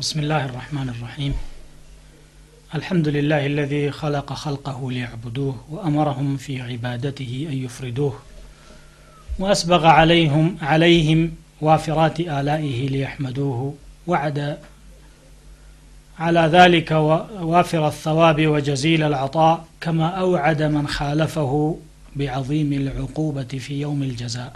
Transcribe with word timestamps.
بسم 0.00 0.20
الله 0.20 0.44
الرحمن 0.44 0.88
الرحيم. 0.88 1.34
الحمد 2.74 3.08
لله 3.08 3.46
الذي 3.46 3.90
خلق 3.90 4.32
خلقه 4.32 4.92
ليعبدوه 4.92 5.64
وأمرهم 5.70 6.36
في 6.36 6.62
عبادته 6.62 7.48
أن 7.52 7.64
يفردوه 7.64 8.18
وأسبغ 9.38 9.86
عليهم 9.86 10.56
عليهم 10.62 11.32
وافرات 11.60 12.20
آلائه 12.20 12.88
ليحمدوه 12.88 13.74
وعد 14.06 14.58
على 16.18 16.40
ذلك 16.40 16.90
وافر 17.40 17.88
الثواب 17.88 18.46
وجزيل 18.46 19.02
العطاء 19.02 19.64
كما 19.80 20.08
أوعد 20.08 20.62
من 20.62 20.88
خالفه 20.88 21.78
بعظيم 22.16 22.72
العقوبة 22.72 23.42
في 23.42 23.80
يوم 23.80 24.02
الجزاء. 24.02 24.52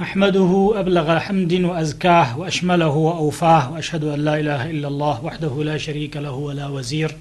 أحمده 0.00 0.72
أبلغ 0.76 1.18
حمد 1.18 1.52
وأزكاه 1.52 2.38
وأشمله 2.38 2.88
وأوفاه 2.88 3.72
وأشهد 3.72 4.04
أن 4.04 4.24
لا 4.24 4.40
إله 4.40 4.70
إلا 4.70 4.88
الله 4.88 5.24
وحده 5.24 5.64
لا 5.64 5.76
شريك 5.78 6.16
له 6.16 6.30
ولا 6.32 6.66
وزير 6.68 7.16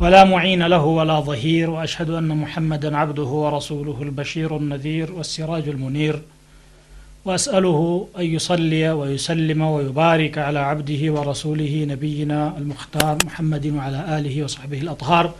ولا 0.00 0.24
معين 0.24 0.62
له 0.66 0.84
ولا 0.84 1.20
ظهير 1.20 1.70
وأشهد 1.70 2.10
أن 2.10 2.28
محمدا 2.28 2.96
عبده 2.96 3.22
ورسوله 3.22 4.02
البشير 4.02 4.56
النذير 4.56 5.12
والسراج 5.12 5.68
المنير 5.68 6.22
وأسأله 7.24 8.08
أن 8.18 8.24
يصلي 8.24 8.90
ويسلم 8.90 9.62
ويبارك 9.62 10.38
على 10.38 10.58
عبده 10.58 11.12
ورسوله 11.12 11.86
نبينا 11.88 12.54
المختار 12.58 13.18
محمد 13.24 13.66
وعلى 13.66 14.18
آله 14.18 14.42
وصحبه 14.44 14.78
الأطهار 14.80 15.34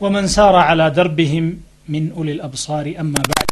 ومن 0.00 0.26
سار 0.26 0.56
على 0.56 0.90
دربهم 0.90 1.60
من 1.88 2.12
أولي 2.16 2.32
الأبصار 2.32 2.94
أما 3.00 3.22
بعد 3.28 3.47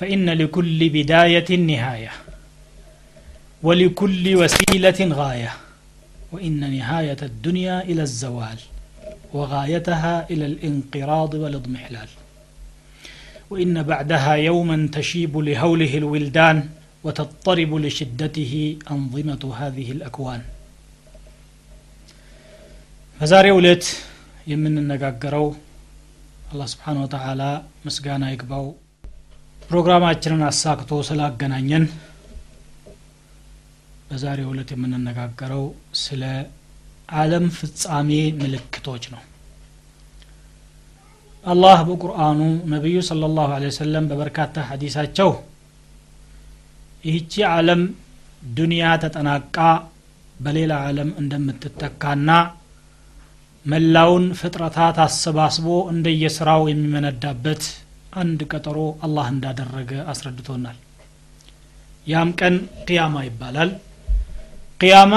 فإن 0.00 0.30
لكل 0.30 0.88
بداية 0.88 1.56
نهاية 1.56 2.10
ولكل 3.62 4.36
وسيلة 4.36 5.00
غاية 5.00 5.52
وإن 6.32 6.60
نهاية 6.76 7.16
الدنيا 7.22 7.82
إلى 7.82 8.02
الزوال 8.02 8.58
وغايتها 9.32 10.26
إلى 10.30 10.46
الانقراض 10.46 11.34
والاضمحلال 11.34 12.08
وإن 13.50 13.82
بعدها 13.82 14.32
يوما 14.34 14.88
تشيب 14.92 15.38
لهوله 15.38 15.98
الولدان 15.98 16.68
وتضطرب 17.04 17.74
لشدته 17.74 18.78
أنظمة 18.90 19.54
هذه 19.58 19.92
الأكوان 19.92 20.42
فزاري 23.20 23.50
أولت 23.50 24.02
يمن 24.46 24.78
النقاق 24.78 25.54
الله 26.52 26.66
سبحانه 26.66 27.02
وتعالى 27.02 27.62
مسقانا 27.84 28.32
يكبو 28.32 28.74
ፕሮግራማችንን 29.68 30.42
አሳክቶ 30.46 30.90
ስላገናኘን 31.06 31.84
በዛሬ 34.08 34.38
ዕለት 34.50 34.70
የምንነጋገረው 34.74 35.64
ስለ 36.02 36.22
አለም 37.14 37.46
ፍጻሜ 37.56 38.10
ምልክቶች 38.38 39.04
ነው። 39.14 39.22
አላህ 41.46 41.78
በቁርአኑ 41.88 42.40
ነቢዩ 42.72 42.96
صለ 43.08 43.28
ላሁ 43.34 43.50
ለ 43.88 44.00
በበርካታ 44.10 44.64
ሀዲሳቸው 44.70 45.30
ይህቺ 47.04 47.34
ዓለም 47.52 47.82
ዱንያ 48.52 48.86
ተጠናቃ 49.04 49.56
በሌላ 50.36 50.72
ዓለም 50.86 51.10
እንደምትተካና 51.22 52.30
መላውን 53.66 54.24
ፍጥረታት 54.40 54.98
አሰባስቦ 55.04 55.66
እንደየስራው 55.92 56.62
የሚመነዳበት 56.70 57.62
አንድ 58.16 58.40
ቀጠሮ 58.52 58.76
አላህ 59.06 59.26
እንዳደረገ 59.32 59.90
አስረድቶናል። 60.12 60.78
ያም 62.06 62.30
ቀን 62.40 62.54
ቅያማ 62.86 63.16
ይባላል። 63.26 63.70
ቅያማ 64.80 65.14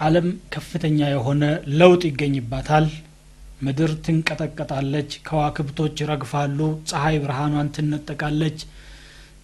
አለም 0.00 0.28
ከፍተኛ 0.54 0.98
የሆነ 1.10 1.42
ለውጥ 1.80 2.02
ይገኝባታል። 2.08 2.86
ምድር 3.60 3.90
ትንቀጠቀጣለች 4.04 5.10
ከዋክብቶች 5.26 6.00
ይረግፋሉ 6.02 6.58
ፀሐይ 6.88 7.16
ብርሃኗን 7.22 7.68
ትነጠቃለች 7.76 8.58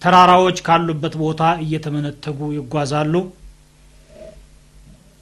ተራራዎች 0.01 0.57
ካሉበት 0.67 1.15
ቦታ 1.21 1.41
እየተመነተጉ 1.63 2.49
ይጓዛሉ 2.57 3.13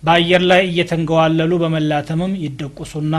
በአየር 0.03 0.43
ላይ 0.51 0.61
እየተንገዋለሉ 0.67 1.53
በመላተምም 1.63 2.33
ይደቁሱና 2.43 3.15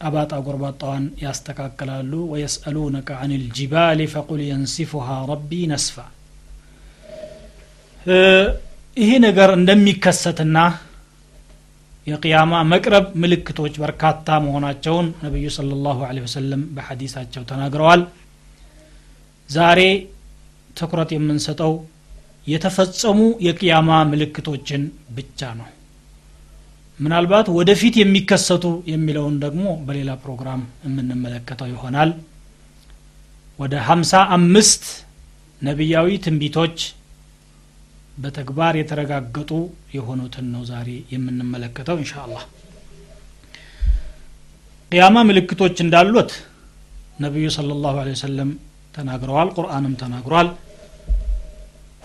አባጣ 0.00 0.32
ጎርባጣዋን 0.46 1.04
ያስተካክላሉ። 1.22 2.12
ወየስአሉነከ 2.32 3.08
አን 3.20 3.32
ልጅባል 3.42 4.00
ፈቁል 4.12 4.40
የንሲፉሃ 4.46 5.08
ረቢ 5.30 5.50
ነስፋ። 5.72 5.96
ይህ 8.96 9.10
ነገር 9.26 9.50
እንደሚከሰትና 9.56 10.58
የቅያማ 12.06 12.52
መቅረብ 12.72 13.06
ምልክቶች 13.22 13.74
በርካታ 13.82 14.36
መሆናቸውን 14.44 15.06
ነቢዩ 15.24 15.46
صለ 15.56 15.70
ላሁ 15.86 15.98
ለ 16.10 16.22
ወሰለም 16.24 16.62
በሐዲሳቸው 16.76 17.42
ተናግረዋል። 17.50 18.02
ዛሬ 19.48 19.80
ትኩረት 20.76 21.10
የምንሰጠው 21.14 21.72
የተፈጸሙ 22.46 23.18
የቅያማ 23.46 23.90
ምልክቶችን 24.10 24.82
ብቻ 25.16 25.50
ነው 25.58 25.68
ምናልባት 26.98 27.46
ወደፊት 27.56 27.94
የሚከሰቱ 28.00 28.64
የሚለውን 28.92 29.34
ደግሞ 29.44 29.64
በሌላ 29.86 30.10
ፕሮግራም 30.22 30.62
የምንመለከተው 30.86 31.68
ይሆናል። 31.72 32.10
ወደ 33.58 33.74
ሀምሳ 33.88 34.12
አምስት 34.36 34.84
ነቢያዊ 35.62 36.08
ትንቢቶች 36.24 36.76
በተግባር 38.16 38.74
የተረጋገጡ 38.78 39.50
የሆኑትን 39.96 40.46
ነው 40.54 40.62
ዛሬ 40.70 40.88
የምንመለከተው 41.12 41.96
እንሻ 42.00 42.14
አላህ 42.24 42.44
ቅያማ 44.92 45.18
ምልክቶች 45.28 45.76
እንዳሉት 45.84 46.30
ነቢዩ 47.24 47.46
صለ 47.56 47.70
ላሁ 47.84 47.96
ተናግረዋል 48.94 49.48
ቁርአንም 49.56 49.94
ተናግሯል 50.02 50.48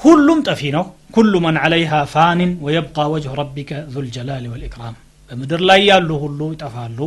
ሁሉም 0.03 0.39
ጠፊ 0.47 0.61
ነው 0.75 0.85
ኩሉ 1.15 1.33
መን 1.45 1.57
ዓለይሃ 1.63 1.91
ፋኒን 2.13 2.51
ወየብቃ 2.65 2.97
ወጅሁ 3.13 3.33
ረቢከ 3.39 3.71
ዙልጀላል 3.93 4.45
ወልኢክራም 4.53 4.95
በምድር 5.29 5.61
ላይ 5.69 5.81
ያሉ 5.89 6.09
ሁሉ 6.23 6.39
ይጠፋሉ 6.53 6.99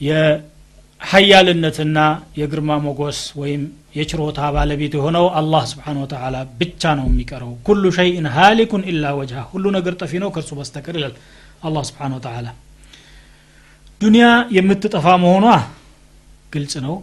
የሀያልነትና 0.00 1.98
የግርማ 2.40 2.70
ሞጎስ 2.86 3.20
ወይም 3.40 3.62
የችሮታ 3.98 4.40
ባለቤት 4.56 4.92
የሆነው 4.98 5.26
አላህ 5.40 5.62
ስብሓን 5.72 5.98
ወተላ 6.02 6.36
ብቻ 6.60 6.82
ነው 6.98 7.06
የሚቀረው 7.10 7.52
ኩሉ 7.68 7.84
ሸይን 7.98 8.26
ሃሊኩን 8.36 8.82
ኢላ 8.92 9.04
ወጅሃ 9.20 9.40
ሁሉ 9.52 9.64
ነገር 9.76 9.94
ጠፊ 10.02 10.12
ነው 10.24 10.30
ከእርሱ 10.34 10.52
በስተቀር 10.60 10.96
ይላል 11.00 11.14
አላህ 11.68 11.82
ስብሓን 11.90 12.14
ወተላ 12.18 12.46
ዱንያ 14.00 14.26
የምትጠፋ 14.56 15.06
መሆኗ 15.24 15.46
ግልጽ 16.54 16.74
ነው 16.86 16.94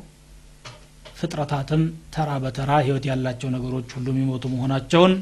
ፍጥረታትም 1.20 1.82
ተራ 2.14 2.30
በተራ 2.44 2.72
ህይወት 2.86 3.06
ያላቸው 3.10 3.50
ነገሮች 3.56 3.90
ሁሉ 3.96 4.08
የሚሞቱ 4.14 4.44
መሆናቸውን 4.54 5.14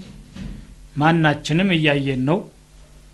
ማናችንም 0.97 1.69
እያየን 1.75 2.21
ነው። 2.29 2.39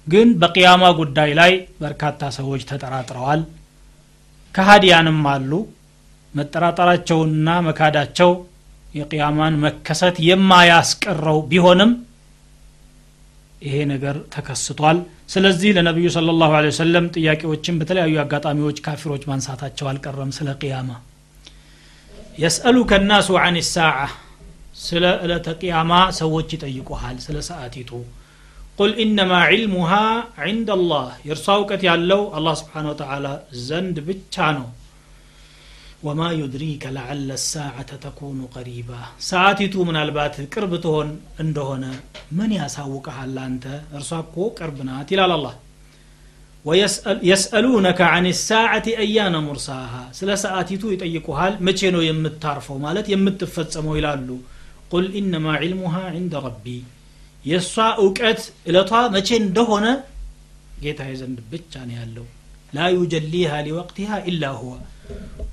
ግን 0.08 0.30
በቅያማ 0.42 0.84
ጉዳይ 1.00 1.32
ላይ 1.40 1.52
በርካታ 1.82 2.32
ሰዎች 2.38 2.62
ተጠራጥረዋል። 2.72 3.42
ከሃዲያንም 4.56 5.22
አሉ። 5.34 5.52
መጠራጠራቸውና 6.34 7.50
መካዳቸው 7.68 8.32
የቅያማን 8.96 9.56
መከሰት 9.66 10.18
የማያስቀረው 10.28 11.40
ቢሆንም 11.52 11.92
ይሄ 13.62 13.76
ነገር 13.92 14.16
ተከስቷል። 14.34 14.98
ስለዚህ 15.34 15.70
ለነቢዩ 15.78 16.08
صለ 16.16 16.30
ላሁ 16.42 16.54
ወሰለም 16.68 17.06
ጥያቄዎችን 17.16 17.78
በተለያዩ 17.80 18.16
አጋጣሚዎች 18.24 18.78
ካፊሮች 18.86 19.24
ማንሳታቸው 19.30 19.88
አልቀረም 19.92 20.32
ስለ 20.38 20.50
ቅያማ 20.62 20.90
የስአሉከ 22.38 22.92
ናሱ 23.04 23.30
አን 23.42 23.58
ሳዓ 23.68 23.98
ስለ 24.84 25.06
ዕለተ 25.24 25.48
ቅያማ 25.60 25.92
ሰዎች 26.20 26.50
ይጠይቁሃል 26.56 27.18
ስለ 27.26 27.38
ሰዓቲቱ 27.50 27.92
ቁል 28.78 28.92
ኢነማ 29.04 29.34
ዕልሙሃ 29.50 29.92
ዕንደ 30.46 30.70
አላህ 30.78 31.10
የእርሷ 31.28 31.48
እውቀት 31.60 31.82
ያለው 31.88 32.22
አላህ 32.38 32.54
ስብሓን 32.62 32.88
ወተላ 32.92 33.28
ዘንድ 33.66 33.98
ብቻ 34.08 34.46
ነው። 34.58 34.66
ወማ 36.04 36.22
ዩድሪከ 36.40 36.86
ለዓለ 36.96 37.30
ሳዓተ 37.46 37.92
ተኩኑ 38.06 38.40
ቀሪባ 38.56 38.90
ሰዓቲቱ 39.28 39.86
ምናልባት 39.90 40.36
ቅርብ 40.54 40.74
ትሆን 40.86 41.12
እንደሆነ 41.44 41.86
ምን 42.38 42.52
ያሳውቀሃል 42.58 43.38
አንተ? 43.46 43.66
እርሷ 43.98 44.12
እኮ 44.26 44.36
ቅርብ 44.58 44.80
ናት 44.90 45.12
ይላል 45.16 45.34
አላህ 45.38 45.54
የስአሉነከ 47.30 48.00
አን 48.10 48.26
ሳዓቲ 48.42 48.88
አያነ 49.02 49.36
ሙርሳሃ 49.46 49.94
ስለ 50.18 50.30
ሰዓቲቱ 50.44 50.84
ይጠይቁሃል 50.94 51.54
መቼ 51.68 51.80
ነው 51.96 52.02
የምታርፈው 52.06 52.78
ማለት 52.86 53.08
የምትፈጸመው 53.14 53.96
ይላሉ 54.00 54.30
ቁል 54.92 55.08
ኢነማ 55.20 55.56
ዕልሙሃ 55.60 55.96
ዕንደ 56.14 56.34
ረቢ 56.46 56.66
የእሷ 57.46 57.74
እውቀት 58.02 58.42
እለቷ 58.70 59.02
መቼ 59.16 59.30
እንደሆነ 59.42 59.86
ጌታ 60.84 61.02
ዘንድ 61.20 61.38
ብቻ 61.52 61.74
ነው 61.88 61.96
ያለው። 62.00 62.26
ላ 62.74 62.86
ዩጀሊሃ 62.96 63.52
ሊወቅቲሃ 63.66 64.12
ኢላ 64.30 64.44
ሁወ። 64.60 64.74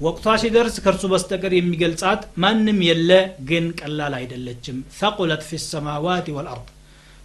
ወቅቷ 0.04 0.34
ሲደርስ 0.42 0.76
ከእርሱ 0.84 1.04
በስተቀር 1.12 1.52
የሚገልጻት 1.56 2.22
ማንም 2.42 2.78
የለ 2.88 3.10
ግን 3.48 3.64
ቀላል 3.80 4.14
አይደለችም። 4.20 4.76
ተቁለት 4.98 5.42
ፊ 5.48 5.58
ሰማዋት 5.66 6.28
ወልአርድ 6.36 6.68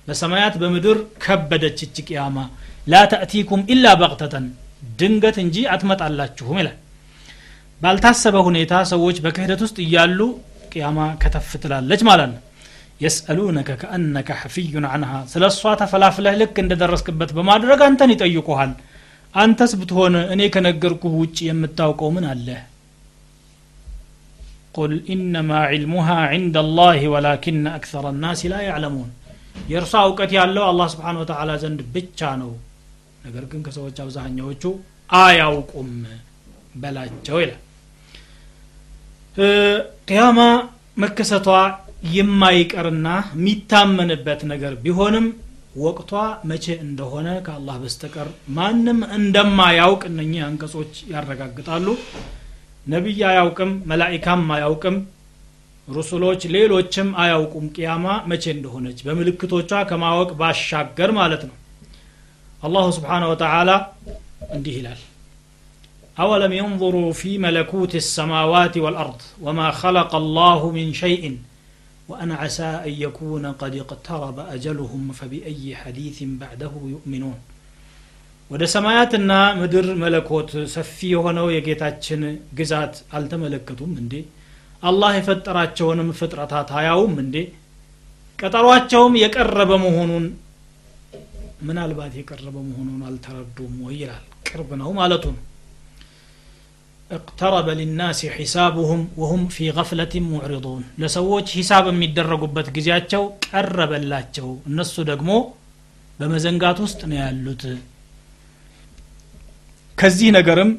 በሰማያት 0.08 0.56
በምድር 0.62 0.98
ከበደች 1.24 1.80
እች 1.86 1.98
ቅያማ 2.08 2.38
ላ 2.88 2.96
ኢላ 3.74 3.86
በቅተተን 4.02 4.46
ድንገት 5.00 5.38
እንጂ 5.44 5.56
አትመጣላችሁም 5.74 6.58
ይላል። 6.62 6.76
ባልታሰበ 7.82 8.36
ሁኔታ 8.48 8.74
ሰዎች 8.92 9.18
በክህደት 9.24 9.62
ውስጥ 9.66 9.78
እያሉ 9.86 10.20
ቅያማ 10.72 11.00
ከተፍ 11.22 11.50
ትላለች 11.64 12.02
ማለት 12.10 12.30
ነው። 12.34 12.42
የስአሉነከ 13.02 13.70
ከአነከ 13.82 14.30
ሐፊዩን 14.42 14.86
አንሃ። 14.92 15.12
ስለ 15.32 15.44
እሷ 15.52 15.74
ተፈላፍለህ 15.82 16.36
ልክ 16.42 16.56
እንደደረስክበት 16.64 17.32
በማድረግ 17.38 17.80
አንተን 17.88 18.14
ይጠይቁሃል። 18.14 18.72
አንተስ 19.34 19.72
ብትሆን 19.80 20.14
እኔ 20.34 20.42
ከነገርኩህ 20.54 21.14
ውጭ 21.22 21.38
የምታውቀው 21.48 22.10
ምን 22.16 22.26
አለ? 22.32 22.48
ቁል 24.76 24.94
ኢነማ 25.14 25.52
ዒልሙሃ 25.72 26.08
ዕንደ 26.36 26.56
አላህ 26.64 27.02
ወላኪነ 27.14 27.66
አክሰረ 27.78 28.06
ናስ 28.24 28.42
ላ 28.52 28.56
ያዕለሙን 28.68 29.10
የእርሷ 29.70 29.94
እውቀት 30.08 30.32
ያለው 30.38 30.64
አላህ 30.70 30.88
ስብሓን 30.94 31.20
ወተዓላ 31.22 31.52
ዘንድ 31.62 31.80
ብቻ 31.94 32.30
ነው 32.42 32.52
ነገር 33.26 33.44
ግን 33.52 33.62
ከሰዎች 33.66 33.98
አብዛኛዎቹ 34.04 34.64
አያውቁም 35.20 35.92
በላቸው 36.76 37.38
ይላል። 37.44 37.62
ቅያማ 40.08 40.40
መከሰቷ 40.98 41.48
የማይቀርና 42.14 43.08
የሚታመንበት 43.36 44.42
ነገር 44.52 44.74
ቢሆንም 44.84 45.26
ወቅቷ 45.78 46.12
መቼ 46.50 46.66
እንደሆነ 46.86 47.28
ከአላህ 47.46 47.76
በስተቀር 47.82 48.28
ማንም 48.58 49.00
እንደማያውቅ 49.18 50.02
እነኚህ 50.12 50.42
አንቀጾች 50.48 50.94
ያረጋግጣሉ። 51.12 51.88
ነቢይ 52.88 53.20
አያውቅም 53.30 53.72
መላኢካም 53.92 54.44
አያውቅም 54.56 54.98
ሩሱሎች 55.88 56.42
ሌሎችም 56.54 57.10
አያውቁም። 57.24 57.66
ቅያማ 57.76 58.06
መቼ 58.32 58.44
እንደሆነች 58.56 59.00
በምልክቶቿ 59.08 59.72
ከማወቅ 59.92 60.30
ባሻገር 60.40 61.12
ማለት 61.20 61.44
ነው 61.50 61.56
አላሁ 62.65 62.87
ስብሓነ 62.99 63.23
ወተዓላ 63.33 63.71
እንዲህ 64.57 64.77
ይላል 64.81 65.01
أولم 66.19 66.53
ينظروا 66.53 67.11
في 67.13 67.31
ملكوت 67.39 67.93
السماوات 67.95 68.75
والأرض 68.85 69.21
وما 69.41 69.69
خلق 69.83 70.11
الله 70.15 70.61
من 70.71 70.87
شيء 70.95 71.25
وأن 72.09 72.31
عسى 72.33 72.71
أن 72.87 72.93
يكون 73.05 73.45
قد 73.53 73.73
اقترب 73.77 74.37
أجلهم 74.55 75.03
فبأي 75.19 75.67
حديث 75.77 76.19
بعده 76.43 76.73
يؤمنون 76.95 77.39
ወደ 78.51 78.63
ሰማያትና 78.75 79.31
ምድር 79.61 79.87
መለኮት 80.03 80.51
ሰፊ 80.75 80.97
የሆነው 81.13 81.47
የጌታችን 81.55 82.23
ግዛት 82.59 82.95
አልተመለከቱም 83.17 83.93
እንዴ 84.03 84.15
አላህ 84.83 85.11
የፈጠራቸውንም 85.19 86.09
ፍጥረታት 86.21 86.69
አያውም 86.79 87.15
እንዴ 87.25 87.37
ቀጠሯቸውም 88.39 89.15
የቀረበ 89.23 89.71
መሆኑን 89.85 90.25
ምናልባት 91.62 92.14
የቀረበ 92.20 92.56
መሆኑን 92.70 93.02
አልተረዱም 93.10 93.76
ወይ 93.86 93.96
ይላል። 94.02 94.24
ቅርብ 94.48 94.70
ነው 94.82 94.90
ማለቱ 95.02 95.26
ነው። 95.36 95.44
اقترب 97.12 97.68
للناس 97.72 98.20
حسابهم 98.28 99.02
وهم 99.18 99.42
في 99.48 99.66
غفلة 99.72 100.14
معرضون 100.32 100.84
ለሰዎች 101.02 101.48
ሂሳብ 101.60 101.86
የሚደረጉበት 101.90 102.68
ጊዜያቸው 102.76 103.24
ቀረበላቸው። 103.48 104.48
እነሱ 104.70 104.96
ደግሞ 105.12 105.30
በመዘንጋት 106.20 106.78
ውስጥ 106.86 107.02
ነው 107.10 107.18
ያሉት። 107.24 107.64
ከዚህ 109.98 110.30
ነገርም 110.38 110.72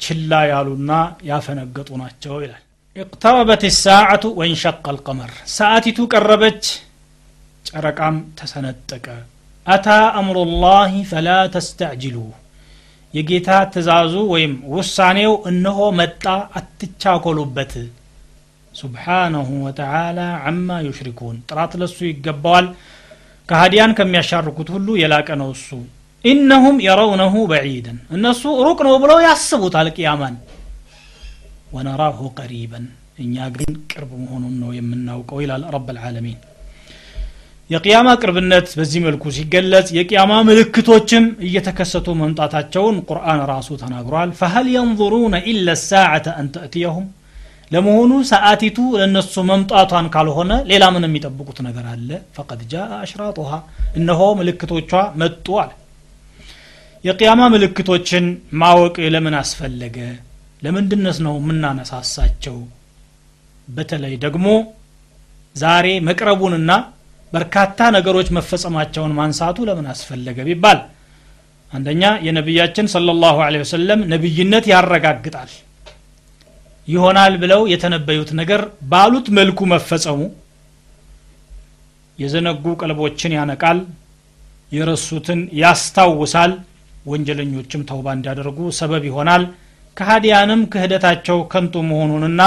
ችላ 0.00 0.32
ያሉና 0.52 0.90
ያፈነገጡ 1.30 1.88
ናቸው 2.02 2.34
ይላል። 2.44 2.62
اقتربت 2.96 3.62
الساعة 3.72 4.24
وانشق 4.38 4.84
القمر 4.94 5.30
ሰዓቲቱ 5.58 5.98
ቀረበች 6.12 6.62
ጨረቃም 7.66 8.16
ተሰነጠቀ። 8.38 9.06
አታ 9.68 9.88
አምሩላሂ 10.18 10.92
ፈላ 11.10 11.28
ተስተዕጅሉ። 11.54 12.16
የጌታ 13.14 13.50
ትእዛዙ 13.72 14.14
ወይም 14.32 14.52
ውሳኔው 14.74 15.32
እነሆ 15.50 15.78
መጣ 15.98 16.24
አትቻኮሉበት። 16.58 17.72
ሱብሓነሁ 18.74 19.48
ወተዓላ 19.64 20.18
አማ 20.48 20.68
ዩሽሪኩን። 20.86 21.36
ጥራት 21.48 21.72
ለሱ 21.80 21.98
ይገባዋል። 22.08 22.66
ከሃዲያን 23.48 23.94
ከሚያሻርኩት 23.98 24.68
ሁሉ 24.74 24.88
የላቀ 25.00 25.28
ነው 25.40 25.48
እሱ። 25.56 25.68
ኢነሁም 26.24 26.76
የረውነሁ 26.86 27.34
በዒደን። 27.50 27.98
እነሱ 28.16 28.42
ሩቅ 28.66 28.78
ነው 28.86 28.94
ብለው 29.02 29.18
ያስቡታል 29.26 29.88
ቅያማን 29.96 30.36
ወነራሁ 31.74 32.20
ቀሪበን። 32.38 32.86
እኛ 33.18 33.36
ግን 33.56 33.72
ቅርብ 33.90 34.10
መሆኑን 34.22 34.54
ነው 34.62 34.70
የምናውቀው 34.76 35.38
ይላል 35.44 35.62
ረብ 35.74 35.88
ልዓለሚን 35.96 36.38
የቅያማ 37.70 38.08
ቅርብነት 38.20 38.68
በዚህ 38.78 39.00
መልኩ 39.06 39.24
ሲገለጽ 39.36 39.88
የቅያማ 39.96 40.32
ምልክቶችም 40.48 41.24
እየተከሰቱ 41.46 42.06
መምጣታቸውን 42.20 42.96
ቁርአን 43.08 43.40
ራሱ 43.50 43.68
ተናግሯል። 43.82 44.30
ፈሀል 44.38 44.68
የንظሩነ 44.74 45.36
ኢላ 45.52 45.74
ሳዓተ 45.82 46.26
አን 46.38 46.48
ለመሆኑ 47.72 48.12
ሰዓቲቱ 48.30 48.78
ለእነሱ 48.94 49.34
መምጣቷን 49.50 50.06
ካልሆነ 50.14 50.52
ሌላ 50.70 50.84
ምን 50.94 51.04
የሚጠብቁት 51.06 51.58
ነገር 51.66 51.86
አለ? 51.92 52.08
ፈቀድ 52.36 52.60
ጃአ 52.70 52.88
አሽራጡሃ 53.02 53.50
እነሆ 53.98 54.20
ምልክቶቿ 54.38 54.92
መጡ 55.20 55.46
አለ። 55.62 55.72
የቅያማ 57.04 57.42
ምልክቶችን 57.54 58.24
ማወቅ 58.62 58.96
ለምን 59.14 59.34
አስፈለገ? 59.42 59.98
ለምንድነስ 60.62 61.18
ነው 61.26 61.34
የምናነሳሳቸው? 61.40 62.56
በተለይ 63.68 64.14
ደግሞ 64.24 64.46
ዛሬ 65.56 65.86
መቅረቡንና 66.08 66.70
በርካታ 67.32 67.88
ነገሮች 67.96 68.28
መፈጸማቸውን 68.36 69.12
ማንሳቱ 69.18 69.66
ለምን 69.68 69.86
አስፈለገ 69.92 70.38
ቢባል 70.48 70.78
አንደኛ 71.72 72.02
የነቢያችን 72.26 72.86
ሰለ 72.92 73.14
ላሁ 73.22 73.38
ወሰለም 73.62 74.02
ነቢይነት 74.12 74.66
ያረጋግጣል። 74.72 75.50
ይሆናል 76.88 77.32
ብለው 77.42 77.62
የተነበዩት 77.72 78.30
ነገር 78.40 78.60
ባሉት 78.90 79.26
መልኩ 79.38 79.60
መፈጸሙ 79.72 80.20
የዘነጉ 82.18 82.64
ቀልቦችን 82.80 83.34
ያነቃል 83.38 83.80
የረሱትን 84.72 85.40
ያስታውሳል 85.60 86.52
ወንጀለኞችም 87.06 87.82
ተውባ 87.90 88.06
እንዲያደርጉ 88.16 88.58
ሰበብ 88.78 89.04
ይሆናል። 89.10 89.42
ከሃዲያንም 89.96 90.60
ክህደታቸው 90.72 91.38
ከንቱ 91.52 91.74
መሆኑንና 91.90 92.42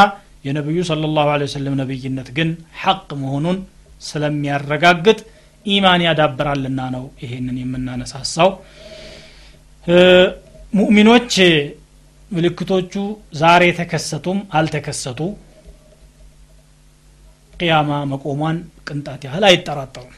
የነቢዩ 0.46 0.80
صለ 0.90 1.04
ላሁ 1.16 1.30
ወሰለም 1.46 1.76
ነቢይነት 1.82 2.30
ግን 2.38 2.50
ሐቅ 2.82 3.08
መሆኑን 3.24 3.58
ስለሚያረጋግጥ 4.02 5.20
ኢማን 5.66 6.02
ያዳብራልና 6.06 6.82
ነው 6.96 7.04
ይሄንን 7.24 7.58
የምናነሳሳው። 7.62 8.50
ሙእሚኖች 10.74 11.34
ምልክቶቹ 12.32 12.94
ዛሬ 13.40 13.64
ተከሰቱም 13.80 14.38
አልተከሰቱ 14.58 15.20
ቅያማ 17.54 17.92
መቆሟን 18.12 18.58
ቅንጣት 18.88 19.22
ያህል 19.28 19.44
አይጠራጠሩም። 19.50 20.16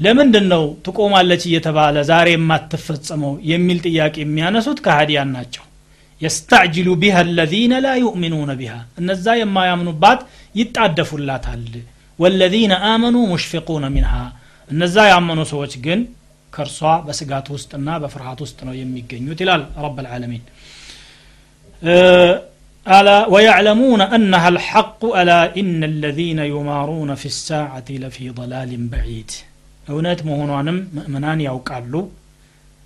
ለምንድን 0.00 0.46
ነው 0.52 0.64
ትቆማለች 0.86 1.42
እየተባለ 1.48 1.96
ዛሬ 2.08 2.28
የማትፈጸመው 2.34 3.32
የሚል 3.50 3.78
ጥያቄ 3.86 4.14
የሚያነሱት 4.22 4.78
ከሃዲያን 4.86 5.30
ናቸው። 5.36 5.64
የስተዕጅሉ 6.22 6.88
ቢሃ 7.02 7.16
አለዚነ 7.24 7.74
ላ 7.84 7.92
ዩእሚኑነ 8.02 8.52
ቢሃ። 8.60 8.72
እነዛ 9.00 9.26
የማያምኑባት 9.40 10.20
ይጣደፉላታል 10.54 11.62
ወለዚነ 12.19 12.73
አመኑ 12.91 13.17
ሙሽፊቁነ 13.33 13.85
ሚንሃ 13.95 14.13
እነዛ 14.69 14.95
ያመኑ 15.13 15.39
ሰዎች 15.53 15.73
ግን 15.85 15.99
ከእርሷ 16.53 16.79
በስጋት 17.07 17.47
ውስጥና 17.55 17.89
በፍርሃት 18.03 18.39
ውስጥ 18.45 18.59
ነው 18.67 18.75
የሚገኙት 18.81 19.39
ይላል 19.45 19.63
ረብ 19.85 19.97
ልዓለሚን 20.05 20.43
ألا 22.87 23.19
ويعلمون 23.33 24.01
أنها 24.15 24.47
الحق 24.53 25.01
ألا 25.19 25.41
إن 25.59 25.81
الذين 25.83 26.39
يمارون 26.55 27.09
في 27.21 27.27
الساعة 27.33 27.87
لفي 28.03 28.25
ضلال 28.39 28.71
بعيد 28.93 29.31
እውነት 29.87 30.19
መሆኗንም 30.27 30.75
ምእመናን 30.95 31.39
ያውቃሉ 31.45 31.93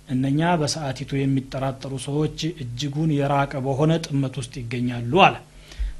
እነኛ 0.08 0.40
በሰዓቲቱ 0.60 1.10
የሚጠራጠሩ 1.18 1.92
ሰዎች 2.06 2.38
እጅጉን 2.62 3.10
የራቀ 3.18 3.52
በሆነ 3.66 3.92
ጥመት 4.06 4.34
ውስጥ 4.40 4.54
ይገኛሉ 4.62 5.12
አለ 5.26 5.34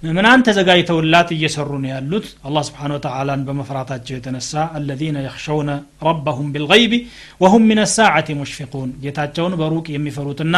ምእምናን 0.03 0.43
ተዘጋጅተውላት 0.47 1.29
እየሰሩ 1.35 1.69
ነው 1.83 1.89
ያሉት። 1.91 2.27
አላህ 2.47 2.63
ስብሓን 2.67 2.91
ወተላን 2.95 3.41
በመፍራታቸው 3.47 4.13
የተነሳ 4.15 4.53
አለዚነ 4.77 5.17
የክሸውነ 5.25 5.71
ረበሁም 6.07 6.47
ቢልገይቢ 6.53 6.93
ወሁም 7.41 7.63
ምን 7.69 7.79
ሳዓቲ 7.95 8.37
ሙሽፊቁን 8.39 8.91
ጌታቸውን 9.03 9.55
በሩቅ 9.61 9.85
የሚፈሩትና 9.95 10.55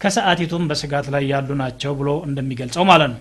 ከሰዓቲቱም 0.00 0.66
በስጋት 0.70 1.06
ላይ 1.14 1.24
ያሉ 1.32 1.50
ናቸው 1.62 1.92
ብሎ 2.00 2.10
እንደሚገልጸው 2.28 2.84
ማለት 2.90 3.10
ነው። 3.14 3.20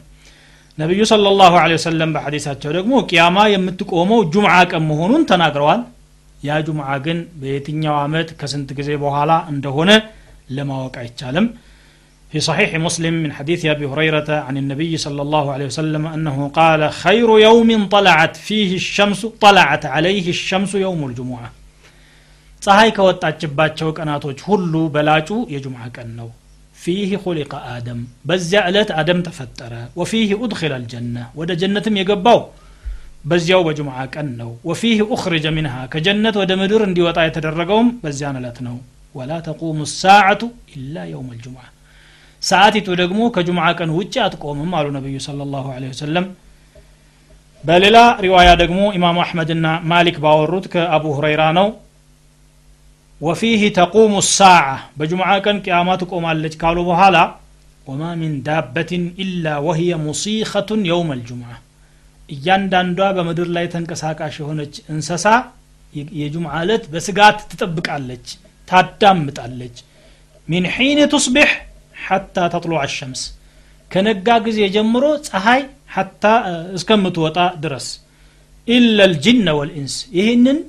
ነቢዩ 0.78 1.02
صለ 1.10 1.26
ላሁ 1.40 1.56
ወሰለም 1.74 2.14
በሐዲሳቸው 2.16 2.72
ደግሞ 2.78 2.94
ቅያማ 3.10 3.40
የምትቆመው 3.54 4.22
ጁምዓ 4.34 4.56
ቀን 4.72 4.84
መሆኑን 4.90 5.24
ተናግረዋል። 5.32 5.82
ያ 6.40 6.56
ጁምዓ 6.68 6.88
ግን 7.06 7.20
በየትኛው 7.42 7.96
አመት 8.04 8.30
ከስንት 8.40 8.70
ጊዜ 8.80 8.92
በኋላ 9.04 9.32
እንደሆነ 9.54 9.92
ለማወቅ 10.50 10.96
አይቻልም 11.04 11.46
في 12.33 12.41
صحيح 12.41 12.71
مسلم 12.79 13.15
من 13.15 13.31
حديث 13.33 13.61
أبي 13.67 13.87
هريرة 13.87 14.31
عن 14.47 14.55
النبي 14.57 14.93
صلى 14.97 15.21
الله 15.23 15.45
عليه 15.53 15.67
وسلم 15.67 16.05
أنه 16.07 16.37
قال 16.51 16.81
خير 17.03 17.29
يوم 17.39 17.71
طلعت 17.89 18.35
فيه 18.39 18.71
الشمس 18.77 19.21
طلعت 19.41 19.85
عليه 19.95 20.27
الشمس 20.31 20.73
يوم 20.87 21.01
الجمعة 21.09 21.49
ፀሐይ 22.63 22.91
ከወጣችባቸው 22.97 23.89
ቀናቶች 23.99 24.39
ሁሉ 24.49 24.73
በላጩ 24.95 25.29
የጁምዓ 25.55 25.83
ቀን 25.97 26.09
ነው 26.19 26.29
ፊህ 26.79 27.11
ሁሊቀ 27.25 27.53
አደም 27.75 28.01
በዚያ 28.29 28.61
ዕለት 28.69 28.91
አደም 29.01 29.21
ተፈጠረ 29.27 29.73
ወፊህ 30.01 30.31
ኡድኪለ 30.43 30.73
አልጀነ 30.79 31.17
ወደ 31.41 31.51
ጀነትም 31.63 31.99
የገባው 32.01 32.41
በዚያው 33.31 33.63
በጁምዓ 33.69 33.97
ቀን 34.15 34.29
ነው 34.41 34.51
ወፊህ 34.71 34.99
ኡኽርጀ 35.15 35.47
ሚንሃ 35.57 35.75
ከጀነት 35.95 36.37
ወደ 36.43 36.53
ምድር 36.61 36.83
እንዲወጣ 36.89 37.19
የተደረገውም 37.29 37.89
በዚያን 38.05 38.39
ዕለት 38.43 38.61
ነው 38.69 38.77
ወላ 39.15 39.41
ተቁሙ 39.49 39.89
ሳዓቱ 40.01 40.43
ኢላ 40.77 40.97
የውም 41.13 41.31
አልጁምዓ 41.35 41.65
ሰዓቲቱ 42.44 42.88
ደግሞ 43.02 43.20
ከጁምዓ 43.36 43.68
ቀን 43.80 43.92
ውጭ 43.98 44.14
አትቆምም 44.24 44.72
አሉ 44.78 44.88
ነቢዩ 44.96 45.18
ስለ 45.26 45.46
ላሁ 45.54 45.66
ወሰለም። 45.86 46.26
በሌላ 47.64 47.98
ሪዋያ 48.24 48.50
ደግሞ 48.62 48.80
ኢማሙ 48.98 49.18
አሕመድና 49.24 49.68
ማሊክ 49.92 50.18
ባወሩት 50.24 50.66
ከአቡ 50.74 51.06
ሁረይራ 51.18 51.44
ነው። 51.60 51.68
ወፊህ 53.22 53.62
ተቁሙ 53.78 54.14
ሳዓ 54.30 54.64
በጁምዓ 54.98 55.30
ቀን 55.46 55.58
ቅያማ 55.66 55.90
ትቆማለች 56.02 56.54
ካሉ 56.62 56.78
በኋላ 56.90 57.18
ወማ 57.88 58.04
ሚን 58.20 58.34
ዳበትን 58.48 59.04
ኢላ 59.24 59.46
ወህየ 59.66 59.92
ሙሲኸቱን 60.04 60.82
የውም 60.90 61.10
አልጁምዓ 61.16 61.52
እያንዳንዷ 62.30 63.00
በምድር 63.18 63.48
ላይ 63.56 63.66
ተንቀሳቃሽ 63.74 64.36
የሆነች 64.42 64.76
እንሰሳ 64.94 65.26
የጁምዓ 66.20 66.54
ዕለት 66.62 66.84
በስጋት 66.94 67.40
ትጠብቃለች 67.50 68.28
ታዳምጣለች። 68.68 69.76
ሚን 70.50 70.66
ሒን 70.76 71.00
ቱስቢሕ 71.14 71.50
ሐታ 72.04 72.36
ተጥሎ 72.54 72.74
አሸምስ 72.82 73.22
ከነጋ 73.92 74.28
ጊዜ 74.46 74.60
ጀምሮ 74.76 75.04
ፀሐይ 75.28 75.62
ሐታ 75.96 76.24
እስከምትወጣ 76.78 77.40
ድረስ። 77.64 77.88
ኢለ 78.68 78.98
ልጅነ 79.12 79.48
ወልኢንስ። 79.58 79.96
ይህንን 80.18 80.60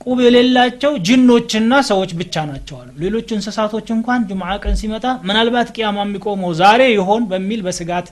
ቁብ 0.00 0.18
የሌላቸው 0.24 0.92
ጅኖችና 1.06 1.72
ሰዎች 1.88 2.10
ብቻ 2.20 2.44
ናቸው 2.50 2.76
አሉ። 2.80 2.90
ሌሎች 3.02 3.28
እንስሳቶች 3.36 3.88
እንኳን 3.94 4.20
ጁምዓ 4.28 4.50
ቀን 4.62 4.74
ሲመጣ 4.80 5.06
ምናልባት 5.28 5.68
ቅያማ 5.74 6.04
የሚቆመው 6.06 6.52
ዛሬ 6.60 6.82
ይሆን 6.92 7.22
በሚል 7.30 7.60
በስጋት 7.66 8.08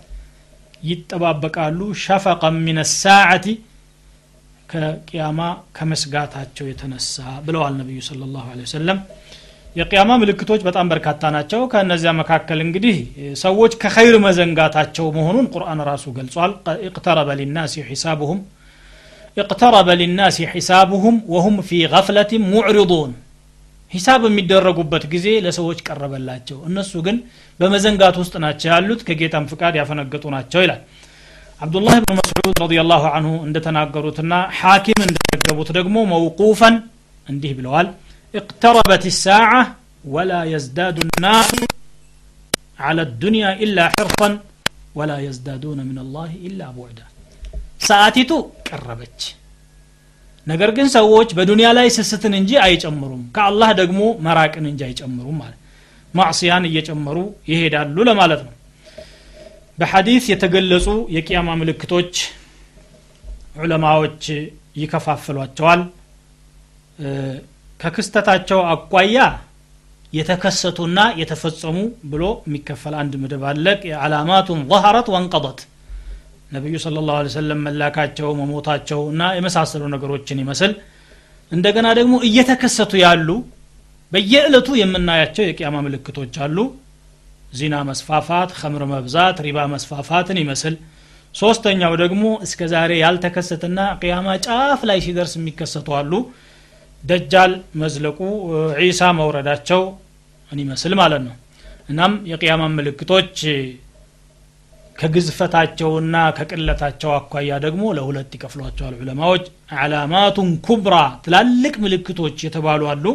ይጠባበቃሉ። 0.82 1.80
ሸፈቀ 2.02 2.42
ሚን 2.58 2.78
ሳዓቲ 2.94 3.46
ከቅያማ 4.68 5.40
ከመስጋታቸው 5.76 6.66
የተነሳ 6.68 7.14
ብለዋል 7.46 7.74
ነቢዩ 7.80 8.00
ስለ 8.06 8.20
ላሁ 8.34 8.46
ወሰለም 8.60 8.98
የቅያማ 9.75 10.11
ምልክቶች 10.21 10.61
በጣም 10.67 10.85
በርካታ 10.91 11.21
ናቸው 11.35 11.61
ከእነዚያ 11.71 12.11
መካከል 12.21 12.59
እንግዲህ 12.65 12.95
ሰዎች 13.43 13.73
ከኸይር 13.81 14.15
መዘንጋታቸው 14.25 15.07
መሆኑን 15.17 15.49
ቁርአን 15.55 15.81
ራሱ 15.89 16.05
ገልጿል 16.17 16.53
እቅተረበ 16.89 17.29
ሊናሲ 17.41 17.75
ሒሳቡሁም 17.91 18.39
اقترب 19.37 19.87
للناس 20.01 20.37
حسابهم 20.53 21.15
وهم 21.33 21.55
في 21.69 21.77
غفلة 21.93 22.31
معرضون 22.53 23.11
ሂሳብ 23.91 24.21
የሚደረጉበት 24.27 25.03
ጊዜ 25.13 25.27
ለሰዎች 25.45 25.79
ቀረበላቸው 25.87 26.57
እነሱ 26.69 26.91
ግን 27.05 27.17
በመዘንጋት 27.59 28.15
ውስጥ 28.21 28.33
ናቸው 28.43 28.67
ያሉት 28.73 28.99
ከጌታም 29.07 29.45
ፍቃድ 29.51 29.73
ያፈነገጡ 29.79 30.23
ናቸው 30.35 30.59
ይላል 30.63 30.81
አብዱላህ 31.61 31.95
ብን 32.03 32.15
መስዑድ 32.19 32.57
ረዲ 32.63 32.75
ላሁ 32.91 33.05
አንሁ 33.17 33.31
እንደተናገሩትና 33.47 34.33
ሐኪም 34.59 34.99
እንደዘገቡት 35.07 35.69
ደግሞ 35.77 35.95
መውቁፈን 36.13 36.75
እንዲህ 37.27 37.53
ብለዋል 37.59 37.87
اقتربت 38.33 39.03
الساعة 39.13 39.61
ولا 40.05 40.41
يزداد 40.53 40.97
الناس 41.05 41.49
على 42.79 43.01
الدنيا 43.01 43.49
إلا 43.63 43.83
حرصا 43.95 44.29
ولا 44.97 45.17
يزدادون 45.27 45.79
من 45.89 45.97
الله 46.03 46.31
إلا 46.47 46.67
بعدا 46.77 47.05
ሰዓቲቱ 47.89 48.31
ቀረበች 48.67 49.19
ነገር 50.47 50.69
ግን 50.77 50.87
ሰዎች 50.97 51.29
በዱንያ 51.37 51.67
ላይ 51.77 51.87
ስስትን 51.97 52.33
እንጂ 52.39 52.51
አይጨምሩም 52.65 53.21
ከአላህ 53.35 53.69
ደግሞ 53.81 54.01
መራቅን 54.25 54.65
እንጂ 54.71 54.81
አይጨምሩም 54.87 55.37
ማለት 55.43 55.59
ማዕስያን 56.13 56.63
እየጨመሩ 56.69 57.17
ይሄዳሉ 57.51 57.97
ለማለት 58.09 58.41
ነው 58.47 58.53
በሐዲስ 59.77 60.23
የተገለጹ 60.31 60.87
የቅያማ 61.15 61.49
ምልክቶች 61.61 62.13
ዑለማዎች 63.63 64.23
ይከፋፍሏቸዋል 64.81 65.81
ከክስተታቸው 67.80 68.60
አቋያ 68.72 69.18
የተከሰቱና 70.12 70.98
የተፈጸሙ 71.20 71.76
ብሎ 72.12 72.24
የሚከፈል 72.46 72.94
አንድ 73.02 73.12
ምድብ 73.22 73.42
አለ። 73.50 73.66
አላማቱን 74.04 74.60
ظهرت 74.72 75.06
ወንቀضت 75.14 75.58
ነቢዩ 76.52 76.74
ስለ 76.84 76.96
ላሁ 77.08 77.32
ሰለም 77.36 77.60
መላካቸው 77.66 78.28
መሞታቸው 78.40 79.00
እና 79.12 79.22
የመሳሰሉ 79.38 79.82
ነገሮችን 79.94 80.40
ይመስል 80.42 80.72
እንደገና 81.52 81.86
ደግሞ 81.98 82.14
እየተከሰቱ 82.28 82.92
ያሉ 83.04 83.28
በየዕለቱ 84.12 84.68
የምናያቸው 84.80 85.44
የቅያማ 85.46 85.76
ምልክቶች 85.86 86.34
አሉ። 86.44 86.58
ዚና 87.52 87.74
መስፋፋት 87.90 88.50
ከምር 88.58 88.82
መብዛት 88.92 89.36
ሪባ 89.46 89.58
መስፋፋትን 89.74 90.38
ይመስል። 90.42 90.74
ሶስተኛው 91.34 91.92
ደግሞ 92.02 92.24
እስከ 92.46 92.60
ዛሬ 92.72 92.90
ያልተከሰተና 93.02 93.78
ቅያማ 94.00 94.28
ጫፍ 94.46 94.80
ላይ 94.90 94.98
ሲደርስ 95.06 95.32
የሚከሰቱ 95.38 95.88
አሉ። 96.00 96.12
ደጃል 97.04 97.52
መዝለቁ 97.80 98.18
ዒሳ 98.80 99.10
መውረዳቸው 99.18 99.82
ይመስል 100.52 100.92
ማለት 101.00 101.22
ነው። 101.26 101.34
እናም 101.90 102.12
የቅያማ 102.30 102.62
ምልክቶች 102.74 103.38
ከግዝፈታቸውና 104.96 106.16
ከቅለታቸው 106.36 107.10
አኳያ 107.16 107.52
ደግሞ 107.64 107.84
ለሁለት 107.96 108.32
ይከፍሏቸዋል። 108.36 108.94
ዑለማዎች 109.00 109.44
አላማቱን 109.78 110.50
ኩብራ 110.66 110.96
ትላልቅ 111.24 111.74
ምልክቶች 111.84 112.36
የተባሉ 112.46 112.82
አሉ። 112.92 113.06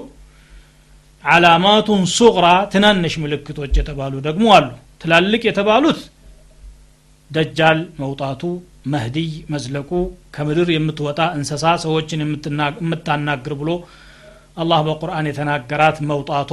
አላማቱን 1.23 2.01
ሱቅራ 2.15 2.47
ትናንሽ 2.73 3.13
ምልክቶች 3.23 3.73
የተባሉ 3.79 4.13
ደግሞ 4.27 4.45
አሉ። 4.57 4.67
ትላልቅ 5.01 5.41
የተባሉት 5.49 6.01
ደጃል 7.29 7.79
መውጣቱ 8.01 8.41
መህዲይ 8.85 9.31
መዝለቁ 9.53 9.89
ከምድር 10.35 10.69
የምትወጣ 10.73 11.21
እንስሳ 11.37 11.73
ሰዎችን 11.83 12.23
የምታናግር 12.23 13.53
ብሎ 13.61 13.71
አላህ 14.57 14.79
በቁርአን 14.87 15.29
የተናገራት 15.29 15.97
መውጣቷ 16.09 16.51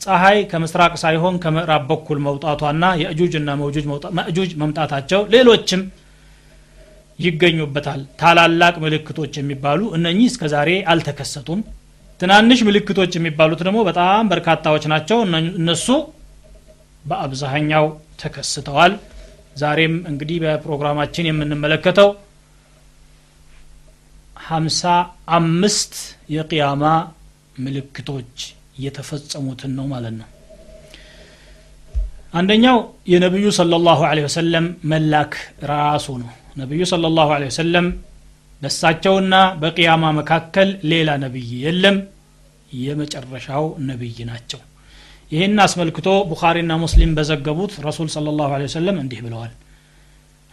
ፀሐይ 0.00 0.38
ከምስራቅ 0.50 0.92
ሳይሆን 1.02 1.34
ከምዕራብ 1.42 1.84
በኩል 1.90 2.18
መውጣቷና 2.26 2.84
የእጁጅና 3.00 3.50
መእጁጅ 4.18 4.50
መምጣታቸው 4.62 5.20
ሌሎችም 5.34 5.82
ይገኙበታል። 7.18 8.00
ታላላቅ 8.20 8.74
ምልክቶች 8.84 9.32
የሚባሉ 9.40 9.80
እነኚህ 9.98 10.26
እስከ 10.32 10.44
ዛሬ 10.54 10.70
አልተከሰቱም። 10.92 11.60
ትናንሽ 12.20 12.60
ምልክቶች 12.68 13.12
የሚባሉት 13.16 13.60
ደግሞ 13.66 13.78
በጣም 13.88 14.28
በርካታዎች 14.32 14.84
ናቸው። 14.92 15.18
እነሱ 15.58 15.86
በአብዛኛው 17.04 17.86
ተከስተዋል 18.20 18.92
ዛሬም 19.56 19.94
እንግዲህ 20.10 20.36
በፕሮግራማችን 20.44 21.28
የምንመለከተው 21.28 22.08
ሀምሳ 24.44 24.82
አምስት 25.36 25.92
የቅያማ 26.34 26.84
ምልክቶች 27.58 28.36
እየተፈጸሙትን 28.78 29.72
ነው 29.78 29.86
ማለት 29.92 30.14
ነው። 30.20 30.28
አንደኛው 32.34 32.78
የነቢዩ 33.08 33.48
صለ 33.58 33.74
ላሁ 33.84 34.00
ወሰለም 34.24 34.66
መላክ 34.92 35.34
ራሱ 35.72 36.06
ነው። 36.22 36.30
ነቢዩ 36.56 36.82
صለ 36.92 37.04
ላሁ 37.18 37.30
ወሰለም 37.44 37.86
በእሳቸውና 38.62 39.34
በቅያማ 39.62 40.04
መካከል 40.18 40.68
ሌላ 40.92 41.10
ነቢይ 41.24 41.50
የለም 41.64 41.96
የመጨረሻው 42.78 43.64
ነቢይ 43.88 44.18
ናቸው። 44.30 44.60
ይህን 45.33 45.57
አስመልክቶ 45.65 46.07
ቡኻሪና 46.29 46.71
ሙስሊም 46.83 47.11
በዘገቡት 47.17 47.71
ረሱል 47.87 48.07
صلى 48.15 48.29
الله 48.33 48.49
عليه 48.55 48.67
وسلم 48.71 48.95
እንዲህ 49.03 49.19
ብለዋል 49.25 49.53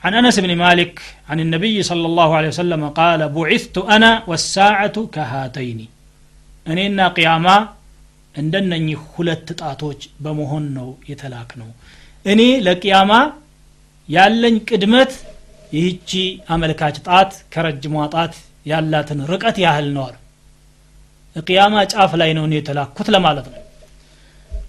عن 0.02 0.12
أنس 0.14 0.36
بن 0.44 0.52
مالك 0.64 0.94
عن 1.30 1.38
النبي 1.44 1.76
صلى 1.90 2.06
الله 2.10 2.30
عليه 2.38 2.50
وسلم 2.54 2.82
قال 3.00 3.20
بعثت 3.36 3.76
أنا 3.96 4.10
والساعة 4.28 4.96
كهاتين 5.14 5.78
أنينا 6.66 7.04
قياما 7.18 7.56
እንደነኚህ 8.34 8.98
ሁለት 9.14 9.48
ጣቶች 9.60 10.00
በመሆን 10.24 10.64
ነው 10.78 10.88
የተላክ 11.10 11.50
ነው 11.60 11.68
እኔ 12.24 12.40
ለቅያማ 12.66 13.12
ያለኝ 14.08 14.56
ቅድመት 14.68 15.12
ይህቺ 15.72 16.10
አመልካች 16.54 16.96
ጣት 17.06 17.30
ከረጅሟ 17.52 17.94
ጣት 18.14 18.34
ያላትን 18.70 19.20
ርቀት 19.32 19.56
ያህል 19.64 19.88
ነው 19.96 20.02
አሉ 20.08 20.16
ቅያማ 21.48 21.74
ጫፍ 21.92 22.12
ላይ 22.20 22.30
ነው 22.38 22.44
እኔ 22.48 22.54
የተላኩት 22.58 23.08
ለማለት 23.14 23.46
ነው 23.54 23.62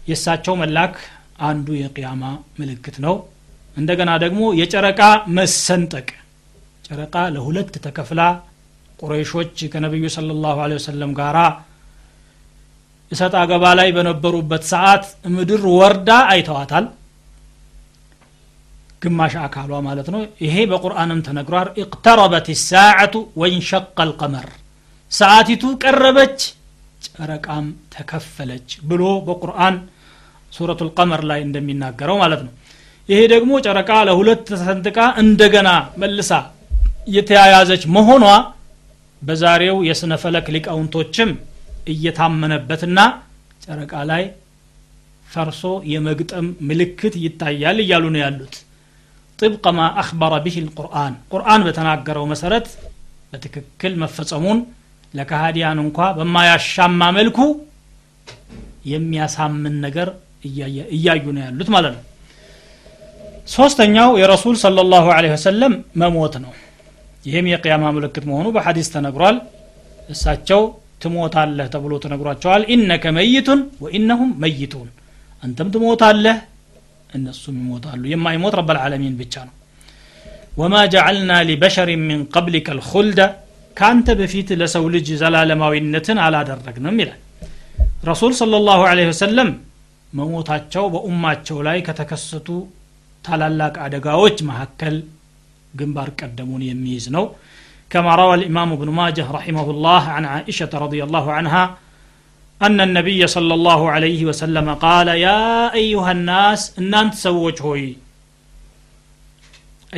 የእሳቸው 0.03 0.55
መላክ 0.61 0.95
አንዱ 1.43 1.69
የቅያማ 1.79 2.23
ምልክት 2.61 2.97
ነው። 3.05 3.15
እንደገና 3.77 4.11
ደግሞ 4.25 4.41
የጨረቃ 4.59 5.01
መሰንጠቅ። 5.37 6.09
ጨረቃ 6.87 7.17
ለሁለት 7.35 7.75
ተከፍላ 7.85 8.23
ቁረይሾች 8.99 9.59
ከነቢዩ 9.73 10.07
ስለ 10.15 10.35
ላሁ 10.45 10.59
ወሰለም 10.73 11.13
ጋራ 11.19 11.39
እሰጥ 13.13 13.35
አገባ 13.41 13.65
ላይ 13.79 13.89
በነበሩበት 13.97 14.65
ሰዓት 14.73 15.05
ምድር 15.35 15.63
ወርዳ 15.73 16.11
አይተዋታል። 16.33 16.85
ግማሽ 19.03 19.35
አካሏ 19.45 19.73
ማለት 19.87 20.09
ነው። 20.15 20.21
ይሄ 20.45 20.57
በቁርአንም 20.71 21.21
ተነግሯል። 21.27 21.69
እቅተረበት 21.83 22.47
ሳዓቱ 22.63 23.15
ወንሸቀ 23.41 23.99
ልቀመር 24.11 24.47
ሰዓቲቱ 25.13 25.73
ቀረበች 25.83 26.39
ጨረቃም 27.09 27.67
ተከፈለች 27.95 28.69
ብሎ 28.91 29.03
በቁርአን 29.27 29.77
ሱረቱ 30.53 30.81
ልቀመር 30.89 31.23
ላይ 31.31 31.41
እንደሚናገረው 31.47 32.17
ማለት 32.23 32.41
ነው። 32.47 32.53
ይሄ 33.09 33.21
ደግሞ 33.33 33.53
ጨረቃ 33.67 33.91
ለሁለት 34.09 34.43
ተሰንጥቃ 34.51 34.99
እንደገና 35.23 35.69
መልሳ 36.03 36.33
የተያያዘች 37.15 37.85
መሆኗ 37.97 38.25
በዛሬው 39.23 39.77
የስነ 39.89 40.13
ፈለክ 40.23 40.47
ሊቃውንቶችም 40.55 41.31
እየታመነበትና 41.93 42.99
ጨረቃ 43.63 43.95
ላይ 44.11 44.23
ፈርሶ 45.27 45.63
የመግጠም 45.93 46.47
ምልክት 46.69 47.15
ይታያል 47.25 47.79
እያሉ 47.85 48.05
ነው 48.15 48.21
ያሉት። 48.25 48.55
ጥብቀ 49.39 49.67
ማ 49.77 49.87
አክበረ 50.01 50.33
ብህ 50.45 50.57
ልቁርአን። 50.65 51.15
ቁርአን 51.33 51.63
በተናገረው 51.67 52.25
መሰረት 52.33 52.67
በትክክል 53.31 53.93
መፈጸሙን 54.03 54.59
ለካሃዲያን 55.15 55.79
እንኳ 55.85 55.99
በማያሻማ 56.19 57.01
መልኩ 57.19 57.39
የሚያሳምን 58.93 59.75
ነገር 59.85 60.09
እያዩ 60.95 61.25
ነው 61.37 61.43
ያሉት 61.47 61.69
ማለት 61.75 61.95
ነው። 61.97 62.05
ሶስተኛው 63.53 64.11
የረሱል 64.21 64.57
ሰለ 64.63 64.85
ላሁ 64.93 65.07
ወሰለም 65.33 65.73
መሞት 66.03 66.35
ነው። 66.45 66.53
ይህም 67.25 67.47
የቅያማ 67.53 67.85
ምልክት 67.97 68.25
መሆኑ 68.31 68.47
በሐዲስ 68.55 68.89
ተነግሯል። 68.95 69.37
እሳቸው 70.09 70.63
ትሞታለህ 71.03 71.67
ተብሎ 71.75 71.93
ተነግሯቸዋል። 72.05 72.63
ኢነከ 72.75 73.05
መይቱን 73.17 73.61
ወኢነሁም 73.85 74.31
መይቱን። 74.43 74.89
አንተም 75.43 75.69
ትሞታለህ 75.75 76.37
እነሱም 77.11 77.57
ይሞታሉ። 77.63 78.03
የማይሞት 78.13 78.55
ረብ 78.59 78.69
ልዓለሚን 78.77 79.15
ብቻ 79.21 79.35
ነው። 79.49 79.55
ወማ 80.59 80.75
ጀዓልና 80.95 81.33
ሊበሸር 81.49 81.89
ምን 82.03 82.21
ቀብሊከ 82.35 82.69
ልኹልደ 82.79 83.21
ካንተ 83.79 84.09
በፊት 84.21 84.49
ለሰው 84.61 84.85
ልጅ 84.95 85.09
ዘላለማዊነትን 85.23 86.19
አላደረግንም 86.27 86.97
ይላል 87.03 87.21
ረሱል 88.11 88.33
صለ 88.41 88.55
ላሁ 88.69 88.81
ወሰለም 89.11 89.51
መሞታቸው 90.19 90.85
በኡማቸው 90.95 91.59
ላይ 91.69 91.79
ከተከሰቱ 91.89 92.49
ታላላቅ 93.25 93.75
አደጋዎች 93.85 94.39
መካከል 94.51 94.97
ግንባር 95.81 96.09
ቀደሙን 96.21 96.63
የሚይዝ 96.71 97.05
ነው 97.17 97.27
كما 97.91 98.13
روى 98.15 98.35
الإمام 98.35 98.71
ابن 98.73 98.89
ماجه 99.01 99.27
رحمه 99.39 99.67
الله 99.75 100.03
عن 100.17 100.25
عائشة 100.25 100.73
رضي 100.85 101.01
الله 101.07 101.27
عنها 101.33 101.65
أن 102.61 102.79
النبي 102.81 103.21
صلى 103.27 103.55
الله 103.59 103.81
عليه 103.91 104.21
وسلم 104.25 104.67
قال 104.87 105.09
يا 105.09 105.75
أيها 105.75 106.11
الناس 106.13 106.61
أن 106.79 106.95
أنت 106.95 107.15
سوج 107.27 107.57
هوي 107.63 107.87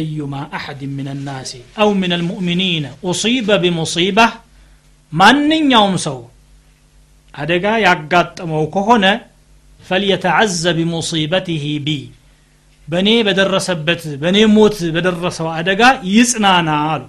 أيما 0.01 0.41
أحد 0.57 0.81
من 0.99 1.07
الناس 1.07 1.51
أو 1.81 1.89
من 1.93 2.11
المؤمنين 2.13 2.83
أصيب 3.11 3.47
بمصيبة 3.63 4.27
من 5.11 5.71
يوم 5.71 5.93
سو 5.97 6.19
أدقى 7.35 7.73
يقات 7.87 8.35
موكهنا 8.53 9.11
فليتعز 9.87 10.63
بمصيبته 10.77 11.65
بي 11.87 11.99
በእኔ 12.87 13.09
በደረሰበት 13.27 14.01
በእኔ 14.21 14.37
ሞት 14.57 14.77
በደረሰው 14.95 15.47
አደጋ 15.59 15.81
ይጽናና 16.15 16.69
አሉ 16.93 17.03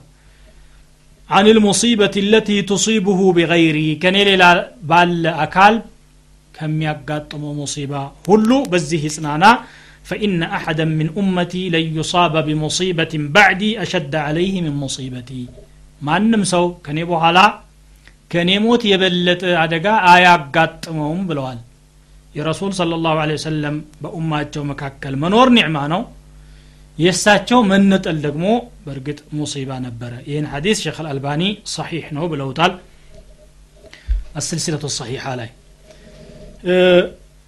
عن 1.31 1.47
المصيبة 1.55 2.14
التي 2.25 2.59
تصيبه 2.73 3.21
بغيري 3.37 3.88
كان 4.02 4.17
ሌላ 4.29 4.45
ባለ 4.90 5.25
አካል 5.45 5.75
ከሚያጋጥመው 6.57 7.52
ሙሲባ 7.61 7.93
ሁሉ 8.29 8.50
በዚህ 8.73 9.00
ይጽናና 9.09 9.45
فإن 10.10 10.40
أحدا 10.58 10.86
من 11.00 11.08
أمتي 11.22 11.64
لن 11.74 11.86
يصاب 12.00 12.34
بمصيبة 12.48 13.14
بعدي 13.36 13.82
أشد 13.84 14.14
عليه 14.16 14.56
من 14.66 14.74
مصيبتي. 14.84 15.42
ما 16.06 16.20
نمسو 16.20 16.64
كني 16.86 17.04
بوحالا 17.10 17.46
كني 18.32 18.56
موت 18.64 18.84
يبلت 18.92 19.44
عدقا 19.62 19.94
آيا 20.16 20.36
قاتمهم 20.56 21.20
بلوال 21.28 21.58
رسول 22.50 22.72
صلى 22.80 22.96
الله 22.96 23.15
عليه 23.24 23.34
وسلم 23.39 23.76
بأماتشو 24.02 24.63
مكاكل 24.70 25.15
منور 25.24 25.48
نعمانو 25.58 26.02
يساتشو 27.06 27.62
منت 27.70 28.06
اللقمو 28.13 28.54
برقت 28.88 29.20
مصيبة 29.39 29.76
نبرة 29.86 30.20
يهن 30.28 30.48
حديث 30.54 30.78
شيخ 30.86 30.98
الألباني 31.04 31.50
صحيح 31.78 32.06
نو 32.15 32.28
بلوتال 32.32 32.72
السلسلة 34.39 34.84
الصحيحة 34.89 35.32
لي 35.39 35.50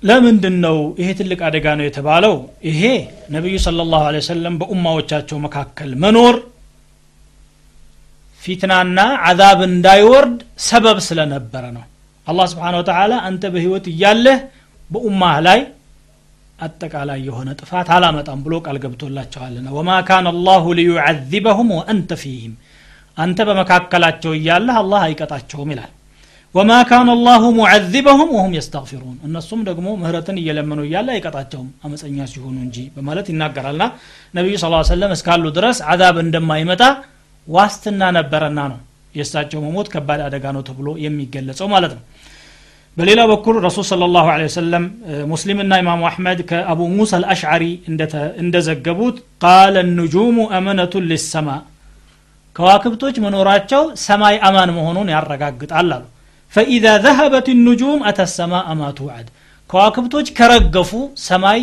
ለምንድን 0.08 0.56
ነው 0.66 0.78
ይሄ 1.00 1.10
ትልቅ 1.20 1.40
አደጋ 1.48 1.66
ነው 1.80 1.86
የተባለው? 1.88 2.34
ይሄ 2.70 2.82
ነቢዩ 3.36 3.56
ስለ 3.64 3.80
ላሁ 3.86 4.04
ወሰለም 4.18 4.56
በኡማዎቻቸው 4.62 5.38
መካከል 5.46 5.90
መኖር 6.04 6.36
ፊትናና 8.42 9.00
አዛብ 9.30 9.60
እንዳይወርድ 9.70 10.38
ሰበብ 10.68 10.98
ስለነበረ 11.08 11.64
ነው። 11.78 11.86
الله 12.28 12.46
سبحانه 12.52 12.76
وتعالى 12.80 13.14
አንተ 13.28 13.44
በህይወት 13.54 13.86
እያለህ 13.94 14.38
በኡማህ 14.90 15.36
ላይ 15.48 15.60
አጠቃላይ 16.60 17.20
የሆነ 17.28 17.50
ጥፋት 17.60 17.88
አላመጣም 17.96 18.40
ብሎ 18.46 18.54
ቃል 18.66 18.78
ገብቶላቸዋልና 18.84 19.68
وما 19.78 19.90
كان 20.08 20.28
الله 20.32 20.64
ليعذبهم 20.80 21.70
وأنت 21.78 22.12
فيهم 22.22 22.54
አንተ 23.18 23.40
በመካከላቸው 23.50 24.32
እያለህ 24.40 24.76
አላህ 24.82 25.02
አይቀጣቸውም 25.08 25.70
ይላል 25.74 25.92
وما 26.56 26.72
كان 26.90 27.10
الله 27.14 27.44
معذبهم 27.58 28.30
وهم 28.36 28.54
يستغفرون። 28.58 29.18
እነሱም 29.28 29.60
ደግሞ 29.68 29.88
ምህረትን 30.02 30.38
እየለመኑ 30.42 30.80
እያለ 30.88 31.08
አይቀጣቸውም 31.16 31.68
አመፀኛ 31.86 32.18
ሲሆኑ 32.32 32.56
እንጂ 32.66 32.78
በማለት 32.96 33.28
ይናገራልና 33.32 33.84
ነቢዩ 34.34 34.56
ስ 34.62 34.70
ሰለም 34.92 35.12
እስካሉ 35.18 35.44
ድረስ 35.58 35.80
አዛብ 35.94 36.18
እንደማይመጣ 36.24 36.82
ዋስትና 37.48 38.02
ነበረና 38.18 38.60
ነው 38.72 38.80
የእሳቸው 39.16 39.60
መሞት 39.66 39.88
ከባድ 39.94 40.22
አደጋ 40.28 40.46
ነው 40.56 40.64
ተብሎ 40.70 40.88
የሚገለጸው 41.04 41.68
ማለት 41.76 41.94
ነው። 41.98 42.04
በሌላ 42.98 43.22
በኩል 43.32 43.56
ረሱል 43.68 43.86
ስለ 43.90 44.04
ላሁ 44.16 44.28
ወሰለም 44.42 44.86
ሙስሊምና 45.32 45.74
ኢማሙ 45.82 46.02
አሕመድ 46.10 46.40
ከአቡ 46.50 46.80
ሙሳ 46.96 47.14
አልአሽዓሪ 47.20 47.64
እንደዘገቡት 48.44 49.18
ቃለ 49.44 49.76
ንጁሙ 49.94 50.38
አመነቱን 50.58 51.08
ሊሰማ 51.12 51.50
ከዋክብቶች 52.56 53.16
መኖራቸው 53.26 53.84
ሰማይ 54.04 54.38
አማን 54.48 54.72
መሆኑን 54.78 55.12
ያረጋግጣል 55.16 55.92
አሉ 55.96 56.04
ፈኢዛ 56.54 56.86
ዘሀበት 57.06 57.48
ኑጁም 57.66 58.00
አተ 58.10 58.20
ሰማ 58.38 58.54
አማ 58.72 58.82
ትውዓድ 58.98 59.28
ከዋክብቶች 59.70 60.28
ከረገፉ 60.38 60.92
ሰማይ 61.26 61.60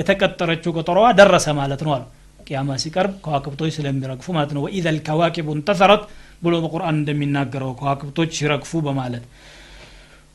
የተቀጠረችው 0.00 0.74
ቀጠሮዋ 0.78 1.06
ደረሰ 1.20 1.46
ማለት 1.60 1.80
ነው 1.86 1.92
አሉ 1.96 2.04
ቅያማ 2.48 2.70
ሲቀርብ 2.82 3.14
ከዋክብቶች 3.24 3.70
ስለሚረግፉ 3.76 4.26
ማለት 4.36 4.50
ነው 4.56 4.62
ወኢዘ 4.66 4.86
ልከዋኪቡ 4.96 5.48
እንተሰረት 5.56 6.02
ብሎ 6.42 6.54
በቁርአን 6.64 6.96
እንደሚናገረው 7.00 7.70
ከዋክብቶች 7.80 8.30
ሲረግፉ 8.38 8.80
በማለት 8.86 9.24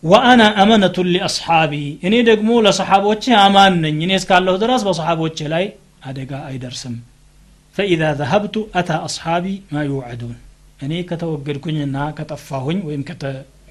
ወአና 0.04 0.44
አመነቱን 0.62 1.08
ሊአስሓቢ 1.14 1.74
እኔ 2.08 2.16
ደግሞ 2.30 2.52
ለሰሓቦቼ 2.66 3.24
አማን 3.44 3.74
ነኝ 3.84 3.98
እኔ 4.06 4.14
እስካለሁ 4.20 4.56
ድረስ 4.64 4.84
በሰሓቦቼ 4.88 5.40
ላይ 5.54 5.66
አደጋ 6.10 6.32
አይደርስም 6.50 6.96
ፈኢዛ 7.76 8.04
ዘሀብቱ 8.20 8.56
አታ 8.80 8.92
አስሓቢ 9.08 9.46
ማ 9.74 9.84
ዩዕዱን 9.90 10.34
እኔ 10.86 10.94
ከተወገድኩኝና 11.10 11.98
ከጠፋሁኝ 12.18 12.80
ወይም 12.88 13.04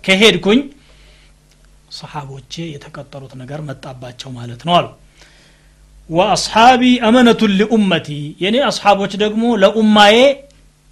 ከሄድኩኝ 0.05 0.61
ሰሓቦቼ 1.97 2.55
የተቀጠሩት 2.73 3.33
ነገር 3.41 3.61
መጣባቸው 3.69 4.31
ማለት 4.37 4.61
ነው 4.67 4.75
አሉ። 4.79 4.89
ወአስሓቢ 6.09 6.83
አመነቱን 7.07 7.53
ሊኡመቲ 7.59 8.09
የእኔ 8.43 8.57
አስሓቦች 8.69 9.13
ደግሞ 9.23 9.43
ለኡማዬ 9.63 10.17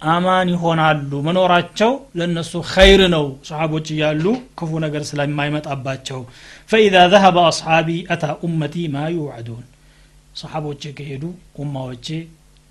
አማን 0.01 0.49
ይሆናሉ 0.53 1.11
መኖራቸው 1.25 1.89
ለእነሱ 2.19 2.51
ኸይር 2.69 3.01
ነው 3.15 3.25
ሰሓቦች 3.49 3.87
እያሉ 3.95 4.25
ክፉ 4.59 4.71
ነገር 4.85 5.01
ስለማይመጣባቸው። 5.09 6.19
ፈኢዛ 6.69 6.95
ዘሀበ 7.13 7.37
አስሓቢ 7.49 7.89
አታ 8.15 8.25
ኡመቲ 8.45 8.75
ማ 8.93 9.03
ዩዕዱን 9.15 9.65
ሰሓቦቼ 10.41 10.83
ከሄዱ 10.97 11.23
ኡማዎቼ 11.61 12.07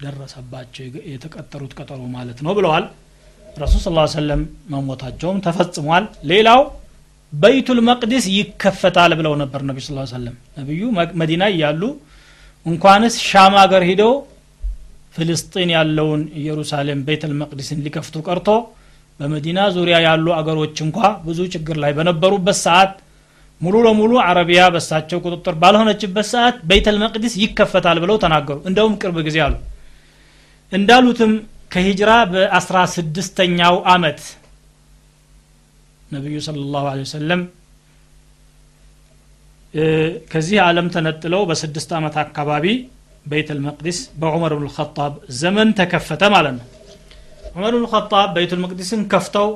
ደረሰባቸው 0.03 0.85
የተቀጠሩት 1.12 1.72
ቀጠሮ 1.79 2.01
ማለት 2.16 2.40
ነው 2.46 2.53
ብለዋል 2.59 2.85
ረሱል 3.62 3.81
ስ 3.85 3.90
ሰለም 4.16 4.40
መሞታቸውም 4.73 5.38
ተፈጽሟል። 5.47 6.05
ሌላው 6.31 6.61
በይቱል 7.33 7.79
መቅዲስ 7.88 8.25
ይከፈታል 8.37 9.12
ብለው 9.18 9.35
ነበር 9.42 9.61
ነቢ 9.68 9.79
ስ 9.87 9.97
ሰለም 10.12 10.37
ነቢዩ 10.59 10.83
መዲና 11.23 11.44
እያሉ 11.55 11.83
እንኳንስ 12.66 13.14
ሻም 13.29 13.55
ሀገር 13.62 13.83
ሂደው 13.90 14.12
ፍልስጢን 15.16 15.71
ያለውን 15.77 16.23
ኢየሩሳሌም 16.40 17.01
ቤተል 17.09 17.33
መቅዲስን 17.40 17.83
ሊከፍቱ 17.85 18.16
ቀርቶ 18.27 18.49
በመዲና 19.21 19.61
ዙሪያ 19.77 19.97
ያሉ 20.07 20.27
አገሮች 20.38 20.77
እንኳ 20.85 20.99
ብዙ 21.25 21.38
ችግር 21.55 21.77
ላይ 21.85 21.92
በነበሩበት 21.99 22.59
ሰዓት 22.66 22.92
ሙሉ 23.61 23.77
ለሙሉ 23.87 24.12
አረቢያ 24.25 24.62
በሳቸው 24.75 25.18
ቁጥጥር 25.25 25.55
ባልሆነችበት 25.62 26.27
ሰዓት 26.33 26.57
ቤተል 26.71 26.97
መቅዲስ 27.05 27.33
ይከፈታል 27.42 27.99
ብለው 28.05 28.16
ተናገሩ። 28.25 28.59
እንደውም 28.71 28.94
ቅርብ 29.01 29.16
ጊዜ 29.29 29.38
አሉ። 29.47 29.55
እንዳሉትም 30.73 31.33
ከሂጅራ 31.70 32.11
በአስራ 32.33 32.76
ስድስተኛው 32.92 33.74
አመት 33.92 34.20
ነቢዩ 36.11 36.37
ስለ 36.46 36.61
ላሁ 36.74 36.85
ወሰለም 37.00 37.40
ከዚህ 40.31 40.59
ዓለም 40.66 40.87
ተነጥለው 40.94 41.42
በስድስት 41.48 41.90
ዓመት 41.98 42.14
አካባቢ 42.22 42.66
በይተል 43.26 43.59
መቅዲስ 43.66 43.98
በዑመር 44.20 44.52
ብን 44.57 44.64
ልኸጣብ 44.66 45.12
ዘመን 45.40 45.68
ተከፈተ 45.81 46.22
ማለት 46.35 46.54
ነው። 46.59 46.66
ዑመር 47.50 47.72
ብን 47.74 47.83
ልኸጣብ 47.85 48.28
በይቱል 48.37 48.61
መቅዲስን 48.64 49.02
ከፍተው 49.12 49.48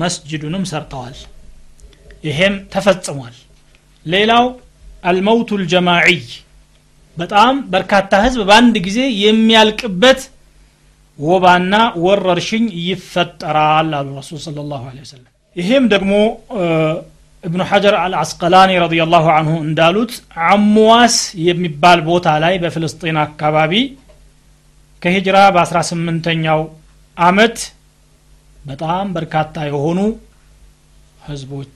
መስጅዱንም 0.00 0.64
ሰርተዋል። 0.70 1.16
ይሄም 2.24 2.54
ተፈጽሟል። 2.74 3.34
ሌላው 4.06 4.44
አልመውቱ 5.04 5.58
ልጀማዒይ 5.62 6.22
በጣም 7.16 7.54
በርካታ 7.72 8.12
ህዝብ 8.24 8.40
በአንድ 8.48 8.76
ጊዜ 8.86 9.00
የሚያልቅበት 9.24 10.20
ወባና 11.18 11.74
ወረርሽኝ 12.04 12.64
ይፈጠራል 12.86 13.90
አሉ 13.98 14.08
ረሱል 14.20 14.38
ስለ 14.44 14.56
ላሁ 14.70 14.82
ወሰለም። 14.96 15.30
ይሄም 15.56 15.84
ደግሞ 15.92 16.12
እብኑ 17.44 17.62
ሐጀር 17.70 17.94
አልአስቀላኒ 18.02 18.70
ረዲየላሁ 18.84 19.24
አንሁ 19.36 19.54
እንዳሉት 19.66 20.12
አሙዋስ 20.48 21.16
የሚባል 21.48 22.00
ቦታ 22.08 22.28
ላይ 22.44 22.54
በፍልስጤን 22.62 23.18
አካባቢ 23.24 23.72
ከሂጅራ 25.02 25.38
በ18ኛው 25.56 26.60
አመት 27.16 27.56
በጣም 28.62 29.06
በርካታ 29.16 29.64
የሆኑ 29.68 29.98
ህዝቦች 31.22 31.74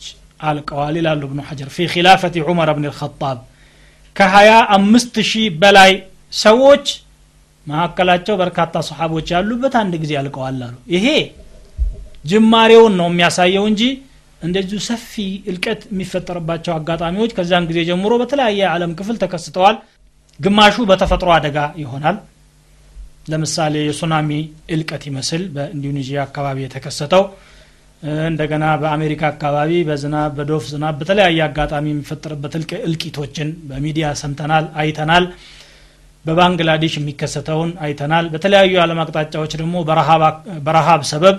አልቀዋል 0.48 0.94
ይላሉ 1.00 1.22
እብኑ 1.28 1.40
ሐጀር 1.48 1.68
ፊ 1.74 1.86
ኪላፈት 1.94 2.34
ዑመር 2.44 2.70
ብን 2.76 2.86
ልኸጣብ 2.88 3.38
ከሀያ 4.18 4.52
አምስት 4.76 5.16
ሺህ 5.28 5.46
በላይ 5.60 5.92
ሰዎች 6.36 6.86
መካከላቸው 7.66 8.34
በርካታ 8.40 8.74
ሰሓቦች 8.88 9.26
ያሉበት 9.34 9.74
አንድ 9.80 9.94
ጊዜ 10.02 10.12
አልቀዋል 10.20 10.58
አሉ። 10.66 10.74
ይሄ 10.94 11.06
ጅማሬውን 12.30 12.94
ነው 13.00 13.08
የሚያሳየው 13.10 13.64
እንጂ 13.70 13.82
እንደዚሁ 14.42 14.78
ሰፊ 14.86 15.12
እልቀት 15.50 15.80
የሚፈጠርባቸው 15.90 16.72
አጋጣሚዎች 16.74 17.30
ከዚያን 17.36 17.68
ጊዜ 17.70 17.78
ጀምሮ 17.88 18.12
በተለያየ 18.22 18.58
የዓለም 18.60 18.92
ክፍል 18.98 19.16
ተከስተዋል። 19.22 19.76
ግማሹ 20.40 20.76
በተፈጥሮ 20.90 21.30
አደጋ 21.36 21.58
ይሆናል። 21.82 22.16
ለምሳሌ 23.30 23.74
የሱናሚ 23.86 24.30
እልቀት 24.74 25.02
ይመስል 25.08 25.42
በኢንዶኔዥያ 25.54 26.18
አካባቢ 26.26 26.58
የተከሰተው 26.64 27.24
እንደገና 28.02 28.64
በአሜሪካ 28.82 29.22
አካባቢ 29.32 29.70
በዝናብ 29.86 30.32
በዶፍ 30.38 30.64
ዝናብ 30.72 30.94
በተለያየ 31.00 31.38
አጋጣሚ 31.46 31.86
የሚፈጠርበት 31.92 32.52
እልቂቶችን 32.80 33.48
በሚዲያ 33.70 34.08
ሰምተናል 34.20 34.66
አይተናል። 34.82 35.24
በባንግላዴሽ 36.24 36.94
የሚከሰተውን 36.98 37.70
አይተናል። 37.84 38.26
በተለያዩ 38.32 38.70
የዓለም 38.76 39.00
አቅጣጫዎች 39.02 39.52
ደግሞ 39.60 39.74
በረሃብ 40.66 41.02
ሰበብ 41.10 41.36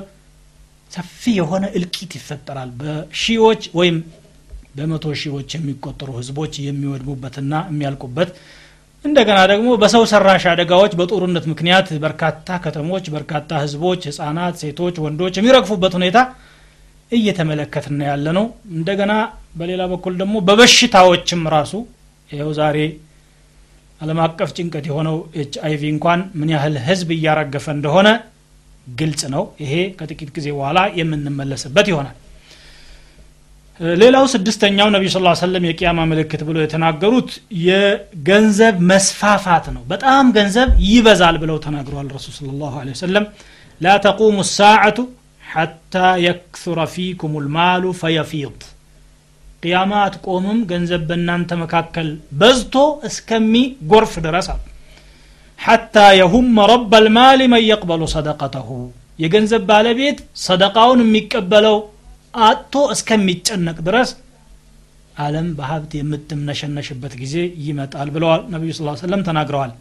ሰፊ 0.91 1.32
የሆነ 1.39 1.65
እልቂት 1.78 2.12
ይፈጠራል። 2.19 2.69
በሺዎች 2.80 3.63
ወይም 3.80 3.98
በመቶ 4.76 5.06
ሺዎች 5.22 5.50
የሚቆጠሩ 5.58 6.10
ህዝቦች 6.19 6.54
የሚወድሙበትና 6.65 7.54
የሚያልቁበት 7.72 8.30
እንደገና 9.06 9.39
ደግሞ 9.52 9.69
በሰው 9.82 10.04
ሰራሽ 10.12 10.43
አደጋዎች 10.52 10.93
በጦርነት 11.00 11.45
ምክንያት 11.52 11.88
በርካታ 12.04 12.58
ከተሞች 12.63 13.06
በርካታ 13.13 13.60
ህዝቦች 13.63 14.02
ህጻናት 14.10 14.56
ሴቶች 14.63 14.95
ወንዶች 15.06 15.36
የሚረግፉበት 15.39 15.93
ሁኔታ 16.00 16.19
እየተመለከትን 17.12 18.00
ያለ 18.08 18.28
ነው 18.38 18.45
እንደገና 18.72 19.13
በሌላ 19.56 19.84
በኩል 19.91 20.13
ደግሞ 20.22 20.36
በበሽታዎችም 20.48 21.43
ራሱ 21.56 21.74
ይኸው 22.30 22.52
ዛሬ 22.60 22.78
አለም 24.02 24.19
አቀፍ 24.26 24.50
ጭንቀት 24.58 24.86
የሆነው 24.89 25.15
ኤች 25.41 25.54
አይቪ 25.67 25.84
እንኳን 25.93 26.19
ምን 26.39 26.50
ያህል 26.54 26.76
ህዝብ 26.86 27.10
እያረገፈ 27.15 27.65
እንደሆነ 27.78 28.10
ግልጽ 28.93 29.22
ነው። 29.34 29.43
ይሄ 29.63 29.74
ከጥቂት 30.00 30.30
ጊዜ 30.38 30.48
በኋላ 30.56 30.80
የምንመለስበት 31.00 31.88
ይሆናል። 31.91 32.15
ሌላው 34.00 34.26
ስድስተኛው 34.32 34.88
ነቢዩ 34.93 35.10
ስ 35.12 35.19
ሰለም 35.41 35.65
የቅያማ 35.67 36.00
ምልክት 36.10 36.41
ብሎ 36.48 36.58
የተናገሩት 36.63 37.30
የገንዘብ 37.67 38.76
መስፋፋት 38.89 39.67
ነው። 39.76 39.84
በጣም 39.91 40.26
ገንዘብ 40.38 40.69
ይበዛል 40.88 41.38
ብለው 41.43 41.58
ተናግረዋል 41.65 42.10
ረሱል 42.15 42.34
ስለ 42.39 42.50
ላሁ 42.62 42.74
ወሰለም። 42.89 43.26
ላ 43.82 43.93
ተቁሙ 44.06 44.38
ሳዓቱ 44.52 44.98
ሐታ 45.50 45.94
የክثረ 46.24 46.80
ፊኩም 46.94 47.34
ልማሉ 47.44 47.84
ፈየፊድ 48.00 48.60
ቅያማ 49.64 49.94
አትቆምም 50.04 50.60
ገንዘብ 50.70 51.02
በእናንተ 51.10 51.52
መካከል 51.62 52.10
በዝቶ 52.40 52.76
እስከሚጎርፍ 53.10 54.14
ድረስ 54.26 54.48
አሉ። 54.54 54.62
ሐታ 55.60 55.96
የሁመ 56.20 56.66
ረብ 56.72 56.94
ልማል 57.06 57.42
መን 57.54 57.64
የቅበሉ 57.66 58.04
ሰደቀተሁ። 58.14 58.70
የገንዘብ 59.20 59.64
ባለቤት 59.70 60.18
ሰደቃውን 60.44 61.02
የሚቀበለው 61.04 61.78
አጥቶ 62.44 62.74
እስከሚጨነቅ 62.96 63.78
ድረስ 63.88 64.10
አለም 65.18 65.48
በሀብት 65.58 65.92
የምትምነሸነሽበት 65.98 67.14
ጊዜ 67.22 67.36
ይመጣል 67.66 68.10
ብለዋል 68.16 68.42
ነቢዩ 68.54 68.72
ስ 68.76 69.02
ሰለም 69.02 69.24
ተናግረዋል 69.28 69.72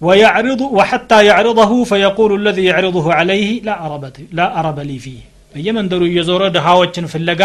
ويعرض 0.00 0.60
وحتى 0.78 1.18
يعرضه 1.30 1.72
فيقول 1.90 2.30
الذي 2.40 2.64
يعرضه 2.70 3.06
عليه 3.18 3.50
لا 3.68 3.74
أرب 3.86 4.04
لا 4.38 4.46
أرب 4.60 4.78
لي 4.90 4.98
فيه 5.04 5.20
በየመንደሩ 5.52 6.02
እየዞረ 6.10 6.42
ድሃዎችን 6.54 7.06
ፍለጋ 7.12 7.42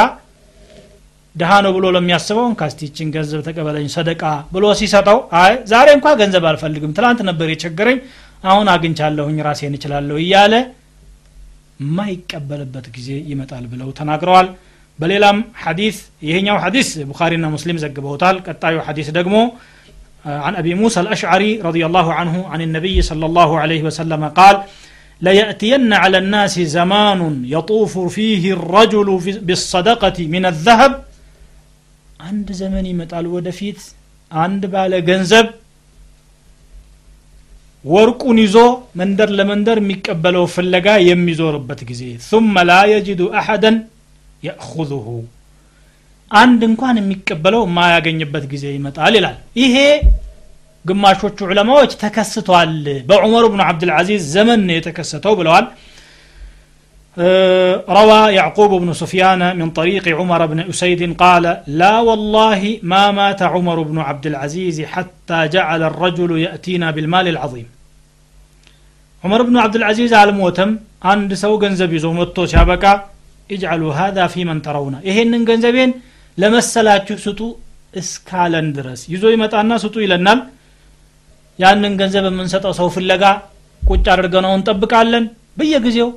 ድሃ 1.35 1.51
ነው 1.65 1.71
ብሎ 1.77 1.85
ለሚያስበው 1.95 2.45
ካስቲችን 2.59 3.07
ገንዘብ 3.15 3.39
ተቀበለኝ 3.47 3.87
ሰደቃ 3.95 4.21
ብሎ 4.53 4.65
ሲሰጠው 4.79 5.17
አይ 5.41 5.53
ዛሬ 5.71 5.87
እንኳ 5.97 6.07
ገንዘብ 6.21 6.45
አልፈልግም 6.51 6.93
ትላንት 6.97 7.19
ነበር 7.29 7.47
የቸገረኝ 7.53 7.97
አሁን 8.51 8.67
አግኝቻለሁኝ 8.75 9.37
ራሴን 9.47 9.75
እችላለሁ 9.77 10.15
እያለ 10.23 10.53
የማይቀበልበት 11.83 12.85
ጊዜ 12.95 13.09
ይመጣል 13.31 13.65
ብለው 13.73 13.89
ተናግረዋል 13.99 14.47
በሌላም 14.99 15.39
ሐዲስ 15.63 15.97
ይሄኛው 16.27 16.57
ሐዲስ 16.65 16.87
ቡኻሪና 17.09 17.45
ሙስሊም 17.55 17.79
ዘግበውታል 17.83 18.37
ቀጣዩ 18.47 18.77
ሐዲስ 18.87 19.09
ደግሞ 19.17 19.35
آه، 20.26 20.38
عن 20.38 20.54
أبي 20.54 20.72
موسى 20.74 21.00
الأشعري 21.00 21.52
رضي 21.68 21.82
الله 21.86 22.06
عنه 22.14 22.34
عن 22.52 22.60
النبي 22.60 22.96
صلى 23.02 23.26
الله 23.26 23.50
عليه 23.62 23.82
وسلم 23.82 24.22
قال 24.28 24.56
ليأتين 25.22 25.92
على 26.02 26.18
الناس 26.18 26.54
زمان 26.76 27.20
يطوف 27.56 27.94
فيه 28.16 28.42
الرجل 28.52 29.08
بالصدقة 29.46 30.18
من 30.34 30.44
الذهب. 30.52 30.92
عند 32.26 32.48
زمن 32.62 32.84
يمطال 32.92 33.24
ودفيت 33.34 33.80
عند 34.32 34.62
باለ 34.74 34.92
ገንዘብ 35.08 35.46
ወርቁን 37.84 38.38
ይዞ 38.44 38.56
መንደር 38.98 39.30
ለመንደር 39.38 39.78
የሚቀበለው 39.82 40.44
ፍለጋ 40.54 40.86
የሚዞርበት 41.10 41.80
ጊዜ። 41.90 42.02
ثم 42.30 42.54
لا 42.70 42.80
يجد 42.94 43.20
أحدا 43.40 43.72
يأخذه። 44.48 45.06
አንድ 46.31 46.61
እንኳን 46.69 46.95
የሚቀበለው 46.99 47.61
የማያገኝበት 47.67 48.45
ጊዜ 48.53 48.65
ይመጣል 48.77 49.13
ይላል 49.19 49.37
ይሄ 49.63 49.75
ግማሾቹ 50.89 51.37
ዑለማዎች 51.51 51.91
ተከስቷል 52.03 52.73
በዑመር 53.09 53.45
ብኑ 53.53 53.61
ዓብድልዓዚዝ 53.69 54.23
ዘመን 54.35 54.61
ነው 54.69 54.75
የተከሰተው 54.79 55.35
ብለዋል 55.41 55.67
روى 57.97 58.21
يعقوب 58.39 58.71
بن 58.81 58.89
سفيان 58.93 59.41
من 59.59 59.67
طريق 59.79 60.05
عمر 60.19 60.41
بن 60.45 60.59
أسيد 60.71 61.01
قال 61.23 61.45
لا 61.81 61.95
والله 62.07 62.61
ما 62.91 63.03
مات 63.11 63.41
عمر 63.53 63.77
بن 63.89 63.97
عبد 64.07 64.25
العزيز 64.31 64.77
حتى 64.93 65.39
جعل 65.55 65.81
الرجل 65.91 66.31
يأتينا 66.45 66.87
بالمال 66.95 67.27
العظيم 67.33 67.67
عمر 69.23 69.39
بن 69.49 69.55
عبد 69.63 69.75
العزيز 69.79 70.11
على 70.19 70.29
الموتم 70.31 70.69
عند 71.09 71.31
سو 71.43 71.53
ገንዘብ 71.63 71.89
ይዞ 71.97 72.05
መጥቶ 72.19 72.37
ሲያበቃ 72.51 72.85
اجعلوا 73.53 73.91
هذا 74.01 74.23
في 74.33 74.41
من 74.49 74.57
ترون 74.65 74.93
ይሄንን 75.09 75.41
ገንዘቤን 75.49 75.91
ለመሰላችሁ 76.38 77.16
ስጡ 77.24 77.40
እስካለን 77.94 78.66
ድረስ። 78.76 79.00
ይዞ 79.12 79.24
ይመጣና 79.34 79.72
ስጡ 79.82 79.96
ይለናል። 80.04 80.40
ያንን 81.58 81.94
ገንዘብ 82.00 82.24
የምንሰጠው 82.28 82.72
ሰው 82.78 82.88
ፍለጋ 82.94 83.24
ቁጭ 83.82 84.04
አድርገነው 84.14 84.52
እንጠብቃለን። 84.58 85.24
በየጊዜው 85.58 86.08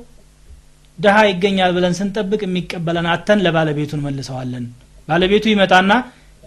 ድሃ 0.98 1.16
ይገኛል 1.30 1.70
ብለን 1.76 1.94
ስንጠብቅ 1.98 2.40
የሚቀበለን 2.46 3.06
አተን 3.14 3.38
ለባለቤቱ 3.46 3.90
እንመልሰዋለን 3.96 4.64
ባለቤቱ 5.08 5.44
ይመጣና 5.52 5.92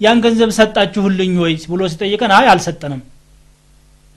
ያን 0.02 0.20
ገንዘብ 0.26 0.50
ሰጣችሁልኝ 0.58 1.34
ወይ 1.44 1.54
ብሎ 1.72 1.82
ሲጠይቀን 1.94 2.32
አይ 2.38 2.46
አልሰጠንም 2.54 3.02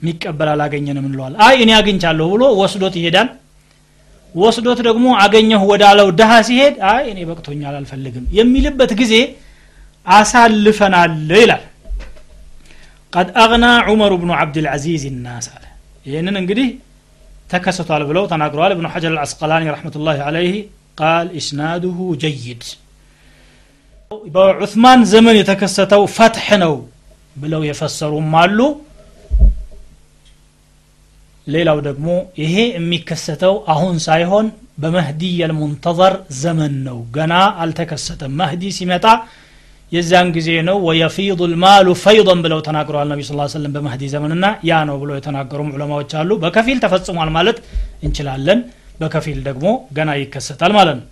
የሚቀበል 0.01 0.49
አላገኘንም 0.53 1.05
እንለዋል 1.09 1.33
አይ 1.45 1.55
እኔ 1.63 1.71
አግኝቻለሁ 1.77 2.27
ብሎ 2.33 2.43
ወስዶት 2.61 2.95
ይሄዳል። 2.99 3.29
ወስዶት 4.35 4.79
ደግሞ 4.87 5.05
አገኘሁ 5.23 5.61
ወዳለው 5.71 6.07
ድሃ 6.19 6.31
ሲሄድ 6.47 6.75
አይ 6.91 7.03
እኔ 7.11 7.19
በቅቶኛል 7.29 7.75
አልፈልግም 7.79 8.25
የሚልበት 8.37 8.91
ጊዜ 9.01 9.13
አሳልፈናል 10.05 11.11
ይላል። 11.35 11.63
قد 13.13 13.27
أغنى 13.41 13.65
عمر 13.87 14.13
بن 14.21 14.31
عبد 14.37 14.62
العزيز 14.62 15.03
الناس 15.25 15.47
አለ 15.53 15.63
ይህንን 16.05 16.35
እንግዲህ 16.41 16.69
ተከስቷል 17.49 18.03
ብለው 18.09 18.23
ተናግረዋል። 18.31 18.71
እብኑ 18.75 18.87
ሐጀር 18.93 19.11
አልአስቀላኒ 19.13 19.63
رحمة 19.73 19.98
الله 19.98 20.17
عليه 20.27 20.55
قال 20.99 21.27
إسناده 21.39 21.97
جيد። 22.23 22.63
በዑስማን 24.27 25.01
ዘመን 25.11 25.35
የተከሰተው 25.39 26.03
ፈትሕ 26.15 26.47
ነው 26.63 26.73
ብለው 27.35 27.61
የፈሰሩም 27.67 28.33
አሉ። 28.41 28.59
ሌላው 31.47 31.77
ደግሞ 31.87 32.07
ይሄ 32.41 32.55
የሚከሰተው 32.75 33.55
አሁን 33.73 33.95
ሳይሆን 34.05 34.45
በመህዲ 34.81 35.23
የልሙንተዘር 35.39 36.13
ዘመን 36.41 36.75
ነው። 36.85 36.99
ገና 37.15 37.33
አልተከሰተም። 37.63 38.31
መህዲ 38.39 38.63
ሲመጣ 38.77 39.05
የዛን 39.93 40.27
ጊዜ 40.35 40.49
ነው 40.67 40.77
ወየፊዱ 40.87 41.39
ልማሉ 41.51 41.87
ፈይضን 42.03 42.39
ብለው 42.45 42.59
ተናግረዋል 42.67 43.07
ነቢ 43.13 43.21
ስ 43.23 43.33
ሰለም 43.55 43.73
በመህዲ 43.75 44.03
ዘመንና 44.13 44.45
ያ 44.69 44.79
ነው 44.89 44.95
ብለው 45.01 45.15
የተናገሩም 45.17 45.69
ዑለማዎች 45.75 46.11
አሉ። 46.19 46.29
በከፊል 46.43 46.77
ተፈጽሟል 46.85 47.29
ማለት 47.37 47.57
እንችላለን 48.05 48.59
በከፊል 48.99 49.39
ደግሞ 49.47 49.67
ገና 49.97 50.09
ይከሰታል 50.21 50.71
ማለት 50.77 50.97
ነው። 50.99 51.07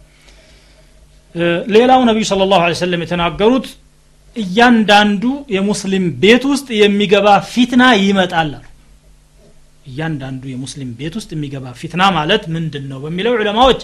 ሌላው 1.76 2.02
ነቢዩ 2.10 2.24
ስለ 2.30 2.48
ላሁ 2.52 2.62
ሰለም 2.82 3.04
የተናገሩት 3.06 3.68
እያንዳንዱ 4.36 5.24
የሙስሊም 5.56 6.06
ቤት 6.24 6.44
ውስጥ 6.52 6.68
የሚገባ 6.82 7.28
ፊትና 7.54 7.84
ይመጣል 8.02 8.52
አሉ። 8.58 8.66
እያንዳንዱ 9.90 10.44
የሙስሊም 10.52 10.90
ቤት 11.00 11.14
ውስጥ 11.20 11.30
የሚገባ 11.36 11.66
ፊትና 11.80 12.04
ማለት 12.18 12.44
ምንድን 12.56 12.84
ነው 12.92 13.00
በሚለው 13.06 13.36
ዑለማዎች 13.38 13.82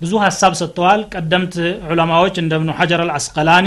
ብዙ 0.00 0.12
ሀሳብ 0.24 0.52
ሰጥተዋል። 0.60 1.00
ቀደምት 1.14 1.54
ዑለማዎች 1.90 2.36
እንደ 2.42 2.52
እብኑ 2.58 2.70
ሐጀር 2.78 3.00
አልአስቀላኒ 3.06 3.66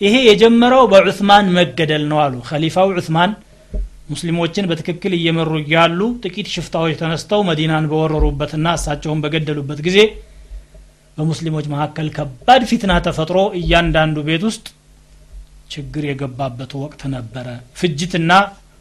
ይሄ 0.00 0.14
የጀመረው 0.26 0.84
በዑስማን 0.92 1.46
መገደል 1.56 2.04
ነው 2.10 2.18
አሉ። 2.24 2.34
ከሊፋው 2.48 2.90
ዑስማን 2.94 3.30
ሙስሊሞችን 4.10 4.68
በትክክል 4.70 5.12
እየመሩ 5.16 5.50
ያሉ 5.72 6.00
ጥቂት 6.24 6.48
ሽፍታዎች 6.54 6.94
ተነስተው 7.00 7.40
መዲናን 7.48 7.84
በወረሩበትና 7.90 8.66
እሳቸውን 8.78 9.20
በገደሉበት 9.24 9.80
ጊዜ 9.86 9.98
በሙስሊሞች 11.18 11.66
መካከል 11.72 12.06
ከባድ 12.16 12.62
ፊትና 12.70 12.92
ተፈጥሮ 13.06 13.38
እያንዳንዱ 13.60 14.18
ቤት 14.28 14.42
ውስጥ 14.48 14.66
ችግር 15.70 16.04
የገባበት 16.08 16.72
ወቅት 16.82 17.02
ነበረ። 17.14 17.46
ፍጅትና 17.80 18.30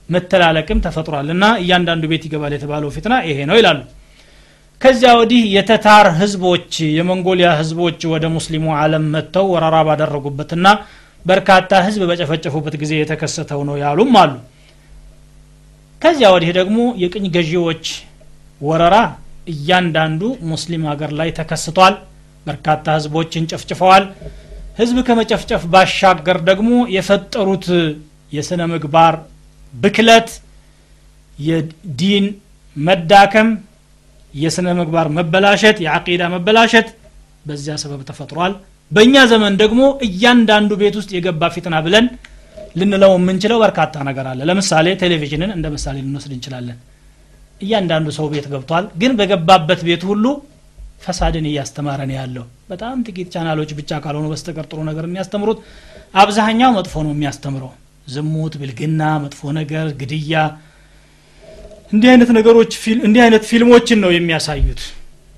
መተላለቅም 0.09 0.79
ተፈጥሯል 0.85 1.27
እና 1.33 1.45
እያንዳንዱ 1.63 2.03
ቤት 2.11 2.23
ይገባል 2.27 2.53
የተባለው 2.55 2.89
ፊትና 2.95 3.15
ይሄ 3.29 3.39
ነው 3.49 3.57
ይላሉ። 3.59 3.79
ከዚያ 4.81 5.09
ወዲህ 5.19 5.41
የተታር 5.55 6.07
ህዝቦች 6.19 6.71
የመንጎሊያ 6.97 7.49
ህዝቦች 7.59 7.99
ወደ 8.13 8.25
ሙስሊሙ 8.35 8.65
አለም 8.81 9.05
መጥተው 9.15 9.45
ወረራ 9.53 9.77
ባደረጉበትና 9.87 10.67
በርካታ 11.25 11.71
ህዝብ 11.85 12.01
በጨፈጨፉበት 12.09 12.75
ጊዜ 12.81 12.93
የተከሰተው 12.99 13.61
ነው 13.69 13.75
ያሉም 13.81 14.13
አሉ። 14.21 14.33
ከዚያ 16.01 16.27
ወዲህ 16.33 16.51
ደግሞ 16.59 16.77
የቅኝ 17.01 17.25
ገዢዎች 17.35 17.85
ወረራ 18.61 18.95
እያንዳንዱ 19.47 20.21
ሙስሊም 20.51 20.83
ሀገር 20.91 21.11
ላይ 21.19 21.29
ተከስቷል። 21.39 21.95
በርካታ 22.45 22.85
ህዝቦችን 22.97 23.47
ጨፍጭፈዋል። 23.51 24.03
ህዝብ 24.79 24.97
ከመጨፍጨፍ 25.07 25.63
ባሻገር 25.73 26.37
ደግሞ 26.49 26.71
የፈጠሩት 26.95 27.65
የስነ 28.33 28.61
ምግባር 28.71 29.15
ብክለት 29.73 30.29
የዲን 31.37 32.25
መዳከም 32.75 33.49
የስነ 34.33 34.67
ምግባር 34.79 35.07
መበላሸት 35.17 35.77
የአቂዳ 35.85 36.23
መበላሸት 36.33 36.87
በዚያ 37.45 37.75
ሰበብ 37.83 38.01
ተፈጥሯል 38.09 38.53
በእኛ 38.91 39.15
ዘመን 39.31 39.53
ደግሞ 39.61 39.81
እያንዳንዱ 40.05 40.71
ቤት 40.81 40.95
ውስጥ 40.99 41.11
የገባ 41.15 41.49
ፊትና 41.55 41.75
ብለን 41.85 42.05
ልንለው 42.79 43.11
የምንችለው 43.17 43.57
በርካታ 43.63 43.95
ነገር 44.07 44.25
አለ። 44.31 44.39
ለምሳሌ 44.49 44.87
ቴሌቪዥንን 45.01 45.51
እንደ 45.55 45.67
ምሳሌ 45.75 45.95
ልንወስድ 46.05 46.31
እንችላለን። 46.35 46.77
እያንዳንዱ 47.61 48.07
ሰው 48.17 48.25
ቤት 48.33 48.45
ገብቷል 48.51 48.85
ግን 49.01 49.11
በገባበት 49.19 49.81
ቤት 49.87 50.03
ሁሉ 50.09 50.25
ፈሳድን 51.03 51.45
እያስተማረ 51.49 52.01
ያለው። 52.13 52.45
በጣም 52.69 52.97
ጥቂት 53.07 53.27
ቻናሎች 53.33 53.69
ብቻ 53.79 53.99
ካልሆኑ 54.03 54.25
በስተቀር 54.33 54.65
ጥሩ 54.71 54.79
ነገር 54.89 55.05
የሚያስተምሩት 55.07 55.59
አብዛኛው 56.13 56.71
መጥፎ 56.77 56.95
ነው 57.05 57.13
የሚያስተምረው። 57.15 57.71
ዝሙት 58.07 58.53
ብልግና 58.61 59.01
መጥፎ 59.23 59.41
ነገር 59.59 59.87
ግድያ 59.99 60.35
እንዲህ 61.93 62.09
አይነት 62.13 62.29
ነገሮች 62.37 62.71
እንዲህ 63.05 63.21
አይነት 63.25 63.43
ፊልሞችን 63.49 63.99
ነው 64.03 64.11
የሚያሳዩት። 64.15 64.81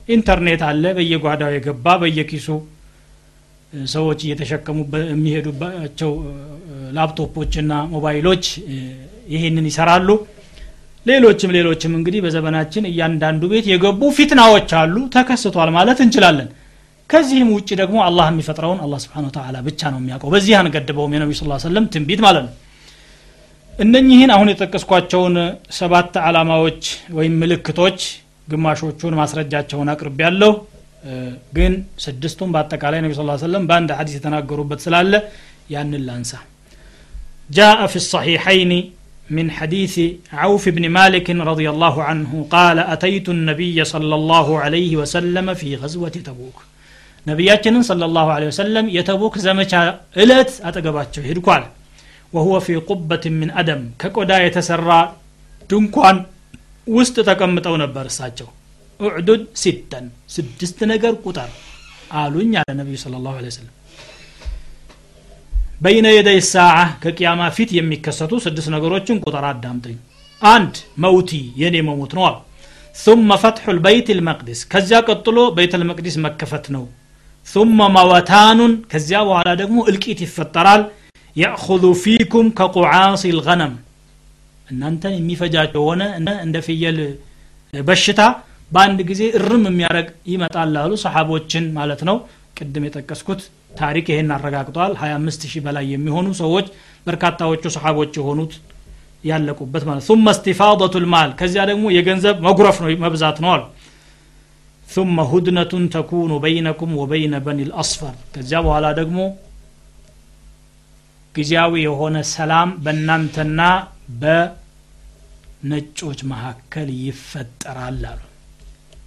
ኢንተርኔት 0.10 0.62
አለ 0.70 0.84
በየጓዳው 0.98 1.52
የገባ 1.56 1.96
በየኪሱ 2.02 2.48
ሰዎች 3.92 4.20
እየተሸከሙ 4.26 4.78
የሚሄዱባቸው 5.12 6.12
ላፕቶፖችና 6.92 7.74
ሞባይሎች 7.94 8.46
ይህንን 9.30 9.68
ይሰራሉ። 9.70 10.10
ሌሎችም 11.06 11.52
ሌሎችም 11.56 11.94
እንግዲህ 12.00 12.20
በዘመናችን 12.26 12.84
እያንዳንዱ 12.90 13.44
ቤት 13.54 13.68
የገቡ 13.72 14.02
ፊትናዎች 14.18 14.72
አሉ 14.80 14.96
ተከስቷል 15.16 15.70
ማለት 15.78 16.00
እንችላለን። 16.06 16.50
ከዚህም 17.10 17.50
ውጭ 17.56 17.70
ደግሞ 17.80 17.98
አላህ 18.08 18.26
የሚፈጥረውን 18.32 18.80
አላህ 18.84 19.00
ስብሓን 19.06 19.26
ተላ 19.38 19.58
ብቻ 19.66 19.82
ነው 19.94 20.00
የሚያውቀው። 20.02 20.30
በዚህ 20.34 20.54
አንገድበውም 20.60 21.14
የነቢ 21.16 21.32
ስ 21.34 21.64
ሰለም 21.66 21.88
ትንቢት 21.94 22.22
ማለት 22.28 22.44
ነው። 22.48 22.54
እነኚህን 23.74 24.32
አሁን 24.36 24.50
የጠቀስኳቸውን 24.52 25.36
ሰባት 25.72 26.14
አላማዎች 26.28 26.84
ወይም 27.12 27.34
ምልክቶች 27.42 28.00
ግማሾቹን 28.48 29.14
ማስረጃቸውን 29.20 29.90
አቅርብ 29.94 30.20
ያለሁ 30.26 30.52
ግን 31.57 31.73
ስድስቱን 32.05 32.51
በአጠቃላይ 32.55 33.01
ነቢ 33.05 33.13
ስ 33.19 33.25
ሰለም 33.47 33.65
በአንድ 33.71 33.91
ሐዲስ 33.99 34.15
የተናገሩበት 34.19 34.81
ስላለ 34.87 35.15
ያንን 35.75 36.05
ላንሳ 36.11 36.33
جاء 37.51 37.79
في 37.93 37.99
الصحيحين 38.03 38.73
من 39.37 39.47
حديث 39.59 39.95
عوف 40.43 40.65
بن 40.77 40.85
مالك 40.99 41.27
رضي 41.51 41.67
الله 41.73 41.97
عنه 42.09 42.31
قال 42.57 42.79
أتيت 42.95 43.27
النبي 43.37 43.77
صلى 43.95 44.15
الله 44.21 44.49
عليه 44.65 44.93
وسلم 45.01 45.47
في 45.61 45.69
غزوة 45.83 46.17
تبوك 46.29 46.59
ነቢያችንን 47.27 47.83
صلى 47.91 48.05
الله 48.09 48.27
عليه 48.37 48.49
وسلم 48.53 48.85
የተቡክ 48.97 49.35
ዘመቻ 49.47 49.73
እለት 50.23 50.51
አጠገባቸው 50.69 51.23
ሄድኩ 51.29 51.47
አለ 51.55 51.65
وهو 52.35 52.55
في 52.67 52.75
قبة 52.89 53.25
من 53.41 53.49
أدم 53.61 53.81
ከቆዳ 54.01 54.31
የተሰራ 54.47 54.91
ድንኳን 55.71 56.17
ውስጥ 56.87 57.17
ተቀምጠው 57.29 57.75
ነበር 57.83 58.05
እሳቸው 58.13 58.49
እዕዱድ 59.01 59.43
ሲተን 59.63 60.07
ስድስት 60.35 60.79
ነገር 60.93 61.15
ቁጠር 61.27 61.51
አሉኝ 62.21 62.53
አለ 62.61 62.71
ነቢዩ 62.81 62.97
ስለ 63.05 63.15
ላሁ 63.27 63.35
ሰለም 63.59 63.73
በይነ 65.85 66.07
የደይ 66.17 66.41
ሳዓ 66.53 66.77
ከቅያማ 67.03 67.49
ፊት 67.57 67.71
የሚከሰቱ 67.79 68.33
ስድስት 68.47 68.69
ነገሮችን 68.75 69.21
ቁጠር 69.27 69.45
አዳምጠኝ 69.53 69.97
አንድ 70.43 70.75
መውቲ 71.05 71.31
የኔ 71.63 71.77
መሞት 71.91 72.15
ነው 72.19 72.25
አሉ 72.31 72.37
ثم 72.97 73.29
فتح 73.45 73.65
البيت 73.75 74.09
المقدس 74.17 74.59
ከዚያ 74.73 74.99
ቀጥሎ 75.09 75.39
ቤተ 75.59 75.73
ልመቅዲስ 75.81 76.15
መከፈት 76.27 76.67
ነው 76.77 76.85
ثم 77.47 77.79
موتان 77.97 78.61
ከዚያ 78.93 79.19
በኋላ 79.29 79.49
ደግሞ 79.63 79.77
እልቂት 79.91 80.19
ይፈጠራል 80.27 80.83
يأخذ 81.37 81.85
فيكم 82.05 82.45
كقعاص 82.59 83.23
الغنم 83.35 83.73
እናንተን 84.69 85.13
የሚፈጃቸው 85.19 85.83
ሆነ 85.89 86.03
እንደ 86.47 86.57
ፍየል 86.67 86.99
በሽታ 87.75 88.21
በአንድ 88.71 88.99
ጊዜ 89.11 89.23
እርም 89.39 89.65
የሚያደረግ 89.71 90.09
ይመጣል 90.33 90.75
አሉ 90.83 90.93
ሰሓቦችን 91.05 91.65
ማለት 91.79 92.01
ነው 92.09 92.17
ቅድም 92.59 92.85
የጠቀስኩት 92.87 93.41
ታሪክ 93.81 94.07
ይሄን 94.13 94.31
አረጋግጧል 94.37 94.93
25 95.03 95.47
ሺህ 95.53 95.63
በላይ 95.67 95.85
የሚሆኑ 95.95 96.27
ሰዎች 96.43 96.67
በርካታዎቹ 97.07 97.65
ሰሓቦች 97.77 98.13
የሆኑት 98.21 98.53
ያለቁበት 99.25 99.83
ማለት 99.89 100.03
ثم 100.11 100.25
استفاضة 100.35 100.95
المال 101.03 101.31
ከዚያ 101.41 101.63
ደግሞ 101.71 101.85
የገንዘብ 101.97 102.37
መጉረፍ 102.49 102.77
ነው 102.83 102.89
መብዛት 103.07 103.39
ነው 103.45 103.51
አሉ 103.57 103.63
ثم 104.89 105.17
هدنة 105.33 105.73
تكون 105.97 106.33
بينكم 106.47 106.91
وبين 107.01 107.33
بني 107.47 107.63
الأصفر 107.69 108.15
ከዚያ 108.35 108.59
በኋላ 108.67 108.87
ደግሞ 109.01 109.19
ጊዜያዊ 111.35 111.73
የሆነ 111.87 112.17
ሰላም 112.37 112.69
በእናንተና 112.85 113.61
በነጮች 115.63 116.21
መካከል 116.33 116.89
ይፈጠራል 117.07 118.03
አሉ 118.13 118.21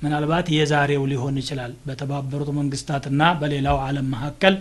ምናልባት 0.03 0.47
የዛሬው 0.55 1.03
ሊሆን 1.11 1.37
ይችላል። 1.41 1.73
በተባበሩት 1.87 2.51
መንግስታትና 2.59 3.23
በሌላው 3.41 3.77
ዓለም 3.85 4.07
መካከል 4.15 4.55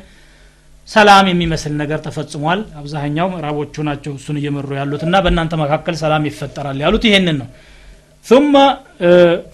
ሰላም 0.89 1.25
የሚመስል 1.31 1.73
ነገር 1.81 1.99
ተፈጽሟል። 2.05 2.61
አብዛኛው 2.79 3.27
ምዕራቦቹ 3.33 3.75
ናቸው 3.89 4.13
እሱን 4.19 4.37
እየመሩ 4.41 4.69
ያሉትና 4.79 5.15
በእናንተ 5.25 5.53
መካከል 5.63 5.95
ሰላም 6.01 6.23
ይፈጠራል 6.29 6.79
ያሉት 6.85 7.03
ይሄንን 7.09 7.37
ነው። 7.41 7.49
ثم 8.25 8.53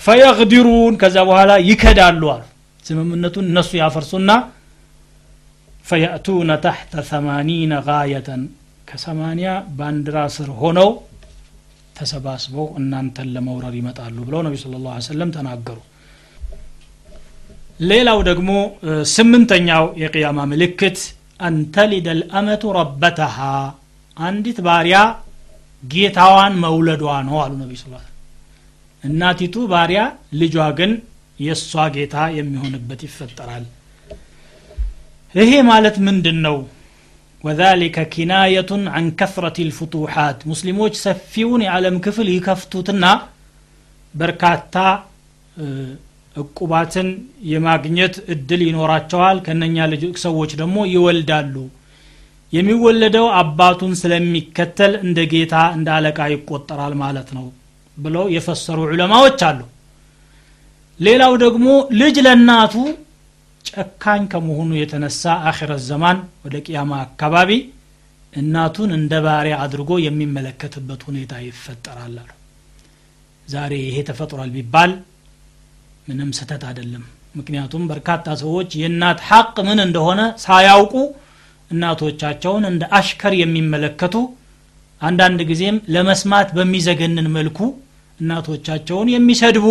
ፈየግዲሩን 0.05 0.95
ከዛ 1.01 1.17
በኋላ 1.29 1.51
ይከዳሉ 1.69 2.23
አሉ። 2.33 2.43
ስምምነቱን 2.85 3.45
እነሱ 3.51 3.71
ያፈርሱና 3.81 4.29
ፈየእቱነ 5.85 6.51
ታሕተ 6.65 6.93
ሰማኒነ 7.09 7.73
ጋየተን። 7.87 8.41
ከሰማኒያ 8.87 9.49
ባንዲራ 9.77 10.17
ስር 10.35 10.49
ሆነው 10.61 10.89
ተሰባስበው 11.99 12.67
እናንተን 12.79 13.29
ለመውረር 13.35 13.75
ይመጣሉ 13.79 14.17
ብለው 14.27 14.41
ነቢ 14.47 14.55
ስለ 14.61 14.75
ላ 14.83 14.97
ሰለም 15.07 15.31
ተናገሩ። 15.35 15.77
ሌላው 17.89 18.19
ደግሞ 18.29 18.49
ስምንተኛው 19.13 19.85
የቅያማ 20.01 20.39
ምልክት 20.51 20.97
አንተሊደ 21.39 22.07
ልአመቱ 22.19 22.63
ረበተሃ 22.77 23.37
አንዲት 24.17 24.57
ባሪያ 24.65 24.97
ጌታዋን 25.83 26.53
መውለዷ 26.63 27.03
ነው 27.27 27.37
አሉ 27.43 27.53
ነቢ 27.61 27.73
ስ 27.81 27.85
እናቲቱ 29.03 29.55
ባሪያ 29.71 29.99
ልጇ 30.39 30.55
ግን 30.79 30.91
የእሷ 31.39 31.83
ጌታ 31.95 32.15
የሚሆንበት 32.37 33.01
ይፈጠራል። 33.07 33.65
ይሄ 35.35 35.51
ማለት 35.69 35.95
ምንድን 36.07 36.37
ነው 36.45 36.55
ወዛሊከ 37.43 37.97
ኪናየቱን 38.13 38.81
አን 38.97 39.05
ከፍረት 39.19 39.57
ልፍቱሓት 39.67 40.39
ሙስሊሞች 40.51 40.93
ሰፊውን 41.03 41.61
የዓለም 41.65 41.97
ክፍል 42.05 42.27
ይከፍቱትና 42.33 43.05
በርካታ 44.13 44.75
እቁባትን 46.35 47.07
የማግኘት 47.51 48.15
እድል 48.33 48.61
ይኖራቸዋል። 48.67 49.37
ከነኛ 49.45 49.87
ልጅ 49.93 50.03
ሰዎች 50.23 50.51
ደግሞ 50.61 50.77
ይወልዳሉ። 50.93 51.55
የሚወለደው 52.53 53.25
አባቱን 53.39 53.91
ስለሚከተል 54.01 54.93
እንደ 55.05 55.19
ጌታ 55.33 55.55
እንደ 55.77 55.89
አለቃ 55.97 56.19
ይቆጠራል 56.33 56.93
ማለት 57.03 57.29
ነው 57.37 57.45
ብለው 57.97 58.25
የፈሰሩ 58.35 58.79
ዑለማዎች 58.87 59.41
አሉ። 59.49 59.59
ሌላው 60.99 61.33
ደግሞ 61.43 61.67
ልጅ 61.99 62.15
ለእናቱ 62.25 62.73
ጨካኝ 63.65 64.21
ከመሆኑ 64.31 64.71
የተነሳ 64.77 65.21
አኺረት 65.49 65.81
ዘማን 65.87 66.17
ወደ 66.45 66.55
ቅያማ 66.65 66.91
አካባቢ 67.05 67.51
እናቱን 68.33 68.89
እንደ 68.97 69.13
ባሪያ 69.25 69.55
አድርጎ 69.63 69.91
የሚመለከትበት 70.05 71.01
ሁኔታ 71.07 71.33
ይፈጠራል 71.45 72.15
አሉ። 72.23 72.29
ዛሬ 73.45 73.73
ይሄ 73.85 73.97
ተፈጥሯል 74.09 74.51
ቢባል 74.55 74.91
ምንም 76.07 76.29
ስተት 76.37 76.63
አይደለም። 76.69 77.03
ምክንያቱም 77.35 77.83
በርካታ 77.89 78.27
ሰዎች 78.41 78.69
የእናት 78.81 79.19
ሐቅ 79.27 79.55
ምን 79.67 79.79
እንደሆነ 79.85 80.21
ሳያውቁ 80.43 80.93
እናቶቻቸውን 81.71 82.63
እንደ 82.69 82.83
አሽከር 82.97 83.33
የሚመለከቱ 83.41 84.15
አንዳንድ 85.01 85.39
ጊዜም 85.49 85.77
ለመስማት 85.95 86.49
በሚዘገንን 86.57 87.27
መልኩ 87.35 87.59
እናቶቻቸውን 88.19 89.11
የሚሰድቡ 89.13 89.67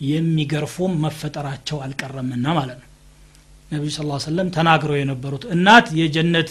የሚገርፉም 0.00 0.92
መፈጠራቸው 1.04 1.78
አልቀረምና 1.84 2.46
ማለት 2.58 2.78
ነው። 2.78 2.86
ነቢዩ 3.70 3.90
ስ 3.94 4.00
ሰለም 4.26 4.48
ተናግረው 4.56 4.96
የነበሩት 4.98 5.42
እናት 5.54 5.86
የጀነት 6.00 6.50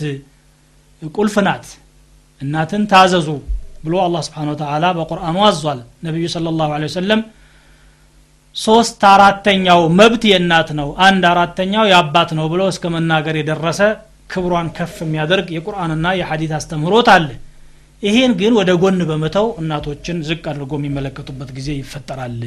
ቁልፍ 1.02 1.36
ናት 1.48 1.66
እናትን 2.42 2.84
ታዘዙ 2.92 3.28
ብሎ 3.84 3.96
አላህ 4.04 4.22
ስብሓን 4.28 4.50
ወተላ 4.52 4.86
በቁርአኑ 4.98 5.38
አዟል። 5.48 5.80
ነቢዩ 6.06 6.26
ስለ 6.34 6.54
ላሁ 6.60 6.70
ወሰለም 6.88 7.22
ሶስት 8.56 9.02
አራተኛው 9.08 9.82
መብት 10.00 10.24
የእናት 10.30 10.70
ነው 10.80 10.88
አንድ 11.08 11.24
አራተኛው 11.32 11.84
የአባት 11.92 12.30
ነው 12.38 12.46
ብሎ 12.54 12.62
እስከ 12.72 12.86
መናገር 12.96 13.36
የደረሰ 13.40 13.82
ክብሯን 14.30 14.70
ከፍ 14.78 14.96
የሚያደርግ 15.04 15.48
የቁርአንና 15.56 16.08
የሐዲት 16.20 16.54
አስተምህሮት 16.58 17.10
አለ። 17.16 17.28
ይሄን 18.04 18.32
ግን 18.40 18.54
ወደ 18.60 18.72
ጎን 18.82 19.00
በመተው 19.10 19.48
እናቶችን 19.62 20.18
ዝቅ 20.28 20.44
አድርጎ 20.52 20.74
የሚመለከቱበት 20.80 21.52
ጊዜ 21.58 21.70
ይፈጠራል 21.78 22.42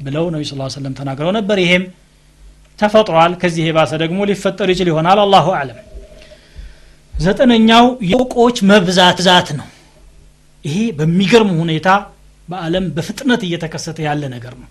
ብለው 0.00 0.24
ነቢ 0.34 0.42
ስ 0.44 0.54
ሰለም 0.74 0.94
ተናግረው 0.98 1.32
ነበር። 1.38 1.58
ይሄም 1.64 1.84
ተፈጥሯል። 2.78 3.32
ከዚህ 3.40 3.64
የባሰ 3.68 3.92
ደግሞ 4.02 4.18
ሊፈጠር 4.30 4.68
ይችል 4.72 4.88
ይሆናል። 4.92 5.18
አላሁ 5.24 5.46
አለም 5.58 5.78
ዘጠነኛው 7.14 7.84
የፎቆች 8.10 8.56
መብዛት 8.70 9.18
ዛት 9.26 9.48
ነው። 9.58 9.66
ይሄ 10.64 10.76
በሚገርም 10.98 11.50
ሁኔታ 11.60 11.88
በአለም 12.48 12.86
በፍጥነት 12.96 13.42
እየተከሰተ 13.46 13.98
ያለ 14.06 14.22
ነገር 14.34 14.54
ነው። 14.62 14.68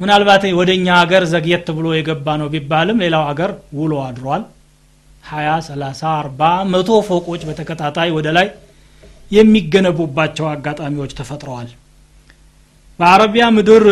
ምናልባት 0.00 0.42
ወደ 0.58 0.70
እኛ 0.78 0.86
ሀገር 1.00 1.22
ዘግየት 1.32 1.68
ብሎ 1.76 1.86
የገባ 1.94 2.36
ነው 2.40 2.48
ቢባልም 2.52 3.02
ሌላው 3.04 3.22
ሀገር 3.30 3.50
ውሎ 3.78 3.92
አድሯል። 4.04 4.42
ሀያ 5.28 5.48
ሰላሳ 5.66 6.02
አርባ 6.18 6.40
መቶ 6.72 6.90
ፎቆች 7.08 7.42
በተከታታይ 7.48 8.10
ወደ 8.16 8.28
ላይ 8.36 8.46
የሚገነቡባቸው 9.32 10.46
አጋጣሚዎች 10.52 11.12
ተፈጥረዋል። 11.18 11.68
በአረቢያ 12.98 13.44
ምድር 13.56 13.84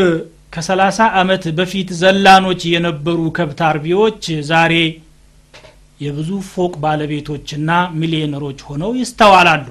ከሰላሳ 0.53 0.99
አመት 1.21 1.45
በፊት 1.59 1.89
ዘላኖች 2.01 2.63
የነበሩ 2.73 3.21
ከብት 3.37 3.61
አርቢዎች 3.69 4.21
ዛሬ 4.51 4.75
የብዙ 6.01 6.31
ፎቅ 6.49 6.73
ባለቤቶችና 6.83 7.71
ሚሊዮነሮች 8.01 8.61
ሆነው 8.69 8.91
ይስተዋላሉ። 9.01 9.67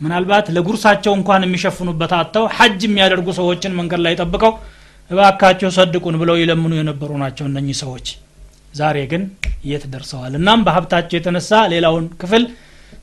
ምናልባት 0.00 0.46
ለጉርሳቸው 0.56 1.12
እንኳን 1.18 1.44
የሚሸፍኑበት 1.46 2.12
አጥተው 2.18 2.44
ሐጅ 2.56 2.80
የሚያደርጉ 2.86 3.28
ሰዎችን 3.38 3.76
መንገድ 3.78 4.00
ላይ 4.06 4.14
ጠብቀው 4.22 4.52
እባካቸው 5.10 5.70
ሰድቁን 5.76 6.16
ብለው 6.22 6.36
ይለምኑ 6.40 6.72
የነበሩ 6.78 7.10
ናቸው 7.22 7.44
እነኚህ 7.50 7.76
ሰዎች። 7.82 8.06
ዛሬ 8.74 8.96
ግን 9.12 9.22
የት 9.64 9.84
ደርሰዋል? 9.92 10.32
እናም 10.40 10.64
በሀብታቸው 10.66 11.16
የተነሳ 11.18 11.60
ሌላውን 11.72 12.06
ክፍል 12.20 12.42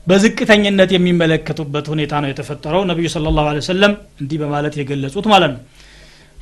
በዝቅተኝነት 0.06 0.90
የሚመለከቱበት 0.94 1.86
ሁኔታ 1.92 2.12
ነው 2.22 2.28
የተፈጠረው። 2.30 2.82
ነቢዩ 2.90 3.08
ስለ 3.14 3.32
ላሁ 3.38 3.46
ሰለም 3.68 3.92
እንዲህ 4.22 4.38
በማለት 4.42 4.74
የገለጹት 4.80 5.26
ማለት 5.32 5.50
ነው 5.54 5.60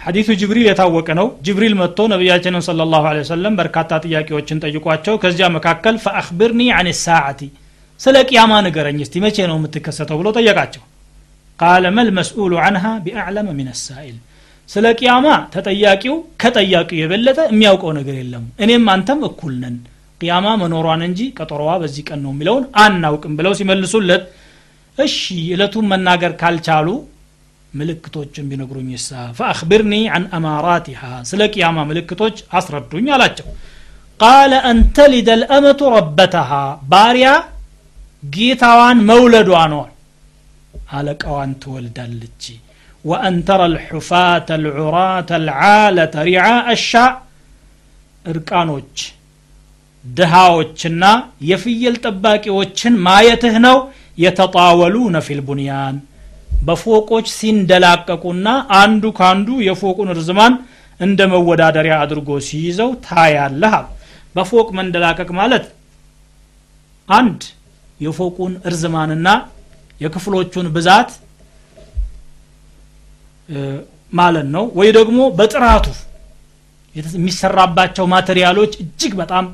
ሐዲሱ 0.02 0.28
ጅብሪል 0.40 0.66
የታወቀ 0.68 1.08
ነው። 1.18 1.26
ጅብሪል 1.46 1.74
መጥቶ 1.80 2.06
ነቢያችንን 2.12 2.62
ስለ 2.66 2.86
ላሁ 2.92 3.04
ሰለም 3.28 3.54
በርካታ 3.60 4.00
ጥያቄዎችን 4.04 4.62
ጠይቋቸው 4.64 5.14
ከዚያ 5.22 5.46
መካከል 5.56 5.96
ፈአክብርኒ 6.04 6.62
አን 6.78 6.88
ሳዓቲ 7.02 7.40
ስለ 8.00 8.16
ቅያማ 8.28 8.52
ንገረኝ 8.66 8.98
እስቲ 9.04 9.16
መቼ 9.24 9.36
ነው 9.50 9.56
የምትከሰተው 9.58 10.16
ብሎ 10.20 10.28
ጠየቃቸው። 10.38 10.82
ቃለ 11.58 11.84
መል 11.96 12.08
መስኡሉ 12.18 12.52
አንሃ 12.66 12.84
ቢአዕለመ 13.04 13.48
ምን 13.58 13.68
ሳኢል 13.82 14.16
ስለ 14.68 14.86
ቅያማ 14.98 15.26
ተጠያቂው 15.54 16.14
ከጠያቂው 16.42 16.98
የበለጠ 17.00 17.38
የሚያውቀው 17.50 17.90
ነገር 17.98 18.14
የለም። 18.20 18.44
እኔም 18.64 18.84
አንተም 18.94 19.20
እኩል 19.28 19.54
ነን። 19.62 19.76
ቅያማ 20.20 20.48
መኖሯን 20.60 21.02
እንጂ 21.06 21.20
ቀጠሮዋ 21.38 21.70
በዚህ 21.82 22.02
ቀን 22.08 22.20
ነው 22.24 22.32
የሚለውን 22.34 22.64
አናውቅም 22.82 23.32
ብለው 23.38 23.52
ሲመልሱለት 23.58 24.24
እሺ 24.98 25.16
እለቱን 25.54 25.86
መናገር 25.92 26.32
ካልቻሉ 26.40 26.88
ملك 27.74 27.96
ملكتوجن 27.96 28.48
بنقرون 28.48 28.90
يسا. 28.90 29.32
فأخبرني 29.38 30.08
عن 30.08 30.22
أماراتها. 30.38 31.22
سلك 31.22 31.56
يا 31.56 31.68
ما 31.76 31.84
ملكتوج 31.84 32.32
عصر 32.52 32.78
الدنيا 32.78 33.16
لا 33.16 33.34
قال 34.18 34.52
أن 34.54 34.92
تلد 34.92 35.28
الأمة 35.28 35.80
ربتها. 35.96 36.80
باريا 36.88 37.34
جيتوان 38.30 39.06
مولد 39.06 39.48
وانوال 39.48 39.90
قالك 40.92 41.24
أو 41.24 41.42
أن 41.42 41.52
تولد 41.60 41.98
اللتي 41.98 42.56
وأن 43.04 43.44
ترى 43.44 43.66
الحفاة 43.66 44.46
العراة 44.50 45.30
العالة 45.30 46.10
رعاء 46.14 46.72
الشاء 46.72 47.22
إركانوتش 48.26 49.00
دهاوتشنا 50.04 51.26
يفيل 51.40 51.96
تباكي 51.96 52.50
وتشن 52.50 52.92
ما 53.06 53.20
يتهنو 53.20 53.88
يتطاولون 54.18 55.20
في 55.20 55.32
البنيان. 55.38 56.00
በፎቆች 56.62 57.26
ሲንደላቀቁና 57.38 58.48
አንዱ 58.80 59.04
ካንዱ 59.18 59.48
የፎቁን 59.68 60.10
እርዝማን 60.14 60.54
እንደ 61.00 61.20
መወዳደሪያ 61.32 61.94
አድርጎ 62.02 62.30
ሲይዘው 62.48 62.90
ታያለህ 63.06 63.74
በፎቅ 64.34 64.68
መንደላቀቅ 64.78 65.30
ማለት 65.40 65.64
አንድ 67.08 67.40
የፎቁን 68.00 68.52
እርዝማንና 68.68 69.28
የክፍሎቹን 70.00 70.66
ብዛት 70.76 71.10
ማለት 74.12 74.46
ነው። 74.54 74.64
ወይ 74.78 74.88
ደግሞ 74.98 75.20
በጥራቱ 75.38 75.86
የሚሰራባቸው 77.14 78.06
ማቴሪያሎች 78.14 78.72
እጅግ 78.82 79.12
በጣም 79.20 79.44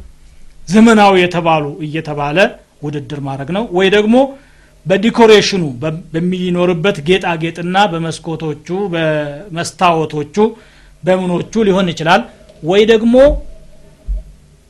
ዘመናዊ 0.69 1.15
የተባሉ 1.23 1.65
እየተባለ 1.87 2.39
ውድድር 2.83 3.21
ማድረግ 3.29 3.51
ነው። 3.57 3.65
ወይ 3.79 3.89
ደግሞ 3.97 4.17
በዲኮሬሽኑ 4.89 5.63
በሚኖርበት 6.13 6.99
ጌጣጌጥና 7.09 7.77
በመስኮቶቹ 7.93 8.69
በመስታወቶቹ 8.95 10.37
በምኖቹ 11.03 11.53
ሊሆን 11.69 11.89
ይችላል። 11.93 12.23
ወይ 12.63 12.83
ደግሞ 12.93 13.15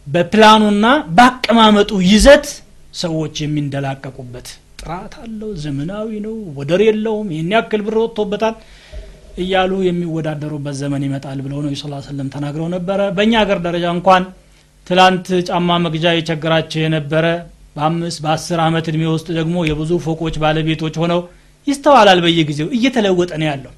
በፕላኑና 0.07 0.87
በአቀማመጡ 1.17 1.91
ይዘት 2.11 2.47
ሰዎች 2.95 3.35
የሚንደላቀቁበት 3.43 4.49
ጥራት 4.81 5.15
አለው 5.23 5.51
ዘመናዊ 5.63 6.11
ነው 6.27 6.35
ወደር 6.59 6.81
የለውም 6.87 7.29
ይህን 7.35 7.51
ያክል 7.55 7.81
ብር 7.87 7.97
ወጥቶበታል 8.03 8.55
እያሉ 9.39 9.73
የሚወዳደሩበት 9.87 10.77
ዘመን 10.81 11.03
ይመጣል 11.07 11.39
ብለው 11.45 11.59
ነው 11.65 11.73
ስ 11.75 12.09
ሰለም 12.09 12.29
ተናግረው 12.35 12.69
ነበረ። 12.77 13.01
በእኛ 13.17 13.35
ሀገር 13.43 13.59
ደረጃ 13.67 13.87
እንኳን 13.97 14.23
ትላንት 14.87 15.27
ጫማ 15.49 15.71
መግዣ 15.85 16.07
የቸገራቸው 16.17 16.81
የነበረ 16.85 17.25
በአምስት 17.79 18.19
በአስር 18.25 18.61
ዓመት 18.65 18.87
እድሜ 18.91 19.03
ውስጥ 19.13 19.29
ደግሞ 19.39 19.57
የብዙ 19.69 19.91
ፎቆች 20.05 20.37
ባለቤቶች 20.43 20.95
ሆነው 21.03 21.21
ይስተዋላል 21.67 22.21
በየጊዜው 22.25 22.69
እየተለወጠ 22.77 23.31
ነው 23.41 23.47
ያለው። 23.51 23.73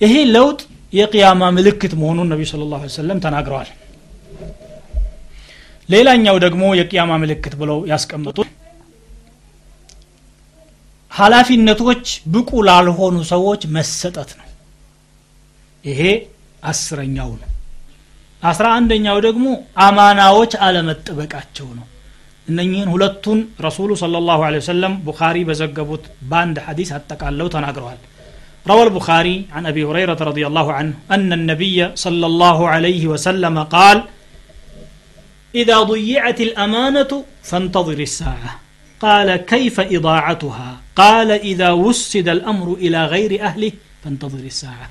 ይሄ 0.00 0.14
ለውጥ 0.34 0.60
የቅያማ 0.92 1.42
ምልክት 1.56 1.92
መሆኑን 2.00 2.28
ነቢዩ 2.32 2.46
ስለ 2.50 2.64
ላ 2.70 2.78
ሰለም 2.94 3.18
ተናግረዋል። 3.24 3.70
ሌላኛው 5.88 6.36
ደግሞ 6.44 6.62
የቅያማ 6.78 7.12
ምልክት 7.22 7.54
ብለው 7.60 7.78
ያስቀመጡት 7.90 8.48
ሀላፊነቶች 11.12 12.04
ብቁ 12.32 12.50
ላልሆኑ 12.68 13.16
ሰዎች 13.30 13.62
መሰጠት 13.76 14.30
ነው። 14.40 14.48
ይሄ 15.84 16.00
አስረኛው 16.62 17.30
ነው። 17.40 17.48
አስራ 18.42 18.66
አንደኛው 18.78 19.18
ደግሞ 19.26 19.46
አማናዎች 19.84 20.52
አለመጠበቃቸው 20.66 21.68
ነው 21.78 21.86
እነኚህን 22.47 22.89
ሁለቱን 22.93 23.39
ረሱሉ 23.65 23.89
صلى 24.03 24.17
الله 24.21 24.39
عليه 24.47 24.59
وسلم 24.63 24.93
ቡኻሪ 25.07 25.37
በዘገቡት 25.49 26.03
በአንድ 26.29 26.57
ሐዲስ 26.67 26.89
አጠቃለው 26.97 27.47
ተናግረዋል 27.55 28.01
روى 28.65 28.83
البخاري 28.83 29.35
عن 29.55 29.63
أبي 29.65 29.81
هريرة 29.89 30.19
رضي 30.21 30.43
الله 30.49 30.67
عنه 30.73 30.93
أن 31.11 31.29
النبي 31.33 31.77
صلى 32.05 32.25
الله 32.31 32.57
عليه 32.69 33.03
وسلم 33.07 33.55
قال 33.75 33.97
إذا 35.53 35.77
ضيعت 35.83 36.39
الأمانة 36.41 37.11
فانتظر 37.43 37.99
الساعة 38.09 38.51
قال 39.01 39.29
كيف 39.53 39.75
إضاعتها 39.95 40.69
قال 40.95 41.29
إذا 41.51 41.69
وسد 41.85 42.27
الأمر 42.29 42.67
إلى 42.83 42.99
غير 43.05 43.31
أهله 43.47 43.71
فانتظر 44.03 44.43
الساعة 44.53 44.87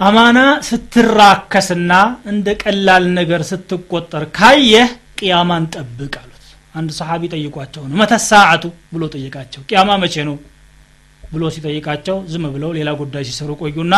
አማና 0.00 0.38
ስትራከስና 0.68 1.92
እንደ 2.30 2.48
ቀላል 2.62 3.04
ነገር 3.18 3.40
ስትቆጠር 3.48 4.22
ካየህ 4.38 4.88
ቅያማን 5.17 5.63
ጠብቅ 5.75 6.13
አሉት። 6.21 6.31
አንድ 6.75 6.89
ሰሓቢ 6.97 7.23
ጠይቋቸው 7.33 7.83
ነው። 7.89 7.95
መተሳዓቱ 8.01 8.63
ብሎ 8.93 9.03
ጠይቃቸው 9.15 9.61
ቅያማ 9.69 9.91
መቼ 10.03 10.15
ነው 10.29 10.35
ብሎ 11.23 11.43
ሲጠይቃቸው 11.55 12.17
ዝም 12.31 12.45
ብለው 12.55 12.71
ሌላ 12.77 12.89
ጉዳይ 12.99 13.23
ሲሰሩ 13.29 13.51
ቆዩና 13.61 13.93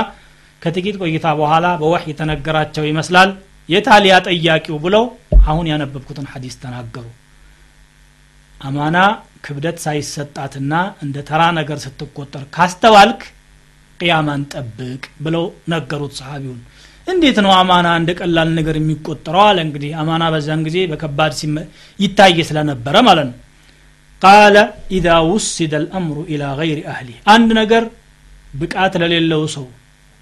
ከጥቂት 0.61 0.95
ቆይታ 1.01 1.25
በኋላ 1.39 1.65
በወህ 1.81 2.03
የተነገራቸው 2.11 2.83
ይመስላል 2.89 3.31
የታሊያ 3.69 4.15
ጠያቂው 4.27 4.77
ብለው 4.85 5.03
አሁን 5.47 5.65
ያነበብኩትን 5.71 6.27
ሐዲስ 6.31 6.55
ተናገሩ። 6.61 7.05
አማና 8.61 8.97
ክብደት 9.45 9.77
ሳይሰጣትና 9.83 10.73
እንደ 11.03 11.17
ተራ 11.27 11.41
ነገር 11.57 11.77
ስትቆጠር 11.83 12.43
ካስተዋልክ 12.55 13.21
ቅያማን 13.99 14.41
ጠብቅ 14.53 15.03
ብለው 15.25 15.45
ነገሩት 15.73 16.13
ሰሃቢውን 16.19 16.61
እንዴት 17.07 17.37
ነው 17.45 17.51
አማና 17.57 17.87
እንደ 17.99 18.11
ቀላል 18.19 18.49
ነገር 18.57 18.75
የሚቆጠረው 18.79 19.43
አለ። 19.45 19.57
እንግዲህ 19.65 19.91
አማና 20.01 20.23
በዛን 20.33 20.61
ጊዜ 20.67 20.77
በከባድ 20.91 21.33
ይታይ 21.99 22.37
ስለነበረ 22.49 22.95
ማለት 23.07 23.27
ነው። 23.29 23.37
ቃለ 24.21 24.55
ኢዛ 24.97 25.07
ውስደ 25.29 25.73
ልአምሩ 25.83 26.17
ኢላ 26.33 26.43
ገይሪ 26.59 26.79
አህሊ። 26.93 27.09
አንድ 27.33 27.49
ነገር 27.59 27.83
ብቃት 28.53 28.93
ለሌለው 29.01 29.43
ሰው 29.55 29.65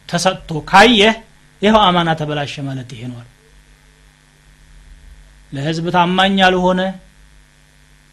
ተሰጥቶ 0.10 0.50
ካየህ 0.70 1.16
ይኸው 1.62 1.82
አማና 1.88 2.10
ተበላሸ 2.20 2.54
ማለት 2.68 2.90
ይሄ 2.96 3.02
ነዋል 3.12 3.30
ለህዝብ 5.54 5.86
ታማኝ 5.96 6.36
ያልሆነ 6.44 6.82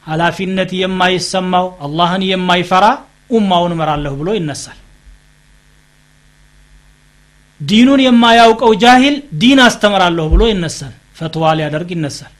ኃላፊነት 0.04 0.70
የማይሰማው 0.80 1.66
አላህን 1.86 2.22
የማይፈራ 2.30 2.86
ኡማውን 3.30 3.72
እመራለሁ 3.76 4.12
ብሎ 4.20 4.28
ይነሳል 4.38 4.78
ዲኑን 7.62 8.00
የማያውቀው 8.04 8.72
ጃሂል 8.82 9.16
ዲን 9.40 9.58
አስተምራለሁ 9.64 10.24
ብሎ 10.32 10.42
ይነሳል። 10.50 10.94
ፈትዋ 11.18 11.50
ሊያደርግ 11.58 11.90
ይነሳል። 11.94 12.32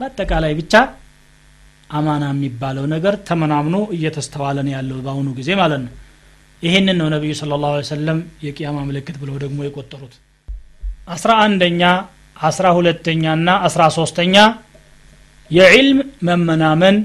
በአጠቃላይ 0.00 0.52
ብቻ 0.58 0.74
አማና 1.90 2.24
የሚባለው 2.32 2.84
ነገር 2.92 3.14
ተመናምኖ 3.28 3.76
እየተስተዋለን 3.96 4.68
ያለው 4.74 4.98
በአሁኑ 5.04 5.28
ጊዜ 5.38 5.50
ማለት 5.60 5.80
ነው። 5.84 5.92
ይህንን 6.62 6.96
ነው 7.00 7.08
ነቢዩ 7.14 7.32
ስለ 7.38 7.52
ላሁ 7.62 7.80
ሰለም 7.90 8.18
የቅያማ 8.44 8.78
ምልክት 8.88 9.16
ብለው 9.22 9.36
ደግሞ 9.44 9.58
የቆጠሩት። 9.66 10.14
አስራ 11.08 11.30
አንደኛ 11.44 11.82
አስራ 12.42 12.66
ሁለተኛ 12.78 13.24
ና 13.40 13.56
አስራ 13.66 13.82
ሶስተኛ 13.96 14.36
የዕልም 15.50 15.98
መመናመን 16.28 16.96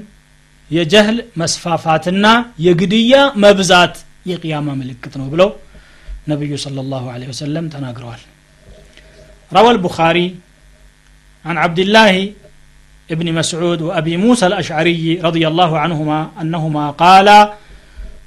የጀህል 0.70 1.18
መስፋፋትና 1.40 2.26
የግድያ 2.66 3.14
መብዛት 3.44 3.94
የቅያማ 4.30 4.68
ምልክት 4.80 5.14
ነው 5.20 5.26
ብለው 5.32 5.50
ነቢዩ 6.27 6.55
صلى 6.55 6.81
الله 6.81 7.03
عليه 7.11 7.27
وسلم 7.33 7.69
ተናግረዋል 7.69 8.21
روى 9.53 9.71
البخاري 9.71 10.35
عن 11.45 11.57
عبد 11.57 11.79
الله 11.79 12.31
ابن 13.11 13.33
مسعود 13.33 13.81
وأبي 13.81 14.17
موسى 14.17 14.47
الأشعري 14.47 15.19
رضي 15.27 15.47
الله 15.47 15.79
عنهما 15.79 16.31
أنهما 16.41 16.85
قالا 16.91 17.53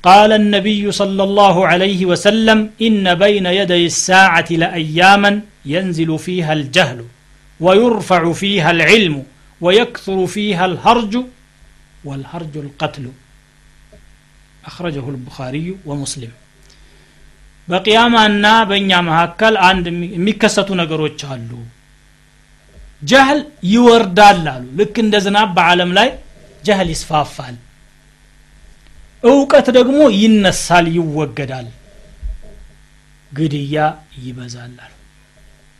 قال 0.02 0.32
النبي 0.32 0.92
صلى 0.92 1.22
الله 1.22 1.66
عليه 1.66 2.06
وسلم 2.06 2.70
إن 2.82 3.14
بين 3.14 3.46
يدي 3.46 3.86
الساعة 3.86 4.48
لأياما 4.50 5.40
ينزل 5.66 6.18
فيها 6.18 6.52
الجهل 6.52 7.04
ويرفع 7.60 8.32
فيها 8.32 8.70
العلم 8.70 9.24
ويكثر 9.60 10.26
فيها 10.26 10.64
الهرج 10.70 11.14
والهرج 12.04 12.54
القتل 12.56 13.04
أخرجه 14.66 15.08
البخاري 15.08 15.76
ومسلم 15.86 16.30
በቅያማና 17.71 18.45
በእኛ 18.69 18.91
መካከል 19.07 19.55
አንድ 19.67 19.85
የሚከሰቱ 20.15 20.69
ነገሮች 20.81 21.19
አሉ። 21.31 21.51
ጀህል 23.01 23.39
ይወርዳል 23.71 24.41
አሉ። 24.53 24.65
ልክ 24.79 24.95
እንደ 25.03 25.15
ዝናብ 25.25 25.49
በዓለም 25.57 25.91
ላይ 25.97 26.09
ጀህል 26.63 26.89
ይስፋፋል። 26.93 27.55
እውቀት 29.23 29.67
ደግሞ 29.77 29.99
ይነሳል 30.21 30.85
ይወገዳል። 30.97 31.67
ግድያ 33.31 33.75
ይበዛል 34.21 34.73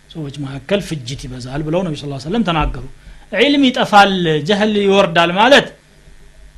ሰዎች 0.10 0.36
መካከል 0.44 0.80
ፍጅት 0.88 1.22
ይበዛል 1.26 1.62
ብለው 1.68 1.82
ነቢ 1.86 1.96
ስ 2.00 2.24
ሰለም 2.26 2.44
ተናገሩ። 2.48 2.86
ዒልም 3.36 3.64
ይጠፋል 3.68 4.14
ጀህል 4.48 4.74
ይወርዳል 4.86 5.32
ማለት 5.40 5.68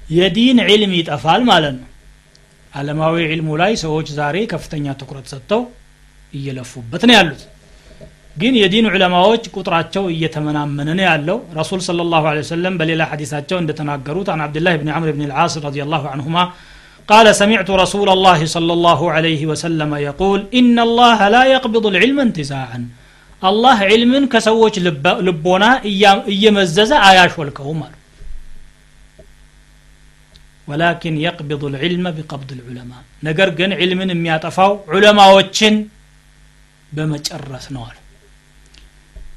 የዲን 0.09 0.57
ዒልም 0.69 0.93
ይጠፋል 0.99 1.41
ማለት 1.51 1.75
ነው 1.79 1.89
አለማዊ 2.79 3.15
ዕልሙ 3.33 3.49
ላይ 3.61 3.73
ሰዎች 3.85 4.07
ዛሬ 4.19 4.37
ከፍተኛ 4.53 4.85
ትኩረት 5.01 5.27
ሰጥተው 5.33 5.61
እየለፉበት 6.33 7.03
ነው 7.09 7.15
ያሉት 7.19 7.41
ግን 8.41 8.53
የዲን 8.59 8.85
ዑለማዎች 8.91 9.43
ቁጥራቸው 9.57 10.03
እየተመናመነ 10.13 10.89
ነው 10.99 11.05
ያለው 11.09 11.37
ረሱል 11.59 11.79
صለ 11.87 12.05
ላሁ 12.13 12.23
ለ 12.37 12.39
ወሰለም 12.43 12.77
በሌላ 12.79 13.01
ሐዲሳቸው 13.11 13.57
እንደተናገሩት 13.63 14.29
አን 14.35 14.41
አብድላህ 14.45 14.75
ብን 14.81 14.89
ዓምር 14.97 15.09
ብን 15.17 15.25
ልዓስ 15.31 15.55
ረዲ 15.67 15.85
ላሁ 15.95 16.05
አንሁማ 16.15 16.37
قال 17.11 17.27
سمعت 17.41 17.69
رسول 17.83 18.09
الله 18.15 18.39
صلى 18.55 18.73
الله 18.77 19.01
عليه 19.15 19.41
وسلم 19.51 19.91
يقول 20.09 20.39
إن 20.59 20.75
الله 20.87 21.19
لا 21.35 21.43
يقبض 21.55 21.85
العلم 21.91 22.17
انتزاعا 22.27 22.79
الله 23.49 23.77
علم 23.91 24.13
كسوج 24.33 24.75
لبونا 25.27 25.71
إيمزز 26.33 26.91
آياش 27.09 27.33
والكومر 27.39 27.91
ወላኪን 30.67 31.15
የቅብض 31.23 31.63
ልዕልመ 31.73 32.07
ቢቀብድ 32.17 32.49
ልዑለማ 32.59 32.91
ነገር 33.27 33.49
ግን 33.57 33.71
ዕልምን 33.79 34.11
የሚያጠፋው 34.13 34.71
ዑለማዎችን 34.93 35.75
በመጨረስ 36.91 37.65
ነው 37.75 37.83
አሉ 37.87 37.97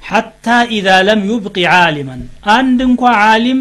ሐታ 0.08 0.46
ኢዛ 0.76 0.88
ለም 1.08 1.20
ዩብቂ 1.30 1.56
ዓሊመን 1.76 2.20
አንድ 2.56 2.78
እንኳ 2.88 3.02
ዓሊም 3.24 3.60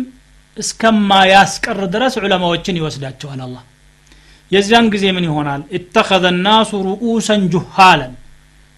እስከማያስቀር 0.58 1.80
ድረስ 1.94 2.14
ዑለማዎችን 2.22 2.78
ይወስዳቸዋል 2.80 3.40
አላህ 3.46 3.64
የዚያን 4.52 4.88
ጊዜ 4.94 5.06
ምን 5.16 5.26
ይሆናል 5.30 5.62
እተኸዘ 5.78 6.26
ናሱ 6.46 6.72
ሩኡሰን 6.88 7.42
ጁሃለን 7.54 8.14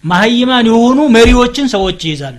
ማሀይማን 0.04 0.66
የሆኑ 0.70 0.98
መሪዎችን 1.16 1.66
ሰዎች 1.74 2.00
ይይዛሉ 2.08 2.38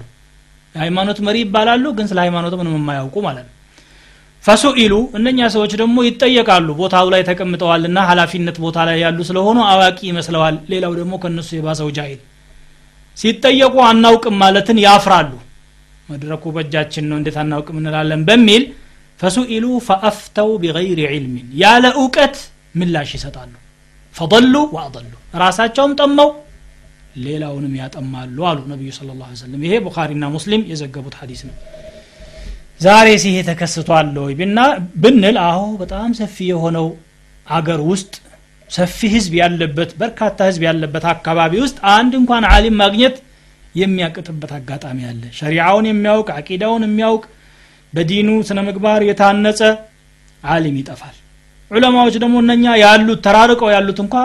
የሃይማኖት 0.76 1.18
መሪ 1.28 1.38
ይባላሉ 1.44 1.86
ግን 1.98 2.08
ስለ 2.10 2.20
ሃይማኖት 2.26 2.54
ምንም 2.60 2.76
የማያውቁ 2.78 3.16
ማለት 3.28 3.46
ነው 3.48 3.56
ፈሱኢሉ 4.44 4.94
እነኛ 5.18 5.40
ሰዎች 5.56 5.72
ደግሞ 5.82 5.98
ይጠየቃሉ። 6.08 6.68
ቦታው 6.80 7.08
ላይ 7.14 7.22
ተቀምጠዋልና 7.30 8.00
ሀላፊነት 8.10 8.58
ቦታ 8.64 8.78
ላይ 8.90 8.98
ያሉ 9.04 9.20
ስለሆኑ 9.30 9.58
አዋቂ 9.72 10.00
ይመስለዋል። 10.10 10.56
ሌላው 10.72 10.94
ደግሞ 11.00 11.14
ከነሱ 11.24 11.50
የባሰው 11.58 11.90
ጃሂል። 11.98 12.20
ሲጠየቁ 13.18 13.76
አናውቅም 13.88 14.36
ማለትን 14.44 14.78
ያፍራሉ። 14.86 15.32
መድረኩ 16.10 16.44
በእጃችን 16.56 17.06
ነው 17.10 17.18
እንዴት 17.20 17.38
አናውቅም 17.42 17.80
እንላለን 17.82 18.22
በሚል 18.30 18.64
ፈሱኢሉ 19.20 19.66
ፈአፍተው 19.88 20.50
ቢገይር 20.62 21.00
ዕልሚን 21.10 21.48
ያለ 21.62 21.86
እውቀት 22.00 22.36
ምላሽ 22.76 23.10
ይሰጣሉ። 23.18 23.52
ፈضሉ 24.16 24.56
ወአضሉ 24.76 25.12
ራሳቸውም 25.42 25.92
ጠመው 26.00 26.30
ሌላውንም 27.20 27.74
ያጠማሉ 27.80 28.38
አሉ 28.50 28.60
ነቢዩ 28.72 28.90
ስለ 28.98 29.10
ላ 29.14 29.28
ይሄ 29.64 29.74
ቡኻሪና 29.86 30.26
ሙስሊም 30.36 30.62
የዘገቡት 30.72 31.16
ሐዲስ 31.22 31.42
ነው 31.48 31.56
ዛሬ 32.82 33.08
ሲሄ 33.22 33.38
ተከስቷል 33.48 34.10
ወይ 34.20 34.34
ብንል 35.04 35.38
አሁ 35.46 35.62
በጣም 35.82 36.10
ሰፊ 36.20 36.36
የሆነው 36.50 36.88
አገር 37.48 37.82
ውስጥ 37.90 38.14
ሰፊ 38.70 39.00
ህዝብ 39.14 39.34
ያለበት 39.42 39.92
በርካታ 40.02 40.48
ህዝብ 40.50 40.62
ያለበት 40.68 41.06
አካባቢ 41.14 41.54
ውስጥ 41.64 41.78
አንድ 41.94 42.14
እንኳን 42.20 42.44
አሊም 42.52 42.76
ማግኘት 42.82 43.16
የሚያቅጥበት 43.76 44.52
አጋጣሚ 44.58 45.00
አለ። 45.10 45.24
ሸሪዓውን 45.40 45.86
የሚያውቅ 45.90 46.30
አቂዳውን 46.38 46.84
የሚያውቅ 46.88 47.24
በዲኑ 47.94 48.30
ስነ 48.48 48.60
ምግባር 48.68 49.02
የታነጸ 49.08 49.62
አሊም 50.44 50.76
ይጠፋል። 50.82 51.16
ዑለማዎች 51.72 52.16
ደግሞ 52.24 52.36
እነኛ 52.44 52.66
ያሉት 52.84 53.20
ተራርቀው 53.26 53.70
ያሉት 53.76 54.00
እንኳ 54.06 54.16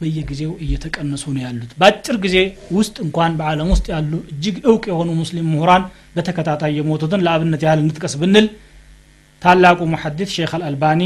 በየጊዜው 0.00 0.52
እየተቀነሱ 0.64 1.24
ነው 1.34 1.42
ያሉት። 1.44 1.70
በአጭር 1.80 2.16
ጊዜ 2.24 2.36
ውስጥ 2.76 2.96
እንኳን 3.06 3.32
በዓለም 3.38 3.70
ውስጥ 3.74 3.86
ያሉ 3.94 4.12
እጅግ 4.32 4.56
እውቅ 4.68 4.84
የሆኑ 4.90 5.08
ሙስሊም 5.20 5.48
ምሁራን 5.52 5.84
በተከታታይ 6.16 6.72
የሞቱትን 6.78 7.24
ለአብነት 7.26 7.62
ያህል 7.66 7.80
እንጥቀስ 7.84 8.14
ብንል 8.22 8.46
ታላቁ 9.42 9.80
ሙሐዲስ 9.92 10.30
ሼክ 10.36 10.52
አልአልባኒ 10.56 11.02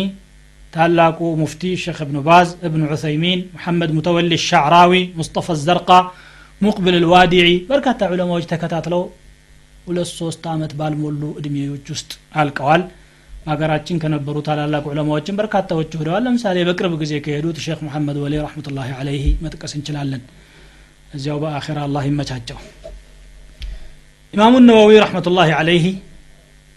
ታላቁ 0.72 1.18
ሙፍቲ 1.40 1.62
ሼክ 1.82 1.98
እብኑ 2.04 2.18
ባዝ 2.28 2.50
እብኑ 2.66 2.82
ዑሰይሚን 2.92 3.40
ሙሐመድ 3.54 3.90
ሙተወሊ 3.96 4.36
ሻዕራዊ 4.46 4.92
ሙስጠፋ 5.18 5.56
ዘርቃ 5.64 5.90
ሙቅብል 6.60 6.96
ልዋዲዒ 7.04 7.48
በርካታ 7.70 8.08
ዑለማዎች 8.12 8.44
ተከታትለው 8.52 9.02
ሁለት 9.86 10.10
ሶስት 10.18 10.42
ዓመት 10.52 10.72
ባልሞሉ 10.80 11.22
እድሜዎች 11.40 11.86
ውስጥ 11.94 12.10
አልቀዋል 12.40 12.82
በሀገራችን 13.44 14.00
ከነበሩ 14.02 14.36
ታላላቅ 14.46 14.82
ዑለማዎችን 14.90 15.36
በርካታዎች 15.38 15.90
ሄደዋል። 16.00 16.22
ለምሳሌ 16.26 16.58
በቅርብ 16.68 16.92
ጊዜ 17.00 17.12
ከሄዱት 17.24 17.58
ሼክ 17.64 17.80
መሐመድ 17.86 18.16
ወሊ 18.22 18.34
ረሕመቱላሂ 18.44 18.88
አለይህ 18.98 19.24
መጥቀስ 19.44 19.72
እንችላለን። 19.78 20.22
እዚያው 21.14 21.38
በአኼራ 21.42 21.78
አላህ 21.86 22.04
ይመቻቸው። 22.10 22.58
ኢማሙ 24.34 24.54
ነወዊ 24.68 24.92
ረሕመቱላሂ 25.04 25.50
አለይህ 25.58 25.86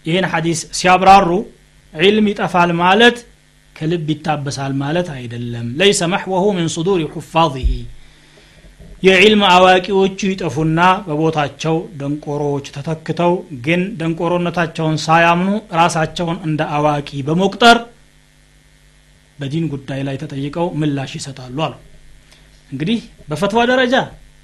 ይህን 0.04 0.26
ሐዲስ 0.32 0.60
ሲያብራሩ 0.78 1.28
ዒልም 1.94 2.26
ይጠፋል 2.30 2.70
ማለት 2.82 3.16
ከልብ 3.76 4.08
ይታበሳል 4.12 4.72
ማለት 4.82 5.08
አይደለም። 5.14 5.66
ለይሰ 5.78 6.00
መሕወሁ 6.12 6.44
ምን 6.56 6.66
ሱዱር 6.74 7.00
ሑፋظህ 7.14 7.70
የዒልም 9.02 9.42
አዋቂዎቹ 9.48 10.18
ይጠፉና 10.30 10.80
በቦታቸው 11.06 11.74
ደንቆሮዎች 12.00 12.66
ተተክተው 12.76 13.32
ግን 13.66 13.82
ደንቆሮነታቸውን 14.00 14.96
ሳያምኑ 15.04 15.48
ራሳቸውን 15.80 16.38
እንደ 16.46 16.60
አዋቂ 16.76 17.10
በመቁጠር 17.28 17.78
በዲን 19.38 19.64
ጉዳይ 19.72 20.00
ላይ 20.08 20.16
ተጠይቀው 20.22 20.66
ምላሽ 20.80 21.12
ይሰጣሉ 21.18 21.56
አሉ። 21.66 21.74
እንግዲህ 22.70 23.00
በፈትዋ 23.28 23.62
ደረጃ 23.72 23.94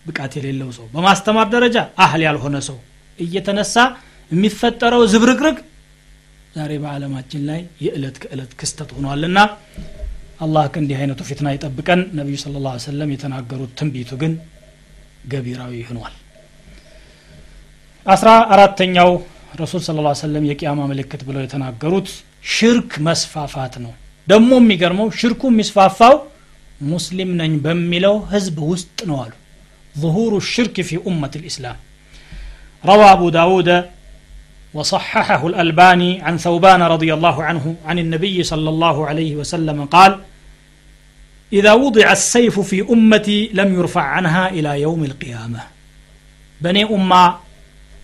ብቃት 0.06 0.32
የሌለው 0.38 0.70
ሰው 0.76 0.86
በማስተማር 0.94 1.46
ደረጃ 1.54 1.76
አህል 2.04 2.22
ያልሆነ 2.26 2.56
ሰው 2.68 2.78
እየተነሳ 3.18 3.76
የሚፈጠረው 4.30 5.02
ዝብርቅርቅ 5.12 5.58
ዛሬ 6.56 6.72
በዓለማችን 6.82 7.42
ላይ 7.50 7.60
የዕለት 7.84 8.16
ከዕለት 8.22 8.52
ክስተት 8.60 8.90
ሆኗልና 8.96 9.38
አላህ 10.45 10.63
ከእንዲህ 10.73 10.97
አይነቱ 11.01 11.21
ፊትና 11.29 11.47
ይጠብቀን 11.55 12.01
ነቢዩ 12.19 12.35
ስለ 12.43 12.61
ላ 12.65 12.73
ሰለም 12.89 13.09
የተናገሩት 13.15 13.71
ትንቢቱ 13.79 14.11
ግን 14.21 14.33
ገቢራዊ 15.31 15.73
ሆኗል 15.89 16.15
አስራ 18.05 18.29
አራተኛው 18.55 19.11
ረሱል 19.61 19.81
ስለ 19.87 20.03
ላ 20.07 20.11
ሰለም 20.25 20.43
የቅያማ 20.49 20.81
ምልክት 20.91 21.21
ብለው 21.29 21.41
የተናገሩት 21.45 22.09
ሽርክ 22.55 22.91
መስፋፋት 23.07 23.75
ነው 23.85 23.93
ደግሞ 24.27 24.51
የሚገርመው 24.61 25.09
ሽርኩ 25.19 25.41
የሚስፋፋው 25.53 26.15
ሙስሊም 26.93 27.29
ነኝ 27.41 27.51
በሚለው 27.65 28.15
ህዝብ 28.33 28.57
ውስጥ 28.71 28.99
ነው 29.11 29.19
አሉ 29.25 29.33
ظهور 29.95 30.31
الشرك 30.37 30.75
في 30.81 30.95
أمة 31.09 31.33
الإسلام 31.35 31.77
روى 32.83 33.07
أبو 33.15 33.27
داود 33.29 33.69
وصححه 34.73 35.41
الألباني 35.47 36.11
عن 36.21 36.35
ثوبان 36.37 36.81
رضي 36.95 37.09
الله 37.13 37.37
عنه 37.43 37.65
عن 37.85 37.97
النبي 37.99 38.37
صلى 38.43 38.69
الله 38.69 38.97
عليه 39.09 39.31
وسلم 39.35 39.77
قال 39.85 40.11
إذا 41.52 41.66
وضع 41.80 42.08
السيف 42.26 42.56
في 42.68 42.80
أمتي 42.92 43.26
لم 43.56 43.70
يرفع 43.78 44.06
عنها 44.18 44.34
إلى 44.56 44.68
يوم 44.82 45.02
القيامة 45.10 45.54
በእኔ 46.60 46.78
ኡማ 46.94 47.12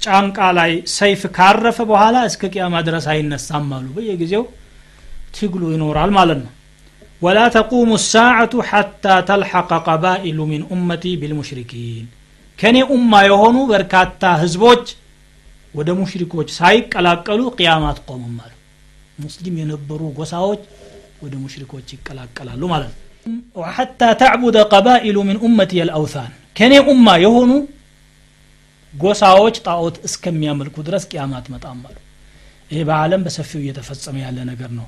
ጫንቃ 0.00 0.38
ላይ 0.58 0.72
ሰይፍ 0.96 1.22
ካረፈ 1.36 1.78
በኋላ 1.90 2.16
እስከ 2.28 2.42
ቅያማ 2.52 2.74
ድረስ 2.88 3.06
አይነሳም 3.12 3.66
አሉ። 3.76 3.86
በየጊዜው 3.96 4.44
ትግሉ 5.36 5.62
ይኖራል 5.74 6.10
ማለት 6.18 6.38
ነው። 6.44 6.52
ولا 7.22 7.38
تقوم 7.56 7.90
الساعة 8.06 8.54
حتى 8.68 9.04
تلحق 9.28 9.70
قبائل 9.86 10.38
من 10.50 10.62
أمتي 10.74 11.04
بالمشركين 11.20 12.04
ከእኔ 12.58 12.76
ኡማ 12.94 13.12
የሆኑ 13.28 13.56
በርካታ 13.72 14.22
ህዝቦች 14.42 14.84
ወደ 15.74 15.90
ሙሽሪኮች 15.98 16.48
ሳይቀላቀሉ 16.58 17.40
ቅያማ 17.56 17.84
አትቆምም 17.92 18.38
አሉ። 18.44 18.52
ሙስሊም 19.24 19.56
የነበሩ 19.62 20.00
ጎሳዎች 20.18 20.62
ወደ 21.24 21.34
ሙሽሪኮች 21.42 21.86
ይቀላቀላሉ 21.94 22.62
ማለት 22.74 22.92
ነው። 22.92 23.04
ወሐታ 23.60 24.00
ተዕቡደ 24.20 24.58
ቀባኢሉ 24.72 25.16
ምን 25.28 25.38
ኡመት 25.46 25.70
የልአውታን 25.78 26.30
ከእኔ 26.58 26.74
ኡማ 26.92 27.06
የሆኑ 27.24 27.50
ጎሳዎች 28.94 29.56
ጣዖት 29.66 29.96
እስከሚያመልኩ 30.08 30.76
ድረስ 30.86 31.04
ቅያማ 31.10 31.32
መጣማሉ 31.54 31.96
አሉ 31.96 31.96
ይህ 32.70 32.82
በሰፊው 33.26 33.60
እየተፈጸመ 33.62 34.16
ያለ 34.24 34.38
ነገር 34.50 34.70
ነው 34.78 34.86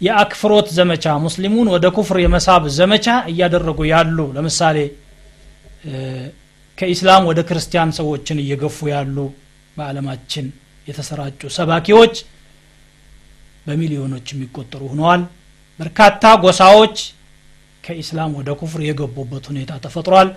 የአክፍሮት 0.00 0.68
ዘመቻ 0.76 1.04
ሙስሊሙን 1.24 1.68
ወደ 1.74 1.86
ኩፍር 1.96 2.16
የመሳብ 2.22 2.62
ዘመቻ 2.78 3.06
እያደረጉ 3.32 3.80
ያሉ 3.92 4.18
ለምሳሌ 4.36 4.78
ከኢስላም 6.78 7.22
ወደ 7.30 7.40
ክርስቲያን 7.48 7.90
ሰዎችን 7.98 8.38
እየገፉ 8.44 8.78
ያሉ 8.94 9.16
በአለማችን 9.76 10.46
የተሰራጩ 10.88 11.50
ሰባኪዎች 11.56 12.14
በሚሊዮኖች 13.66 14.26
የሚቆጠሩ 14.32 14.82
ሆነዋል 14.92 15.22
በርካታ 15.78 16.32
ጎሳዎች 16.44 16.96
ከኢስላም 17.84 18.32
ወደ 18.38 18.50
ኩፍር 18.60 18.80
የገቡበት 18.86 19.44
ሁኔታ 19.50 19.72
ተፈጥሯል። 19.84 20.28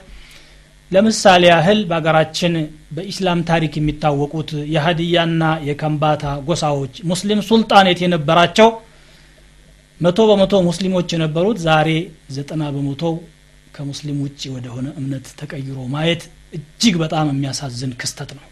ለምሳሌ 0.92 1.44
ያህል 1.52 1.80
በሀገራችን 1.90 2.54
በኢስላም 2.96 3.40
ታሪክ 3.50 3.74
የሚታወቁት 3.78 4.50
የሀዲያና 4.74 5.44
የከምባታ 5.70 6.34
ጎሳዎች 6.48 6.96
ሙስሊም 7.12 7.40
ሱልጣኔት 7.48 8.00
የነበራቸው? 8.04 8.70
መቶ 10.00 10.20
በመቶ 10.30 10.54
ሙስሊሞች 10.68 11.08
የነበሩት 11.16 11.58
ዛሬ 11.66 11.90
ዘጠና 12.36 12.64
በመቶ 12.76 13.04
ከሙስሊም 13.76 14.18
ውጭ 14.26 14.42
ወደሆነ 14.56 14.88
እምነት 15.00 15.26
ተቀይሮ 15.40 15.78
ማየት 15.94 16.22
እጅግ 16.58 16.96
በጣም 17.04 17.28
የሚያሳዝን 17.32 17.94
ክስተት 18.02 18.30
ነው። 18.38 18.46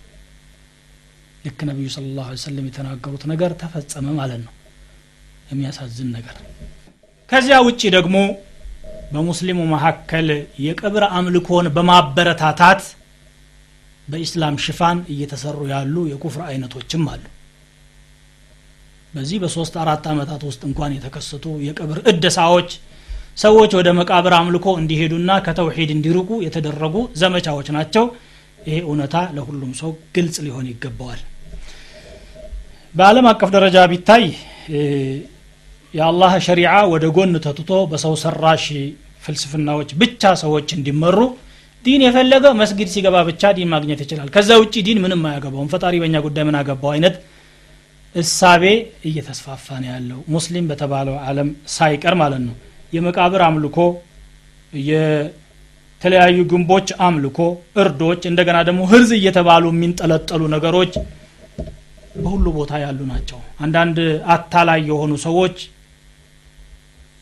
ልክ 1.46 1.60
ነቢዩ 1.70 1.88
ስለ 1.94 2.06
ላሁ 2.18 2.36
ሰለም 2.44 2.66
የተናገሩት 2.70 3.24
ነገር 3.32 3.52
ተፈጸመ 3.62 4.08
ማለት 4.20 4.42
ነው። 4.46 4.54
የሚያሳዝን 5.52 6.10
ነገር። 6.18 6.36
ከዚያ 7.30 7.58
ውጭ 7.68 7.82
ደግሞ 7.98 8.16
በሙስሊሙ 9.14 9.60
መካከል 9.74 10.28
የቀብር 10.66 11.04
አምልኮን 11.18 11.68
በማበረታታት 11.76 12.82
በኢስላም 14.08 14.56
ሽፋን 14.64 14.98
እየተሰሩ 15.14 15.60
ያሉ 15.74 15.96
የኩፍር 16.12 16.42
አይነቶችም 16.48 17.04
አሉ። 17.12 17.24
በዚህ 19.14 19.38
በሶስት 19.44 19.74
አራት 19.82 20.06
ዓመታት 20.14 20.42
ውስጥ 20.48 20.62
እንኳን 20.70 20.96
የተከሰቱ 20.96 21.46
የቀብር 21.66 22.00
እደሳዎች 22.12 22.70
ሰዎች 23.38 23.72
ወደ 23.78 23.90
መቃብር 24.00 24.34
አምልኮ 24.38 24.68
እንዲሄዱና 24.80 25.32
ከተውሂድ 25.46 25.92
እንዲርቁ 25.96 26.30
የተደረጉ 26.46 26.96
ዘመቻዎች 27.22 27.68
ናቸው። 27.78 28.06
ይሄ 28.68 28.76
እውነታ 28.86 29.16
ለሁሉም 29.36 29.72
ሰው 29.80 29.92
ግልጽ 30.16 30.36
ሊሆን 30.46 30.66
ይገባዋል። 30.72 31.22
በአለም 32.96 33.28
አቀፍ 33.32 33.50
ደረጃ 33.56 33.78
ቢታይ 33.92 34.26
የአላህ 35.94 36.34
ሸሪዓ 36.46 36.74
ወደ 36.92 37.06
ጎን 37.16 37.34
ተትቶ 37.46 37.72
በሰው 37.90 38.14
ሰራሽ 38.24 38.66
ፍልስፍናዎች 39.24 39.90
ብቻ 40.02 40.32
ሰዎች 40.44 40.70
እንዲመሩ 40.78 41.18
ዲን 41.86 42.02
የፈለገ 42.06 42.46
መስጊድ 42.60 42.90
ሲገባ 42.94 43.16
ብቻ 43.30 43.52
ዲን 43.56 43.70
ማግኘት 43.74 44.00
ይችላል። 44.04 44.28
ከዛ 44.36 44.50
ውጭ 44.62 44.76
ዲን 44.88 45.00
ምንም 45.04 45.24
አያገባውም። 45.30 45.70
ፈጣሪ 45.74 45.96
በእኛ 46.04 46.18
ጉዳይ 46.26 46.44
ምን 46.48 46.58
አገባው 46.60 46.92
አይነት 46.94 47.16
እሳቤ 48.16 48.64
እየተስፋፋ 49.10 49.68
ነው 49.82 49.90
ያለው። 49.94 50.20
ሙስሊም 50.30 50.66
በተባለው 50.72 51.16
አለም 51.28 51.50
ሳይቀር 51.76 52.16
ማለት 52.22 52.42
ነው። 52.48 52.56
የመቃብር 52.94 53.42
አምልኮ 53.48 53.78
የተለያዩ 54.90 56.38
ግንቦች 56.52 56.88
አምልኮ 57.08 57.40
እርዶች 57.82 58.22
እንደገና 58.32 58.58
ደግሞ 58.70 58.82
ህርዝ 58.92 59.12
እየተባሉ 59.20 59.66
የሚንጠለጠሉ 59.74 60.42
ነገሮች 60.56 60.94
በሁሉ 62.16 62.46
ቦታ 62.58 62.74
ያሉ 62.84 63.00
ናቸው። 63.12 63.40
አንዳንድ 63.60 63.98
አታላይ 64.34 64.82
የሆኑ 64.90 65.14
ሰዎች 65.26 65.58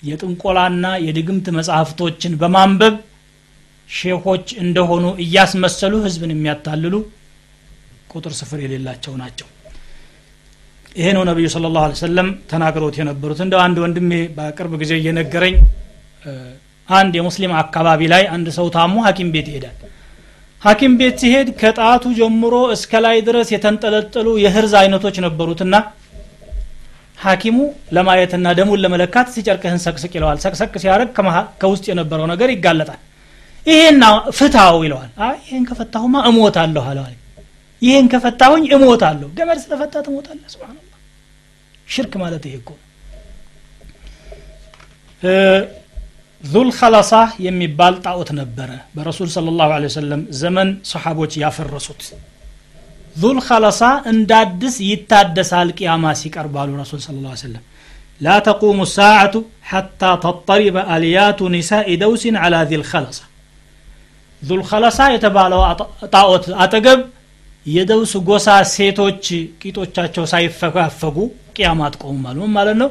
የጥንቆላና 0.04 0.86
የድግምት 1.06 1.48
መጽሐፍቶችን 1.58 2.34
በማንበብ 2.42 2.96
ሼሆች 3.90 4.48
እንደሆኑ 4.64 5.06
እያስመሰሉ 5.24 5.94
ህዝብን 6.06 6.32
የሚያታልሉ 6.34 6.96
ቁጥር 8.14 8.34
ስፍር 8.40 8.60
የሌላቸው 8.64 9.14
ናቸው። 9.22 9.48
ይሄ 10.96 11.08
ነው 11.18 11.24
ነቢዩ 11.30 11.48
ስለ 11.54 11.68
ላሁ 11.76 11.94
ሰለም 12.02 12.30
ተናግረውት 12.52 12.96
የነበሩት። 13.00 13.40
እንደ 13.46 13.56
አንድ 13.66 13.78
ወንድሜ 13.84 14.12
በቅርብ 14.38 14.74
ጊዜ 14.82 14.92
እየነገረኝ 15.00 15.56
አንድ 16.90 17.14
የሙስሊም 17.18 17.54
አካባቢ 17.62 18.02
ላይ 18.14 18.24
አንድ 18.36 18.48
ሰው 18.58 18.66
ታሞ 18.76 18.96
ሀኪም 19.06 19.30
ቤት 19.36 19.48
ይሄዳል። 19.52 19.78
ሀኪም 20.62 20.94
ቤት 21.00 21.16
ሲሄድ 21.22 21.48
ከጣቱ 21.62 22.04
ጀምሮ 22.18 22.56
እስከ 22.76 22.92
ላይ 23.06 23.18
ድረስ 23.28 23.48
የተንጠለጠሉ 23.54 24.28
የህርዝ 24.44 24.74
አይነቶች 24.82 25.16
ነበሩትና 25.26 25.76
ሀኪሙ 27.21 27.59
ለማየትና 27.97 28.47
ደሙን 28.59 28.81
ለመለካት 28.85 29.29
ሲጨርቅህን 29.35 29.81
ሰቅስቅ 29.85 30.13
ይለዋል 30.17 30.39
ሰቅሰቅ 30.45 30.73
ሲያደረግ 30.83 31.11
ከውስጥ 31.63 31.85
የነበረው 31.91 32.27
ነገር 32.33 32.49
ይጋለጣል 32.55 33.01
ይሄና 33.67 34.05
ፍታው 34.39 34.77
ይለዋል 34.87 35.11
ይሄን 35.45 35.65
ከፈታሁማ 35.71 36.17
እሞት 36.31 36.57
አለሁ 36.65 36.85
አለዋል 36.91 37.15
ይሄን 37.83 38.07
ከፈታሁኝ 38.13 38.65
እሞት 38.77 39.03
አለሁ 39.09 39.29
ገመድ 39.39 39.59
ስለፈታ 39.65 39.95
ትሞታለ 40.07 40.43
ስብናላህ 40.53 40.83
ሽርክ 41.95 42.13
ማለት 42.23 42.45
ይሄ 42.49 42.55
እኮ 42.63 42.71
ዙልከለሳ 46.45 47.13
የሚባል 47.47 47.95
ጣዖት 48.07 48.31
ነበረ 48.41 48.71
በረሱል 48.97 49.29
ስለ 49.35 49.55
ላሁ 49.61 49.71
ወሰለም 49.87 50.23
ዘመን 50.41 50.69
ሰሓቦች 50.91 51.33
ያፈረሱት 51.43 52.03
ዙል 53.16 53.40
ኸለሳ 53.48 53.82
እንዳድስ 54.12 54.76
ይታደሳል 54.90 55.70
ቅያማ 55.78 56.14
ሲቀርብ 56.20 56.56
አሉ 56.62 56.72
ረሱል 56.82 57.00
ስለ 57.06 57.16
ላ 57.26 57.34
ሰለም 57.42 57.64
ላ 58.22 58.36
ተቁሙ 58.48 58.80
ሰዓቱ 58.96 59.36
ሐታ 59.72 60.02
ተጠሪበ 60.24 60.78
አልያቱ 60.96 61.50
ኒሳኢ 61.56 61.90
ደውሲን 62.02 62.36
አላ 62.44 62.56
ዚል 62.72 62.84
ኸለሳ 62.92 63.20
ዙል 64.42 64.62
ኸለሳ 64.70 65.00
የተባለው 65.16 65.62
ጣዖት 66.14 66.46
አጠገብ 66.64 67.02
የደውስ 67.66 68.14
ጎሳ 68.28 68.48
ሴቶች 68.74 69.26
ቂጦቻቸው 69.62 70.24
ሳይፈጋፈጉ 70.32 71.18
ቅያማ 71.56 71.80
አትቆሙም 71.88 72.52
ማለት 72.58 72.78
ነው? 72.82 72.90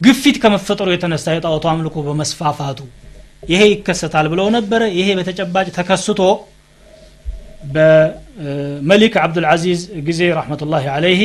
ግፊት 0.00 0.36
ከመፈጠሩ 0.42 0.88
የተነሳ 0.92 1.26
የጣዖቱ 1.34 1.64
አምልኮ 1.72 1.96
በመስፋፋቱ 2.06 2.78
ይሄ 3.42 3.62
ይከሰታል 3.72 4.26
ብለው 4.32 4.46
ነበረ። 4.56 4.82
ይሄ 4.98 5.08
በተጨባጭ 5.18 5.66
ተከስቶ 5.78 6.20
በመሊክ 7.72 9.14
አብዱልዓዚዝ 9.22 9.80
ጊዜ 10.08 10.20
ረሕመቱላሂ 10.38 10.84
አለይህ 10.94 11.20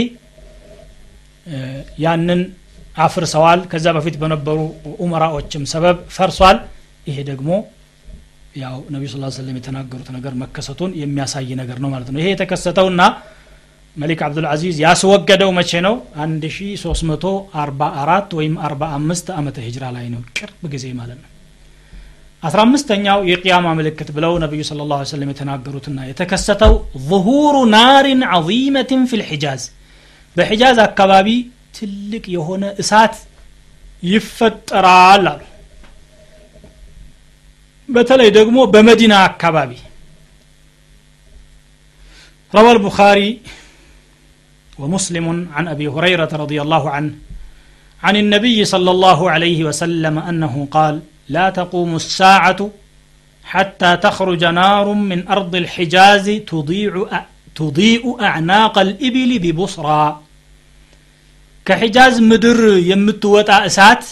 ያንን 2.03 2.41
አፍርሰዋል። 2.97 3.59
ከዛ 3.71 3.85
በፊት 3.97 4.15
በነበሩ 4.21 4.57
ኡመራዎችም 5.05 5.63
ሰበብ 5.73 5.97
ፈርሷል። 6.15 6.57
ይሄ 7.07 7.17
ደግሞ 7.31 7.49
ያው 8.55 8.75
ነቢዩ 8.93 9.07
ስ 9.13 9.37
ሰለም 9.37 9.55
የተናገሩት 9.59 10.09
ነገር 10.17 10.33
መከሰቱን 10.43 10.91
የሚያሳይ 11.01 11.49
ነገር 11.61 11.77
ነው 11.83 11.89
ማለት 11.93 12.09
ነው። 12.13 12.19
ይሄ 12.21 12.27
የተከሰተውና 12.33 13.01
መሊክ 13.95 14.19
አብዱልአዚዝ 14.27 14.75
ያስወገደው 14.85 15.49
መቼ 15.57 15.71
ነው? 15.85 15.93
1344 16.21 18.29
ወይም 18.39 18.55
45 18.63 19.27
ዓመተ 19.37 19.57
ሂጅራ 19.67 19.83
ላይ 19.97 20.05
ነው። 20.13 20.21
ቅርብ 20.37 20.61
ጊዜ 20.73 20.85
ማለት 20.99 21.17
ነው 21.21 21.27
አስራ 22.47 22.59
አምስተኛው 22.65 23.19
የቅያማ 23.29 23.67
ምልክት 23.79 24.09
ብለው 24.15 24.33
ነቢዩ 24.43 24.61
ስለ 24.69 24.85
ላ 24.91 24.97
ስለም 25.11 25.29
የተናገሩትና 25.33 25.99
የተከሰተው 26.09 26.73
ظሁሩ 27.11 27.55
ናሪን 27.75 28.21
ዐظመትን 28.35 29.01
ፊ 29.11 29.19
ልሒጃዝ 29.21 29.63
በሒጃዝ 30.35 30.79
አካባቢ 30.87 31.29
ትልቅ 31.77 32.23
የሆነ 32.35 32.63
እሳት 32.83 33.15
ይፈጠራል 34.11 35.25
አሉ 35.33 35.41
በተለይ 37.89 38.31
ደግሞ 38.39 38.57
በመዲና 38.75 39.15
አካባቢ 39.31 39.73
روى 42.53 42.71
البخاري 42.77 43.29
ومسلم 44.81 45.25
عن 45.55 45.65
أبي 45.73 45.85
هريرة 45.95 46.31
رضي 46.43 46.57
الله 46.61 46.83
عنه 46.95 47.13
عن 48.01 48.15
النبي 48.23 48.57
صلى 48.73 48.91
الله 48.95 49.19
عليه 49.33 49.59
وسلم 49.67 50.15
أنه 50.29 50.53
قال 50.75 50.95
لا 51.28 51.46
تقوم 51.50 51.90
الساعه 51.96 52.60
حتى 53.44 53.90
تخرج 53.96 54.42
نار 54.44 54.86
من 55.10 55.28
ارض 55.28 55.52
الحجاز 55.54 56.26
تضيع 56.52 56.94
تضيء 57.56 58.04
اعناق 58.22 58.78
الابل 58.78 59.30
ببصرى 59.44 60.20
كحجاز 61.66 62.14
مدر 62.30 62.60
يمتوتا 62.90 63.56
اسات 63.68 64.04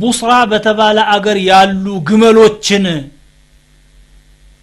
ቡስራ 0.00 0.32
በተባለ 0.50 0.98
አገር 1.14 1.38
ያሉ 1.48 1.86
ግመሎችን 2.08 2.84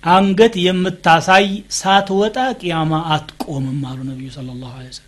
አንገት 0.03 0.53
የምታሳይ 0.65 1.47
ሳትወጣ 1.79 2.37
ቅያማ 2.61 2.91
አትቆምም 3.15 3.81
አሉ 3.89 3.99
ነቢዩ 4.09 4.29
ስለ 4.35 4.47
ላሁ 4.61 4.75
ሰለም 4.97 5.07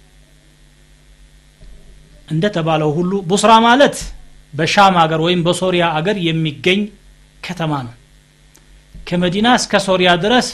እንደተባለው 2.33 2.91
ሁሉ 2.97 3.11
ቡስራ 3.31 3.51
ማለት 3.67 3.95
በሻም 4.59 4.95
አገር 5.03 5.21
ወይም 5.25 5.41
በሶሪያ 5.47 5.83
አገር 5.99 6.17
የሚገኝ 6.27 6.81
ከተማ 7.47 7.73
ነው 7.87 7.95
ከመዲና 9.09 9.47
እስከ 9.59 9.73
ሶሪያ 9.87 10.09
ድረስ 10.25 10.47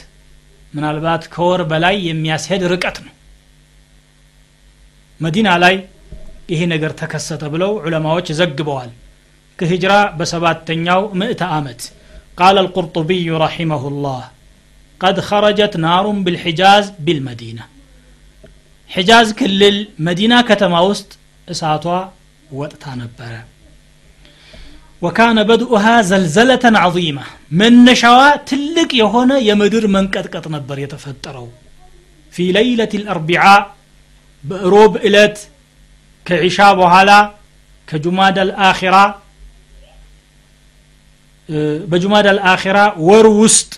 ምናልባት 0.76 1.24
ከወር 1.34 1.62
በላይ 1.72 1.96
የሚያስሄድ 2.10 2.64
ርቀት 2.74 2.98
ነው 3.06 3.14
መዲና 5.20 5.50
ላይ 5.64 5.76
ይሄ 6.54 6.62
ነገር 6.74 6.92
ተከሰተ 7.02 7.44
ብለው 7.54 7.72
ዑለማዎች 7.86 8.28
ዘግበዋል 8.40 8.92
كهجرة 9.60 10.00
بسباتنياو 10.18 11.14
مئة 11.14 11.42
عامت 11.46 11.82
قال 12.38 12.58
القرطبي 12.58 13.32
رحمه 13.32 13.88
الله 13.88 14.24
قد 15.02 15.20
خرجت 15.20 15.78
نار 15.78 16.06
بالحجاز 16.26 16.86
بالمدينة 17.00 17.64
حجاز 18.92 19.34
كل 19.34 19.64
المدينة 19.64 20.42
كتما 20.42 20.80
وسط 20.80 21.18
إساتوا 21.52 22.06
وقتها 22.52 22.96
نبرا 22.96 23.42
ወካነ 25.03 25.39
በድኡሃ 25.49 25.85
ዘልዘለተን 26.09 26.77
ዐظማ 26.83 27.19
መነሻዋ 27.61 28.19
ትልቅ 28.51 28.91
የሆነ 29.01 29.33
የምድር 29.49 29.85
መንቀጥቀጥ 29.95 30.45
ነበር 30.55 30.77
የተፈጠረው። 30.83 31.47
ፊ 32.35 32.47
ለይለት 32.57 32.93
ልአርቢዓ 33.01 33.45
በሮብ 34.45 34.93
ዕለት 35.09 35.37
ከዒሻ 36.27 36.59
በኋላ 36.81 37.11
ከጁማዳ 37.89 38.39
ልአራ 38.49 38.97
በጁማዳ 41.91 42.27
ልአራ 42.37 42.79
ወር 43.09 43.27
ውስጥ 43.41 43.71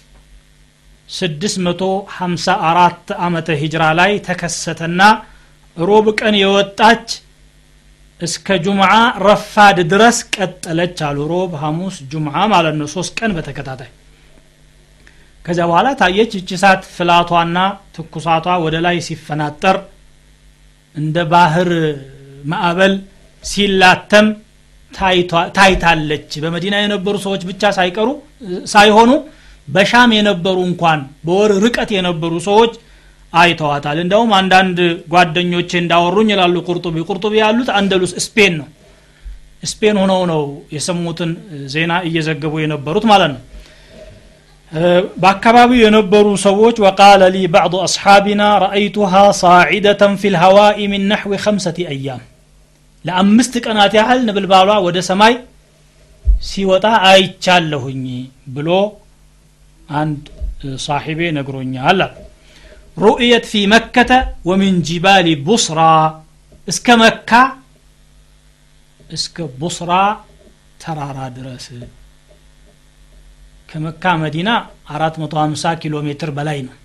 654 1.08 3.12
ዓመተ 3.24 3.48
ሂጅራ 3.62 3.82
ላይ 3.98 4.12
ተከሰተና 4.28 5.00
ሮብ 5.76 6.06
ቀን 6.20 6.34
የወጣች 6.42 7.06
እስከ 8.20 8.56
ጁምዓ 8.64 8.90
ረፋድ 9.24 9.78
ድረስ 9.92 10.18
ቀጠለች 10.34 10.98
አሉ። 11.06 11.18
ሮብ 11.32 11.52
ሐሙስ 11.62 11.96
ጁምዓ 12.12 12.36
ማለት 12.52 12.74
ነው። 12.80 12.88
ሶስት 12.94 13.12
ቀን 13.18 13.30
በተከታታይ። 13.36 13.90
ከዚያ 15.44 15.64
በኋላ 15.70 15.88
ታየች። 16.00 16.32
እቺ 16.38 16.50
ሳት 16.62 16.82
ፍላቷና 16.94 17.58
ትኩሳቷ 17.96 18.46
ወደ 18.64 18.76
ላይ 18.86 18.96
ሲፈናጠር 19.06 19.76
እንደ 20.94 21.16
ባህር 21.32 21.70
ማዕበል 22.44 22.94
ሲላተም 23.44 24.26
ታይታለች። 25.56 26.30
በመዲና 26.42 26.74
የነበሩ 26.82 27.14
ሰዎች 27.24 27.42
ብቻ 27.50 27.62
ሳይቀሩ 27.78 28.08
ሳይሆኑ 28.74 29.10
በሻም 29.68 30.10
የነበሩ 30.16 30.56
እንኳን 30.68 31.00
በወር 31.26 31.52
ርቀት 31.64 31.90
የነበሩ 31.96 32.32
ሰዎች 32.48 32.72
አይተዋታል። 33.34 33.98
እንደውም 34.02 34.30
አንዳንድ 34.38 34.78
ጓደኞቼ 35.12 35.70
እንዳወሩኝ 35.80 36.28
ይላሉ 36.34 36.56
ቁርጡቢ። 36.68 36.96
ቁርጡቢ 37.08 37.34
ያሉት 37.42 37.70
አንደሉስ 37.78 38.12
ስፔን 38.26 38.54
ነው። 38.60 38.68
ስፔን 39.62 39.96
ሆነው 40.02 40.22
ነው 40.30 40.42
የሰሙትን 40.74 41.30
ዜና 41.74 41.92
እየዘገቡ 42.08 42.54
የነበሩት 42.62 43.04
ማለት 43.10 43.30
ነው። 43.34 43.42
በአካባቢው 45.22 45.80
የነበሩ 45.82 46.26
ሰዎች 46.44 46.76
ወቃለ 46.84 47.22
ሊ 47.34 47.40
ባዕض 47.54 47.74
አስሓቢና 47.84 48.42
ረአይቱሃ 48.64 49.12
ሳዒደተን 49.40 50.14
ፊ 50.20 50.32
ልሀዋኢ 50.34 50.86
ምን 50.92 51.02
ነሕዊ 51.10 51.32
ከምሰቲ 51.44 51.78
አያም። 51.90 52.22
ለአምስት 53.04 53.54
ቀናት 53.64 53.92
ያህል 53.98 54.20
ንብልባሏ 54.28 54.70
ወደ 54.86 54.98
ሰማይ 55.08 55.34
ሲወጣ 56.44 56.86
አይቻለሁኝ 57.08 58.04
ብሎ 58.54 58.68
አንድ 59.96 60.22
ሳሒቤ 60.84 61.20
ነግሮኛል 61.36 61.86
አለ 61.90 62.00
ሩእየት 62.97 63.45
ፊ 63.51 63.61
መከተ 63.73 64.11
ወሚን 64.49 64.77
ጂባሊ 64.87 65.27
ቡስራ 65.47 65.79
እስከ 66.67 66.87
መካ 67.01 67.31
እስከ 69.17 69.47
ቡስራ 69.61 69.91
ተራራ 70.83 71.19
ድረስ 71.37 71.65
ከመካ 73.69 74.03
መዲና 74.23 74.49
450 74.93 75.71
ኪሎ 75.81 75.95
ሜትር 76.07 76.29
በላይ 76.37 76.59
ነው 76.67 76.75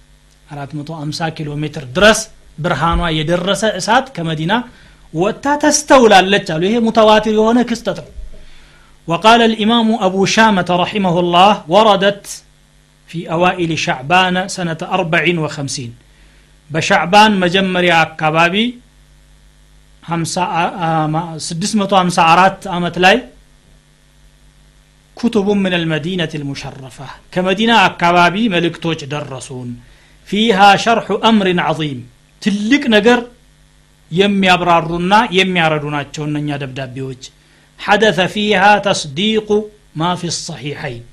450 0.55 1.29
ኪሎ 1.37 1.51
ሜትር 1.63 1.85
ድረስ 1.97 2.21
ብርሃኗ 2.59 3.01
የደረሰ 3.19 3.65
እሳት 3.81 4.07
ከመዲና 4.17 4.53
ወጥታ 5.15 5.47
ተስተውላለች 5.63 6.47
አሉ 6.55 6.63
ይሄ 6.69 6.77
ሙተዋቲር 6.89 7.35
የሆነ 7.41 7.61
ክስተት 7.71 7.99
ነው 8.05 8.11
وقال 9.09 9.41
الإمام 9.43 9.89
أبو 10.07 10.21
شامة 10.37 10.69
رحمه 10.85 11.15
الله 11.23 11.53
وردت 11.75 12.25
في 13.10 13.20
أوائل 13.36 13.72
شعبان 13.86 14.36
سنة 14.58 14.82
أربع 14.98 15.24
وخمسين. 15.44 15.92
بشعبان 16.72 17.32
مجمريا 17.44 18.02
أكبابي 18.02 18.66
سدس 21.48 21.72
آه، 21.76 21.80
متو 21.80 21.96
همسا 22.02 22.22
عرات 22.30 22.68
آمت 22.76 22.98
لاي. 23.04 23.18
كتب 25.20 25.48
من 25.66 25.74
المدينة 25.80 26.32
المشرفة. 26.40 27.08
كمدينة 27.34 27.76
أكبابي 27.86 28.44
ملك 28.54 28.76
توج 28.84 29.02
درسون. 29.14 29.70
فيها 30.30 30.70
شرح 30.86 31.06
أمر 31.30 31.48
عظيم. 31.68 32.00
تلك 32.44 32.84
نقر 32.96 33.20
የሚያብራሩና 34.20 35.14
የሚያረዱ 35.40 35.86
ናቸው 35.98 36.24
እነኛ 36.30 36.50
ደብዳቤዎች 36.64 37.24
حدث 37.86 38.18
فيها 38.36 38.72
تصديق 38.90 39.48
ما 40.02 40.12
في 40.20 40.28
الصحيحين. 40.34 41.04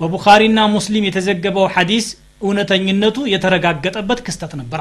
በቡኻሪና 0.00 0.58
ሙስሊም 0.76 1.06
የተዘገበው 1.08 1.66
ሐዲስ 1.74 2.06
እውነተኝነቱ 2.46 3.16
የተረጋገጠበት 3.34 4.20
ክስተት 4.28 4.54
ነበረ 4.62 4.80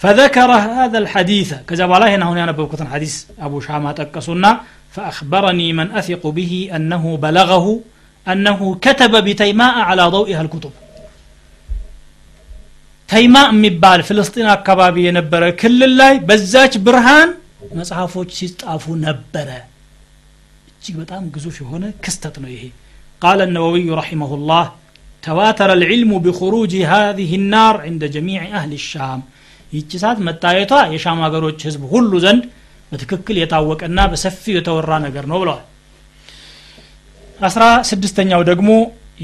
فذكر 0.00 0.50
هذا 0.68 0.98
الحديث 0.98 1.50
كذا 1.68 1.84
والله 1.84 2.08
هنا 2.14 2.26
هنا 2.30 2.44
نبوكة 2.50 2.80
حديث 2.94 3.14
أبو 3.46 3.56
شامة 3.60 3.90
تقصنا 3.92 4.50
فأخبرني 4.94 5.68
من 5.72 5.86
أثق 5.90 6.22
به 6.38 6.52
أنه 6.76 7.04
بلغه 7.16 7.66
أنه 8.26 8.60
كتب 8.84 9.12
بتيماء 9.26 9.74
على 9.88 10.04
ضوئها 10.16 10.42
الكتب 10.46 10.72
ተይማ 13.08 13.36
የሚባል 13.52 14.00
ፍልስጢን 14.08 14.46
አካባቢ 14.56 14.96
የነበረ 15.06 15.42
ክልል 15.60 15.92
ላይ 16.00 16.14
በዛች 16.28 16.74
ብርሃን 16.84 17.30
መጽሐፎች 17.78 18.30
ሲጻፉ 18.38 18.84
ነበረ 19.06 19.48
እጅግ 20.70 20.94
በጣም 21.02 21.24
ግዙፍ 21.34 21.56
የሆነ 21.62 21.84
ክስተት 22.04 22.36
ነው 22.42 22.50
ይሄ 22.54 22.62
ቃለ 23.22 23.40
النووي 23.48 23.86
رحمه 24.00 24.30
الله 24.38 24.64
تواتر 25.22 25.70
العلم 25.78 26.12
بخروج 26.24 26.72
هذه 26.94 27.30
النار 27.40 27.74
عند 27.86 28.02
جميع 28.14 28.40
أهل 28.58 28.72
الشام 28.80 29.20
ይቺ 29.76 29.90
ሰዓት 30.02 30.18
መታየቷ 30.26 30.72
የሻም 30.94 31.18
ሀገሮች 31.26 31.58
ህዝብ 31.68 31.82
ሁሉ 31.92 32.12
ዘንድ 32.24 32.42
በትክክል 32.92 33.36
የታወቀና 33.40 33.98
በሰፊው 34.12 34.54
የተወራ 34.56 34.90
ነገር 35.06 35.24
ነው 35.30 35.38
ብለዋል 35.42 35.62
አስራ 37.48 37.64
ስድስተኛው 37.90 38.42
ደግሞ 38.50 38.70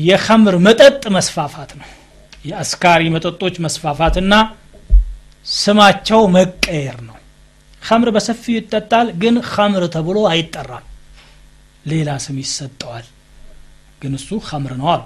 የኸምር 0.06 0.54
መጠጥ 0.66 1.02
መስፋፋት 1.16 1.70
ነው 1.80 1.88
የአስካሪ 2.48 3.02
መጠጦች 3.16 3.54
መስፋፋትና 3.66 4.34
ስማቸው 5.46 6.22
መቀየር 6.36 6.98
ነው 7.08 7.16
ከምር 7.82 8.08
በሰፊው 8.16 8.54
ይጠጣል 8.58 9.08
ግን 9.22 9.36
ከምር 9.52 9.84
ተብሎ 9.96 10.18
አይጠራም 10.32 10.86
ሌላ 11.92 12.10
ስም 12.24 12.36
ይሰጠዋል 12.44 13.06
ግን 14.02 14.12
እሱ 14.20 14.28
ከምር 14.48 14.74
ነው 14.82 14.90
አሉ 14.96 15.02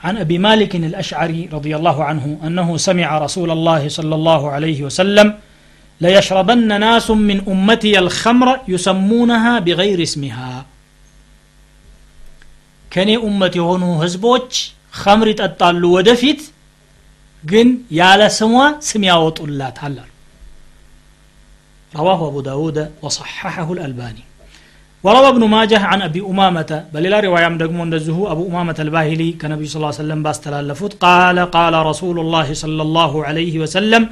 عن 0.00 0.14
أبي 0.24 0.36
مالك 0.46 0.72
الأشعري 0.90 1.42
رضي 1.56 1.72
الله 1.78 1.96
عنه 2.08 2.24
أنه 2.46 2.68
سمع 2.88 3.08
رسول 3.26 3.50
الله 3.56 3.82
صلى 3.98 4.14
الله 4.18 4.42
عليه 4.54 4.78
وسلم 4.86 5.28
ليشربن 6.00 6.70
ناس 6.86 7.06
من 7.28 7.38
أمتي 7.52 7.94
الخمر 8.04 8.48
يسمونها 8.74 9.52
بغير 9.66 9.98
اسمها 10.08 10.52
ከኔ 12.92 13.10
ኡመት 13.26 13.54
የሆኑ 13.60 13.82
ህዝቦች 14.02 14.50
ኸምር 15.00 15.28
ይጠጣሉ 15.32 15.82
ወደፊት 15.96 16.40
ግን 17.44 17.68
ያለ 18.00 18.20
ስሟ 18.38 18.52
ስም 18.88 19.02
ያወጡላታል 19.10 19.96
አሉ 20.04 20.10
رواه 21.92 22.20
أبو 22.30 22.40
داود 22.50 22.78
وصححه 23.04 23.68
الألباني 23.76 24.24
وروى 25.04 25.28
ابن 25.28 25.42
ماجه 25.54 25.80
عن 25.90 26.02
أبي 26.02 26.20
أمامة 26.20 26.70
بل 26.94 27.02
لا 27.02 27.20
رواية 27.20 27.48
دقمون 27.62 27.90
دزه 27.90 28.18
أبو 28.32 28.42
أمامة 28.50 28.78
الباهلي 28.78 29.28
كنبي 29.40 29.66
صلى 29.66 29.76
الله 29.76 29.92
عليه 29.92 30.02
وسلم 30.02 30.20
باستلالفوت 30.22 30.92
قال 31.06 31.38
قال 31.56 31.74
رسول 31.90 32.16
الله 32.20 32.48
صلى 32.54 32.82
الله 32.86 33.12
عليه 33.24 33.54
وسلم 33.62 34.02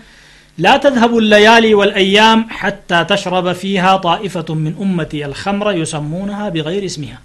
لا 0.58 0.74
تذهب 0.76 1.12
الليالي 1.18 1.72
والأيام 1.74 2.46
حتى 2.60 2.98
تشرب 3.04 3.46
فيها 3.52 3.92
طائفة 3.96 4.48
من 4.64 4.72
أمتي 4.84 5.20
الخمر 5.26 5.66
يسمونها 5.82 6.48
بغير 6.54 6.82
اسمها 6.84 7.18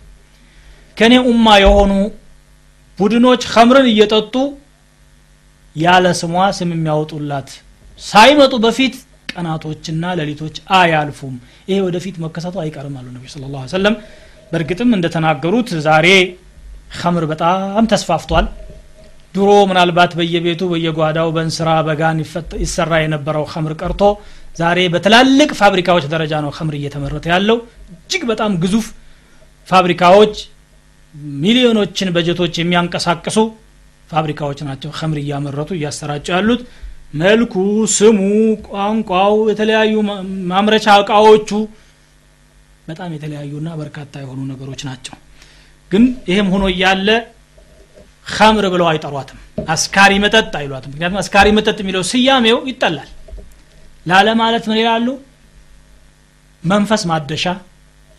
كان 0.97 1.13
أمة 1.31 1.53
يهونو 1.65 2.01
ቡድኖች 2.99 3.43
ኸምርን 3.53 3.85
እየጠጡ 3.91 4.35
ያለ 5.75 6.05
ስሟ 6.21 6.33
ስም 6.57 6.69
የሚያወጡላት 6.75 7.49
ሳይመጡ 8.09 8.53
በፊት 8.65 8.95
ቀናቶችና 9.34 10.12
ሌሊቶች 10.20 10.56
አያልፉም። 10.78 11.34
ይሄ 11.68 11.78
ወደፊት 11.86 12.16
መከሰቱ 12.24 12.56
አይቀርም 12.62 12.94
አሉ 13.00 13.06
ነቢ 13.14 13.24
ስለ 13.32 13.44
ላ 13.52 13.64
ሰለም 13.74 13.96
በእርግጥም 14.52 14.90
እንደተናገሩት 14.96 15.70
ዛሬ 15.86 16.06
ኸምር 16.98 17.24
በጣም 17.30 17.84
ተስፋፍቷል። 17.92 18.46
ድሮ 19.34 19.50
ምናልባት 19.70 20.12
በየቤቱ 20.18 20.62
በየጓዳው 20.72 21.28
በእንስራ 21.36 21.68
በጋን 21.86 22.18
ይሰራ 22.64 22.92
የነበረው 23.02 23.44
ኸምር 23.52 23.72
ቀርቶ 23.80 24.02
ዛሬ 24.56 24.80
በትላልቅ 24.92 25.50
ፋብሪካዎች 25.60 26.04
ደረጃ 26.12 26.32
ነው 26.44 26.50
ኸምር 26.58 26.74
እየተመረተ 26.78 27.26
ያለው። 27.32 27.56
እጅግ 27.94 28.22
በጣም 28.30 28.52
ግዙፍ 28.64 28.86
ፋብሪካዎች 29.68 30.34
ሚሊዮኖችን 31.38 32.08
በጀቶች 32.14 32.54
የሚያንቀሳቅሱ 32.60 33.38
ፋብሪካዎች 34.10 34.58
ናቸው 34.68 34.90
ኸምር 34.98 35.18
እያመረቱ 35.22 35.70
እያሰራጩ 35.76 36.26
ያሉት 36.34 36.62
መልኩ 37.14 37.54
ስሙ 37.94 38.20
ቋንቋው 38.66 39.34
የተለያዩ 39.50 39.94
ማምረቻ 40.50 40.86
እቃዎቹ 41.02 41.50
በጣም 42.88 43.10
የተለያዩና 43.16 43.68
በርካታ 43.80 44.12
የሆኑ 44.22 44.40
ነገሮች 44.50 44.80
ናቸው። 44.88 45.14
ግን 45.90 46.02
ይህም 46.30 46.48
ሆኖ 46.54 46.64
እያለ 46.72 47.08
ኸምር 48.28 48.64
ብለው 48.74 48.86
አይጠሯትም። 48.90 49.38
አስካሪ 49.68 50.12
መጠጥ 50.24 50.52
አይሏትም። 50.60 50.90
ምክንያቱም 50.92 51.18
አስካሪ 51.22 51.48
መጠጥ 51.58 51.78
የሚለው 51.82 52.02
ስያሜው 52.10 52.58
ይጠላል። 52.70 53.10
ላለማለት 54.06 54.64
ምን 54.70 54.78
ይላሉ? 54.80 55.06
መንፈስ 56.62 57.02
ማደሻ 57.10 57.44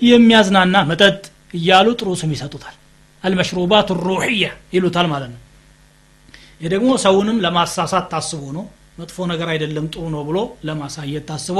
የሚያዝናና 0.01 0.75
መጠጥ 0.89 1.19
እያሉ 1.53 1.87
ጥሩ 1.99 2.09
ስም 2.21 2.31
ይሰጡታል። 2.35 2.75
አልመሽሩባት 3.23 3.89
ሩሕያ 4.05 4.45
ይሉታል 4.75 5.07
ማለት 5.13 5.29
ነው። 5.35 5.41
ይህ 6.61 6.69
ደግሞ 6.73 6.89
ሰውንም 7.05 7.37
ለማሳሳት 7.45 8.05
ታስቦ 8.11 8.43
ነው 8.57 8.65
መጥፎ 8.95 9.17
ነገር 9.31 9.47
አይደለም 9.53 9.85
ጥሩ 9.93 10.03
ነው 10.13 10.21
ብሎ 10.27 10.37
ለማሳየት 10.67 11.25
ታስቦ 11.29 11.57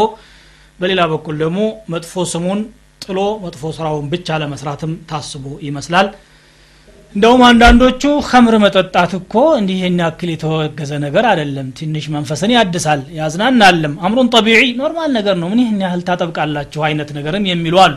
በሌላ 0.80 1.02
በኩል 1.12 1.36
ደግሞ 1.42 1.60
መጥፎ 1.94 2.24
ስሙን 2.32 2.60
ጥሎ 3.02 3.20
መጥፎ 3.44 3.64
ስራውን 3.78 4.06
ብቻ 4.14 4.38
ለመስራትም 4.42 4.94
ታስቦ 5.10 5.46
ይመስላል። 5.68 6.08
እንደውም 7.16 7.42
አንዳንዶቹ 7.48 8.02
ከምር 8.30 8.56
መጠጣት 8.64 9.12
እኮ 9.20 9.34
እንዲህ 9.60 9.76
ይህን 9.80 10.00
ያክል 10.04 10.30
የተወገዘ 10.32 10.92
ነገር 11.06 11.26
አይደለም 11.30 11.68
ትንሽ 11.78 12.06
መንፈስን 12.16 12.52
ያድሳል 12.56 13.02
ያዝናናልም 13.20 13.94
أمر 14.06 14.32
طبيعي 14.34 14.64
normal 14.82 15.12
ነገር 15.18 15.36
ነው 15.42 15.50
ምን 15.52 15.62
ይህን 15.64 15.80
ያህል 15.86 16.02
ታጠብቃላችሁ 16.10 16.82
አይነት 16.88 17.12
ነገርም 17.18 17.48
የሚሉ 17.52 17.78
አሉ። 17.86 17.96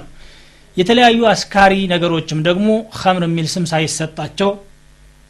የተለያዩ 0.76 1.20
አስካሪ 1.32 1.74
ነገሮችም 1.92 2.40
ደግሞ 2.48 2.68
ኸምር 2.98 3.24
የሚል 3.28 3.46
ስም 3.54 3.64
ሳይሰጣቸው 3.72 4.50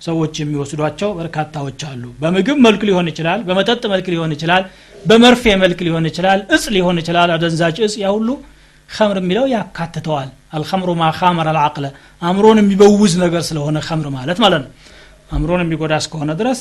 ሰዎች 0.01 0.35
የሚወስዷቸው 0.41 1.11
በርካታዎች 1.19 1.81
አሉ። 1.89 2.05
በምግብ 2.21 2.59
መልክ 2.67 2.83
ሊሆን 2.89 3.07
ይችላል 3.11 3.41
በመጠጥ 3.49 3.83
መልክ 3.93 4.07
ሊሆን 4.13 4.33
ይችላል 4.37 4.65
በመርፌ 5.05 5.55
መልክ 5.63 5.81
ሊሆን 5.87 6.05
ይችላል 6.11 6.41
እጽ 6.55 6.65
ሊሆን 6.77 6.97
ይችላል 7.03 7.31
አደንዛጭ 7.35 7.77
እጽ 7.87 7.97
ያ 8.03 8.09
ሁሉ 8.17 8.29
ኸምር 8.89 9.19
የሚለው 9.21 9.47
ያካትተዋል። 9.53 10.29
الخمر 10.57 10.91
ما 11.01 11.09
خامر 11.17 11.49
العقل 11.53 11.87
አእምሮን 12.23 12.59
የሚበውዝ 12.61 13.15
ነገር 13.25 13.43
ስለሆነ 13.49 13.79
ከምር 13.87 14.09
ማለት 14.15 14.39
ማለት 14.45 14.63
ነው። 14.65 14.71
አእምሮን 15.33 15.63
የሚጎዳ 15.65 15.95
እስከሆነ 16.03 16.31
ድረስ 16.41 16.61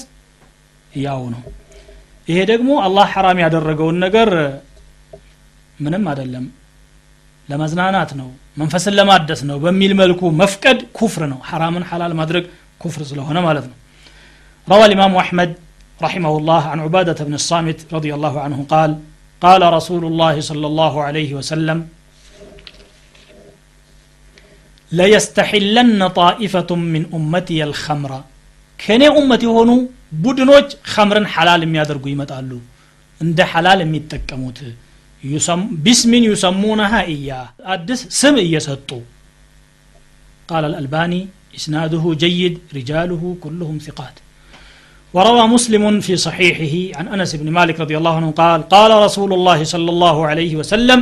ያው 1.00 1.22
ነው። 1.34 1.42
ይሄ 2.28 2.38
ደግሞ 2.52 2.70
አላህ 2.86 3.06
ሐራም 3.14 3.40
ያደረገውን 3.44 3.98
ነገር 4.06 4.30
ምንም 5.78 6.06
አይደለም። 6.12 6.46
ለመዝናናት 7.48 8.12
ነው 8.20 8.30
መንፈስን 8.58 8.96
ለማደስ 9.00 9.42
ነው 9.50 9.58
በሚል 9.64 9.92
መልኩ 10.00 10.22
መፍቀድ 10.40 10.80
ኩፍር 10.98 11.24
ነው። 11.34 11.40
ሐራምን 11.50 11.84
ሐላል 11.90 12.14
ማድረግ 12.20 12.46
كفر 12.83 13.01
سلوهنا 13.11 13.41
مالتنا 13.47 13.77
روى 14.69 14.85
الإمام 14.89 15.13
أحمد 15.25 15.51
رحمه 16.03 16.33
الله 16.39 16.63
عن 16.73 16.79
عبادة 16.87 17.19
بن 17.29 17.35
الصامت 17.41 17.79
رضي 17.97 18.11
الله 18.17 18.35
عنه 18.45 18.59
قال 18.75 18.91
قال 19.43 19.63
رسول 19.79 20.03
الله 20.11 20.35
صلى 20.51 20.67
الله 20.71 20.95
عليه 21.07 21.31
وسلم 21.39 21.79
ليستحلن 24.93 26.01
طائفة 26.21 26.71
من 26.95 27.03
أمتي 27.19 27.59
الخمر 27.69 28.13
كان 28.79 29.03
أمتي 29.21 29.47
هونو 29.57 29.77
ቡድኖች 30.25 30.71
ኸምርን 30.93 31.27
ሐላል 31.35 31.61
የሚያደርጉ 31.65 32.05
ይመጣሉ 32.13 32.51
እንደ 33.21 33.41
ሐላል 33.53 33.81
የሚጠቀሙት 33.85 34.59
ቢስሚን 35.85 36.25
ዩሰሙነሃ 36.31 36.95
እያ 37.15 37.31
አዲስ 37.75 38.01
ስም 38.21 38.37
እየሰጡ 38.45 38.91
ቃል 40.51 40.65
አልአልባኒ 40.69 41.13
إسناده 41.59 42.05
جيد 42.23 42.55
رجاله 42.79 43.23
كلهم 43.45 43.77
ثقات 43.87 44.17
وروى 45.15 45.45
مسلم 45.57 45.85
في 46.07 46.15
صحيحه 46.27 46.75
عن 46.99 47.07
أنس 47.15 47.31
بن 47.41 47.49
مالك 47.59 47.77
رضي 47.85 47.97
الله 48.01 48.15
عنه 48.21 48.31
قال 48.43 48.61
قال 48.75 48.91
رسول 49.07 49.31
الله 49.33 49.59
صلى 49.65 49.91
الله 49.95 50.17
عليه 50.31 50.53
وسلم 50.61 51.01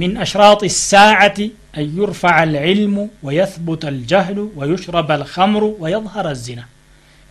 من 0.00 0.10
أشراط 0.24 0.60
الساعة 0.72 1.38
أن 1.78 1.84
يرفع 1.98 2.34
العلم 2.48 2.96
ويثبت 3.26 3.82
الجهل 3.92 4.38
ويشرب 4.58 5.08
الخمر 5.18 5.62
ويظهر 5.82 6.26
الزنا 6.30 6.64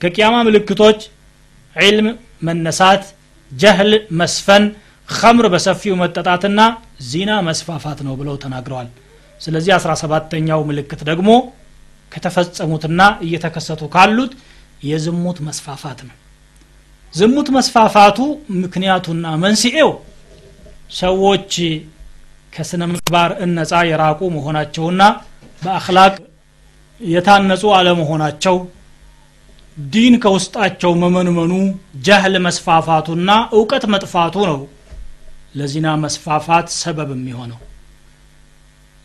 كقيامة 0.01 0.39
ملكتوج 0.47 0.99
علم 1.81 2.07
من 2.45 2.57
نسات 2.67 3.03
جهل 3.61 3.91
مسفن 4.19 4.63
خمر 5.19 5.43
بسفيو 5.53 5.95
متتاتنا 6.01 6.65
زنا 7.11 7.35
مسفافات 7.47 7.99
ነው 8.07 8.13
ብለው 8.19 8.35
ተናግረዋል 8.43 8.87
ስለዚህ 9.45 9.71
17ኛው 9.77 10.59
ምልክት 10.69 11.01
ደግሞ 11.09 11.29
ከተፈጸሙትና 12.12 13.00
እየተከሰቱ 13.26 13.82
ካሉት 13.94 14.32
የዝሙት 14.82 15.38
መስፋፋት 15.46 16.00
ነው። 16.08 16.16
ዝሙት 17.14 17.48
መስፋፋቱ 17.56 18.18
ምክንያቱና 18.62 19.26
መንስኤው 19.42 19.90
ሰዎች 20.98 21.54
ከስነ 22.52 22.82
ምግባር 22.90 23.30
እነጻ 23.44 23.72
የራቁ 23.88 24.20
መሆናቸውና 24.34 25.02
በአክላቅ 25.62 26.14
የታነጹ 27.00 27.64
አለመሆናቸው 27.78 28.56
ዲን 29.76 30.14
ከውስጣቸው 30.22 30.92
መመንመኑ 31.02 31.52
ጀህል 32.06 32.34
መስፋፋቱና 32.46 33.30
እውቀት 33.56 33.84
መጥፋቱ 33.94 34.34
ነው 34.50 34.58
ለዚና 35.58 35.88
መስፋፋት 36.02 36.66
ሰበብ 36.80 37.10
የሚሆነው 37.14 37.60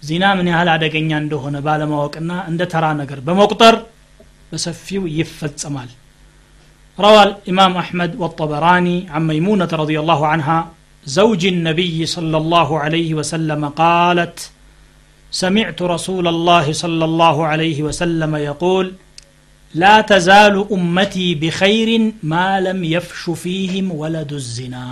ዚና 0.06 0.24
ምን 0.38 0.46
ያህል 0.52 0.68
አደገኛ 0.74 1.10
እንደሆነ 1.24 1.56
ባለማወቅና 1.66 2.30
እንደ 2.50 2.62
ተራ 2.72 2.84
ነገር 3.02 3.18
በመቁጠር 3.26 3.76
በሰፊው 4.52 5.04
ይፈጸማል 5.18 5.90
روى 6.98 7.22
الإمام 7.28 7.72
أحمد 7.84 8.10
والطبراني 8.22 8.96
عن 9.14 9.22
ميمونة 9.26 9.70
رضي 9.82 9.96
الله 10.02 10.20
عنها 10.32 10.58
زوج 11.06 11.42
النبي 11.54 12.06
صلى 12.06 12.36
الله 12.42 12.68
عليه 12.82 13.10
وسلم 13.14 13.62
قالت 13.82 14.36
سمعت 15.32 15.78
رسول 15.94 16.26
الله 16.34 16.66
صلى 16.82 17.04
الله 17.04 17.36
عليه 17.46 17.78
وسلم 17.82 18.32
يقول 18.50 18.86
لا 19.74 20.00
تزال 20.12 20.54
أمتي 20.72 21.28
بخير 21.34 21.88
ما 22.22 22.48
لم 22.60 22.78
يفش 22.96 23.22
فيهم 23.44 23.86
ولد 23.92 24.30
الزنا 24.32 24.86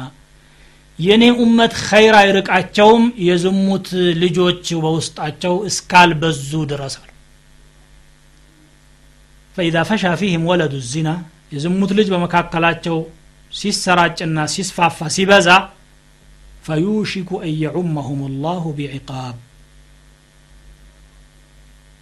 የኔ 1.00 1.24
ኡመት 1.40 1.74
ኸይር 1.86 2.16
አይርቃቸውም 2.20 3.06
የዝሙት 3.28 3.88
ልጆች 4.22 4.66
በውስጣቸው 4.84 5.56
እስካልበዙ 5.70 6.52
ድረስ 6.72 6.96
አሉ። 7.02 7.10
ፈኢዛ 9.56 9.78
ፈሻ 9.90 10.14
ፊህም 10.22 10.44
ወለዱ 10.50 10.76
ዚና 10.92 11.10
የዝሙት 11.54 11.92
ልጅ 11.98 12.08
በመካከላቸው 12.14 12.98
ሲሰራጭና 13.52 14.38
ሲስፋፋ 14.54 15.08
ሲበዛ 15.16 15.50
ፈዩሽኩ 16.66 17.30
አን 17.42 17.54
የዑመሁም 17.64 18.22
ላሁ 18.44 18.64
ቢዕቃብ። 18.78 19.36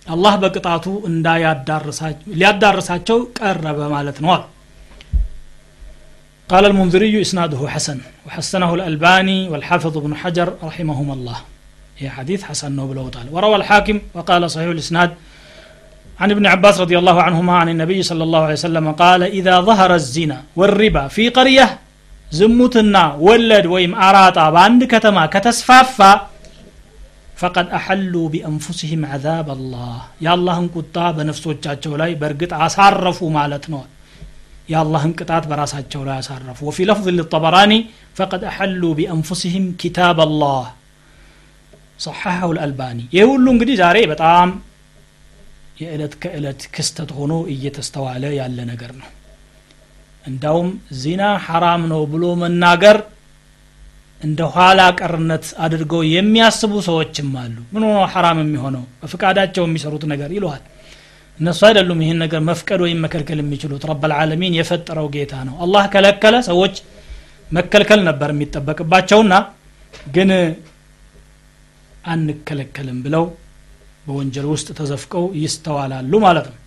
አላህ 0.08 0.34
በቅጣቱ 0.42 0.86
ሊያዳርሳቸው 2.34 3.20
ቀረበ 3.38 3.80
ማለት 3.94 4.18
ነው 4.24 4.32
قال 6.54 6.66
المنذري 6.66 7.22
إسناده 7.22 7.68
حسن 7.68 7.98
وحسنه 8.28 8.74
الألباني 8.74 9.50
والحافظ 9.50 9.98
بن 9.98 10.16
حجر 10.16 10.54
رحمهما 10.64 11.14
الله. 11.14 11.38
هي 12.00 12.10
حديث 12.10 12.44
حسن 12.44 12.72
نوبل 12.72 12.98
وطال 12.98 13.28
وروى 13.32 13.56
الحاكم 13.56 14.00
وقال 14.14 14.52
صحيح 14.52 14.70
الإسناد 14.70 15.12
عن 16.20 16.32
ابن 16.32 16.46
عباس 16.46 16.80
رضي 16.80 16.98
الله 16.98 17.22
عنهما 17.22 17.54
عن 17.58 17.70
النبي 17.70 18.04
صلى 18.04 18.24
الله 18.24 18.42
عليه 18.42 18.54
وسلم 18.54 18.92
قال 18.92 19.24
إذا 19.24 19.56
ظهر 19.62 19.96
الزنا 19.96 20.44
والربا 20.56 21.08
في 21.08 21.30
قرية 21.30 21.80
زمتنا 22.32 23.04
ولد 23.28 23.66
ويم 23.66 23.96
أراطا 23.96 24.50
باند 24.50 24.84
كتما 24.84 25.26
كتسفافا 25.26 26.28
فقد 27.36 27.66
أحلوا 27.70 28.30
بأنفسهم 28.30 29.06
عذاب 29.06 29.48
الله 29.50 29.98
يا 30.22 30.34
الله 30.34 30.58
انكتاب 30.60 31.16
نفسه 31.20 31.56
ላይ 32.02 32.12
برقت 32.22 32.52
አሳረፉ 32.66 33.20
ማለት 33.40 33.66
ነው። 33.74 33.82
የአላህን 34.70 35.14
ቅጣት 35.20 35.44
በራሳቸው 35.50 36.02
ላይ 36.08 36.16
ያሳረፉ 36.20 36.60
ወፊ 36.68 36.86
ለፍዝ 36.90 37.08
ልጠበራኒ 37.18 37.74
ፈቀድ 38.18 38.44
አሐሉ 38.50 38.84
ቢአንፉሲህም 39.00 39.66
ኪታብ 39.82 40.20
አላህ 40.26 40.64
ሰሐሐሁ 42.00 42.50
ልአልባኒ 42.58 43.00
ይህ 43.16 43.26
ሁሉ 43.32 43.46
እንግዲህ 43.56 43.76
ዛሬ 43.82 43.98
በጣም 44.12 44.50
የዕለት 45.82 46.14
ከዕለት 46.24 46.62
ክስተት 46.76 47.10
ሆኖ 47.18 47.34
እየተስተዋለ 47.54 48.24
ያለ 48.38 48.58
ነገር 48.72 48.92
ነው። 49.00 49.10
እንዳውም 50.24 50.68
ዚና 51.00 51.24
ሐራም 51.46 51.82
ነው 51.92 52.02
ብሎ 52.12 52.26
መናገር 52.42 52.98
እንደ 54.22 54.42
ኋላ 54.54 54.82
ቀርነት 55.00 55.46
አድርገው 55.66 56.02
የሚያስቡ 56.12 56.74
ሰዎችም 56.88 57.32
አሉ። 57.42 57.56
ምን 57.74 57.84
ሆኖ 57.88 57.98
ሐራም 58.14 58.38
የሚሆነው? 58.44 58.84
በፍቃዳቸው 59.02 59.64
የሚሰሩት 59.68 60.04
ነገር 60.12 60.30
ይለዋል 60.38 60.62
እነሱ 61.40 61.62
አይደሉም 61.68 62.02
ይህን 62.04 62.20
ነገር 62.24 62.42
መፍቀድ 62.50 62.80
ወይም 62.86 63.00
መከልከል 63.06 63.40
የሚችሉት። 63.42 63.84
ረብልዓለሚን 63.90 64.58
የፈጠረው 64.58 65.08
ጌታ 65.16 65.34
ነው። 65.48 65.56
አላህ 65.66 65.84
ከለከለ 65.94 66.36
ሰዎች 66.50 66.76
መከልከል 67.50 68.02
ነበር 68.10 68.30
የሚጠበቅባቸውና 68.34 69.34
ግን 70.14 70.30
አንከለከልም 72.14 73.00
ብለው 73.06 73.26
በወንጀል 74.06 74.46
ውስጥ 74.54 74.70
ተዘፍቀው 74.80 75.26
ይስተዋላሉ 75.42 76.14
ማለት 76.26 76.48
ነው። 76.52 76.58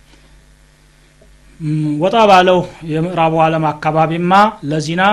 ወጣ 2.01 2.17
ባለው 2.29 2.59
የምዕራቡ 2.93 3.35
ዓለም 3.45 3.63
አካባቢማ 3.71 4.33
ለዚና 4.71 5.03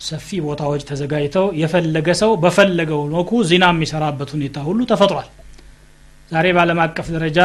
ሰፊ 0.00 0.38
ቦታዎች 0.46 0.82
ተዘጋጅተው 0.88 1.46
የፈለገ 1.60 2.08
ሰው 2.20 2.30
በፈለገው 2.42 3.00
መልኩ 3.12 3.30
ዚና 3.50 3.64
የሚሰራበት 3.72 4.30
ሁኔታ 4.34 4.56
ሁሉ 4.66 4.80
ተፈጥሯል። 4.90 5.28
ዛሬ 6.30 6.46
በዓለም 6.56 6.80
አቀፍ 6.84 7.06
ደረጃ 7.16 7.38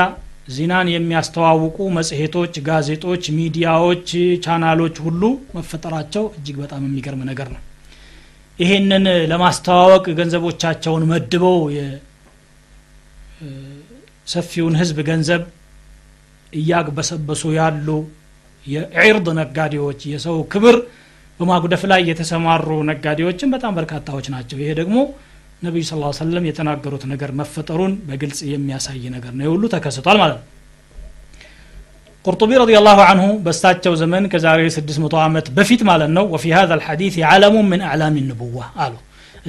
ዚናን 0.48 0.88
የሚያስተዋውቁ 0.92 1.78
መጽሔቶች 1.98 2.54
ጋዜጦች 2.68 3.24
ሚዲያዎች 3.38 4.08
ቻናሎች 4.46 4.96
ሁሉ 5.06 5.22
መፈጠራቸው 5.56 6.24
እጅግ 6.38 6.58
በጣም 6.64 6.82
የሚገርም 6.88 7.22
ነገር 7.30 7.50
ነው። 7.56 7.62
ይሄንን 8.60 9.06
ለማስተዋወቅ 9.32 10.06
ገንዘቦቻቸውን 10.20 11.04
መድበው 11.12 11.58
ሰፊውን 14.28 14.76
ህዝብ 14.82 14.98
ገንዘብ 15.08 15.44
እያግበሰበሱ 16.54 17.44
ያሉ 17.58 17.88
የዒርድ 18.66 19.28
ነጋዴዎች 19.39 20.02
የሰው 20.12 20.38
ክብር 20.54 20.76
በማጉደፍ 21.39 21.84
ላይ 21.92 22.02
የተሰማሩ 22.10 22.68
ነጋዴዎችን 22.89 23.52
በጣም 23.54 23.76
በርካታዎች 23.78 24.26
ናቸው። 24.34 24.58
ይሄ 24.62 24.72
ደግሞ 24.82 24.98
نبي 25.68 25.82
صلى 25.89 25.99
ነቢዩ 26.01 26.14
ስ 26.18 26.22
ሰለም 26.24 26.43
የተናገሩት 26.49 27.03
ነገር 27.12 27.30
መፈጠሩን 27.39 27.91
በግልጽ 28.07 28.39
የሚያሳይ 28.53 29.03
ነገር 29.16 29.32
ነው። 29.38 29.43
የሁሉ 29.47 29.64
ተከስቷል 29.76 30.18
ማለት 30.24 30.38
ነው። 30.41 30.47
قرطبي 32.26 32.55
رضي 32.64 32.76
الله 32.82 32.99
عنه 33.09 33.26
بستاتش 33.45 33.86
زمن 34.01 34.24
كزاري 34.34 34.70
سدس 34.76 34.97
متوامت 35.05 35.45
بفيت 35.57 35.82
مال 35.89 36.01
النو 36.09 36.26
وفي 36.34 36.49
هذا 36.59 36.74
الحديث 36.80 37.16
علم 37.32 37.55
من 37.72 37.80
اعلام 37.89 38.14
النبوة 38.22 38.66
قالوا 38.78 39.01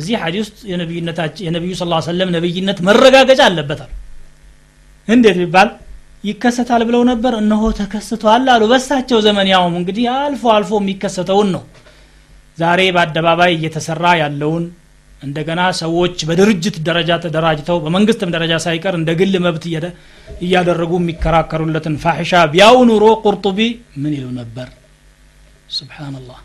زي 0.04 0.14
حديث 0.24 0.46
يا 0.70 0.76
نبي 0.82 0.96
النتاج 1.02 1.32
يا 1.46 1.50
نبي 1.56 1.70
صلى 1.78 1.86
الله 1.88 2.00
عليه 2.00 2.12
وسلم 2.12 2.28
نبي 2.36 2.54
النت 2.62 2.78
مرقا 2.88 3.20
قجال 3.28 3.52
لبتر 3.58 3.88
هندي 5.10 5.30
تبال 5.38 5.68
يكست 6.30 6.68
على 6.74 6.84
بلو 6.88 7.00
نبر 7.10 7.32
انه 7.42 7.62
تكست 7.80 8.22
على 8.32 8.50
قالوا 8.52 8.68
بستاتش 8.72 9.12
زمن 9.26 9.46
يوم 9.54 9.74
قدي 9.88 10.04
الف 10.26 10.42
الف 10.58 10.70
ميكست 10.88 11.28
ونو 11.38 11.62
زاري 12.60 12.88
بعد 12.96 13.08
دبابا 13.16 13.46
يتسرى 13.64 14.12
يا 14.20 14.26
اللون 14.30 14.64
እንደገና 15.22 15.62
ሰዎች 15.80 16.16
በድርጅት 16.28 16.76
ደረጃ 16.88 17.10
ተደራጅተው 17.24 17.76
በመንግስትም 17.84 18.32
ደረጃ 18.36 18.54
ሳይቀር 18.64 18.94
እንደ 18.98 19.10
ግል 19.20 19.34
መብት 19.44 19.64
እያደረጉ 20.44 20.92
የሚከራከሩለትን 21.00 21.96
ፋሒሻ 22.04 22.42
ቢያው 22.54 22.78
ኑሮ 22.90 23.04
ቁርጡቢ 23.24 23.58
ምን 24.02 24.14
ይሉ 24.18 24.26
ነበር? 24.40 24.68
ስብሓንላህ 25.76 26.40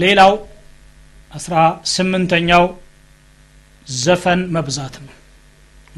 ሌላው 0.00 0.32
አስራ 1.30 1.54
ስምንተኛው 1.92 2.64
ዘፈን 3.86 4.40
መብዛት 4.56 4.96
ነው። 5.04 5.14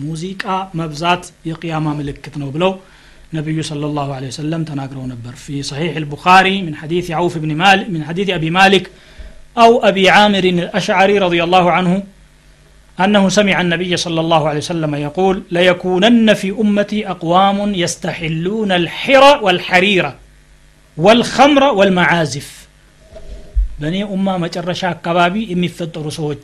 ሙዚቃ 0.00 0.44
መብዛት 0.80 1.24
የቅያማ 1.48 1.88
ምልክት 1.98 2.34
ነው 2.42 2.48
ብለው 2.54 2.72
نبي 3.33 3.61
صلى 3.61 3.85
الله 3.85 4.07
عليه 4.15 4.27
وسلم 4.27 4.63
تناقروا 4.63 5.07
نبر 5.07 5.35
في 5.35 5.63
صحيح 5.63 5.95
البخاري 5.95 6.61
من 6.61 6.75
حديث 6.75 7.11
عوف 7.11 7.37
بن 7.37 7.55
مالك 7.55 7.89
من 7.89 8.03
حديث 8.03 8.29
أبي 8.29 8.49
مالك 8.49 8.89
أو 9.57 9.71
أبي 9.89 10.09
عامر 10.09 10.43
الأشعري 10.43 11.17
رضي 11.19 11.43
الله 11.43 11.71
عنه 11.71 12.03
أنه 12.99 13.29
سمع 13.29 13.61
النبي 13.61 13.97
صلى 13.97 14.19
الله 14.21 14.49
عليه 14.49 14.57
وسلم 14.57 14.95
يقول 14.95 15.43
ليكونن 15.51 16.33
في 16.33 16.51
أمتي 16.51 17.07
أقوام 17.07 17.73
يستحلون 17.73 18.71
الحر 18.71 19.43
والحرير 19.43 20.05
والخمر 20.97 21.63
والمعازف 21.63 22.67
بني 23.79 24.03
أمة 24.03 24.37
مجرشا 24.37 24.91
كبابي 24.91 25.53
إمي 25.53 25.67
فتروا 25.67 26.09
سوى 26.09 26.35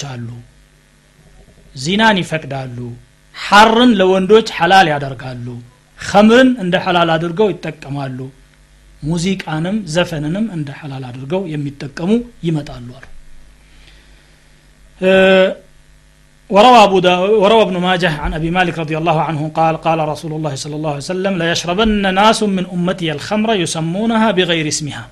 ዚናን 1.84 2.18
ይፈቅዳሉ 2.22 2.78
ሐርን 3.36 3.91
ለወንዶች 3.99 4.47
ሐላል 4.57 4.88
ያደርጋሉ 4.93 5.47
ከምርን 5.99 6.49
እንደ 6.64 6.76
ሐላል 6.86 7.09
አድርገው 7.16 7.47
ይጠቀማሉ 7.53 8.20
ሙዚቃንም 9.09 9.78
ዘፈንንም 9.95 10.45
እንደ 10.55 10.70
ሐላል 10.80 11.03
አድርገው 11.09 11.43
የሚጠቀሙ 11.53 12.12
ይመጣሉ 12.47 12.89
አሉ 12.99 13.07
وروى 16.49 16.80
أبو 16.88 16.97
دا 17.05 17.14
وروى 17.43 17.64
ابن 17.68 17.76
ماجه 17.88 18.12
عن 18.24 18.32
أبي 18.39 18.49
مالك 18.57 18.76
رضي 18.84 18.95
الله 19.01 19.18
عنه 19.28 19.41
قال 19.59 19.76
قال 19.86 19.99
رسول 20.14 20.32
الله 20.38 20.53
صلى 20.64 20.76
الله 20.78 20.91
عليه 20.95 21.09
وسلم 21.09 21.34
لا 21.41 21.47
يشربن 21.53 22.03
ناس 22.20 22.39
من 22.57 22.66
أمتي 22.76 23.07
الخمر 23.16 23.49
يسمونها 23.64 24.28
بغير 24.38 24.66
اسمها 24.74 25.05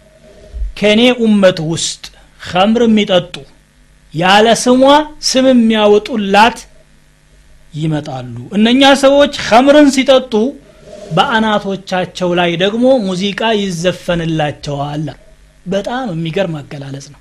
كني 0.79 1.07
أمة 1.25 1.59
وسط 1.71 2.03
خمر 2.49 2.81
ميتأتو 2.97 3.43
ያለ 4.13 4.47
ስሟ 4.63 4.83
ስም 5.29 5.45
የሚያወጡላት 5.51 6.59
ይመጣሉ 7.73 8.35
እነኛ 8.57 8.81
ሰዎች 9.03 9.33
ከምርን 9.47 9.89
ሲጠጡ 9.95 10.33
በአናቶቻቸው 11.16 12.30
ላይ 12.38 12.50
ደግሞ 12.62 12.84
ሙዚቃ 13.06 13.40
ይዘፈንላቸዋል። 13.60 15.06
በጣም 15.66 16.06
የሚገርም 16.14 16.54
አገላለጽ 16.60 17.06
ነው። 17.12 17.20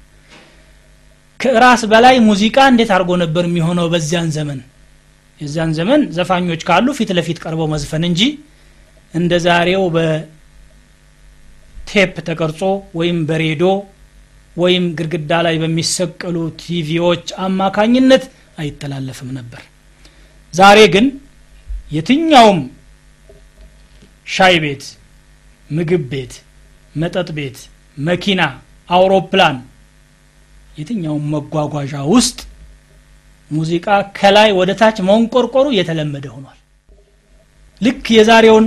ከራስ 1.40 1.82
በላይ 1.92 2.16
ሙዚቃ 2.28 2.58
እንዴት 2.72 2.92
አድርጎ 2.96 3.12
ነበር 3.24 3.44
የሚሆነው 3.48 3.88
በዚያን 3.94 4.30
ዘመን? 4.38 4.60
የዚያን 5.40 5.72
ዘመን 5.78 6.02
ዘፋኞች 6.18 6.62
ካሉ 6.68 6.88
ፊት 6.98 7.10
ለፊት 7.18 7.38
ቀርበው 7.44 7.68
መዝፈን 7.74 8.04
እንጂ 8.10 8.22
እንደ 9.14 9.32
ዛሬው 9.46 9.84
በቴፕ 9.96 10.14
ተቀርጾ 12.30 12.62
ወይም 13.00 13.18
በሬዲዮ 13.30 13.70
ወይም 14.58 14.84
ግድግዳ 14.98 15.32
ላይ 15.46 15.56
በሚሰቀሉ 15.62 16.36
ቲቪዎች 16.62 17.26
አማካኝነት 17.46 18.24
አይተላለፍም 18.58 19.30
ነበር። 19.38 19.62
ዛሬ 20.54 20.80
ግን 20.96 21.06
የትኛውም 21.92 22.60
ሻይ 24.28 24.56
ቤት 24.64 24.84
ምግብ 25.70 26.04
ቤት 26.12 26.34
መጠጥ 26.96 27.30
ቤት 27.38 27.58
መኪና 27.98 28.42
አውሮፕላን 28.90 29.58
የትኛውም 30.78 31.26
መጓጓዣ 31.34 31.94
ውስጥ 32.14 32.40
ሙዚቃ 33.52 33.88
ከላይ 34.18 34.50
ወደ 34.60 34.72
ታች 34.80 34.98
መንቆርቆሩ 35.10 35.66
የተለመደ 35.78 36.26
ሆኗል። 36.36 36.60
ልክ 37.82 38.06
የዛሬውን 38.18 38.66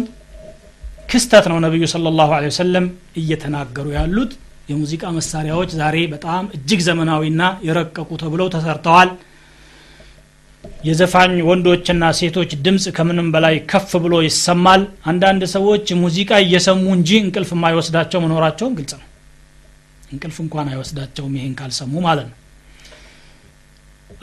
ክስተት 1.10 1.44
ነው 1.50 1.58
ነቢዩ 1.64 1.84
ስለ 1.92 2.12
ላሁ 2.18 2.30
ወሰለም 2.46 2.86
እየተናገሩ 3.20 3.86
ያሉት። 3.98 4.32
የሙዚቃ 4.68 5.04
መሳሪያዎች 5.16 5.70
ዛሬ 5.80 5.96
በጣም 6.14 6.44
እጅግ 6.56 6.80
ዘመናዊና 6.86 7.42
የረቀቁ 7.66 8.10
ተብለው 8.22 8.48
ተሰርተዋል 8.54 9.10
የዘፋኝ 10.86 11.34
ወንዶችና 11.48 12.04
ሴቶች 12.18 12.50
ድምፅ 12.64 12.84
ከምንም 12.96 13.28
በላይ 13.34 13.56
ከፍ 13.70 13.90
ብሎ 14.04 14.14
ይሰማል። 14.26 14.82
አንዳንድ 15.10 15.42
ሰዎች 15.54 15.86
ሙዚቃ 16.02 16.30
እየሰሙ 16.44 16.84
እንጂ 16.96 17.10
እንቅልፍ 17.22 17.52
የማይወስዳቸው 17.54 18.20
መኖራቸውም 18.24 18.74
ግልጽ 18.78 18.92
ነው። 19.00 19.06
እንቅልፍ 20.12 20.36
እንኳን 20.44 20.66
አይወስዳቸውም 20.72 21.32
ይሄን 21.38 21.54
ካልሰሙ 21.60 21.94
ማለት 22.06 22.26
ነው። 22.30 22.36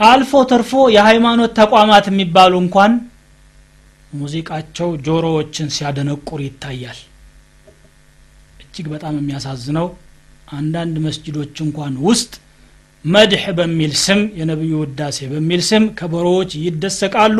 አልፎ 0.04 0.32
ተርፎ 0.50 0.72
የሃይማኖት 0.94 1.52
ተቋማት 1.60 2.06
የሚባሉ 2.10 2.54
እንኳን 2.64 2.92
ሙዚቃቸው 4.14 4.88
ጆሮዎችን 5.06 5.68
ሲያደነቁር 5.76 6.40
ይታያል። 6.44 6.98
እጅግ 8.64 8.86
በጣም 8.92 9.14
የሚያሳዝነው 9.18 9.86
አንዳንድ 10.56 10.96
መስጅዶች 11.04 11.56
እንኳን 11.64 11.94
ውስጥ 12.06 12.32
መድሕ 13.04 13.42
በሚል 13.58 13.92
ስም 14.02 14.20
የነቢዩ 14.38 14.74
ውዳሴ 14.82 15.18
በሚል 15.32 15.62
ስም 15.68 15.84
ከበሮዎች 15.98 16.52
ይደሰቃሉ 16.64 17.38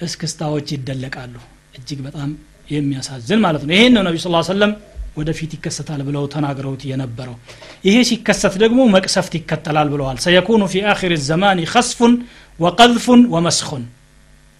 እስክስታዎች 0.00 0.68
ይደለቃሉ። 0.74 1.34
እጅግ 1.78 1.98
በጣም 2.06 2.30
የሚያሳዝን 2.68 3.40
ማለት 3.44 3.62
ነው። 3.66 3.74
ይሄን 3.76 3.92
ነው 3.96 4.02
ነቢ 4.08 4.16
ስ 4.18 4.28
ሰለም 4.50 4.72
ወደፊት 5.16 5.50
ይከሰታል 5.56 6.00
ብለው 6.08 6.24
ተናግረውት 6.34 6.82
የነበረው። 6.90 7.36
ይሄ 7.84 7.96
ሲከሰት 8.10 8.54
ደግሞ 8.62 8.80
መቅሰፍት 8.94 9.32
ይከተላል 9.38 9.88
ብለዋል። 9.94 10.18
ሰየኩኑ 10.24 10.62
ፊ 10.72 10.82
አኺር 10.92 11.12
ዘማን 11.28 11.58
ከስፉን 11.72 12.12
ወቀዝፉን 12.58 13.22
ወመስኹን። 13.34 13.84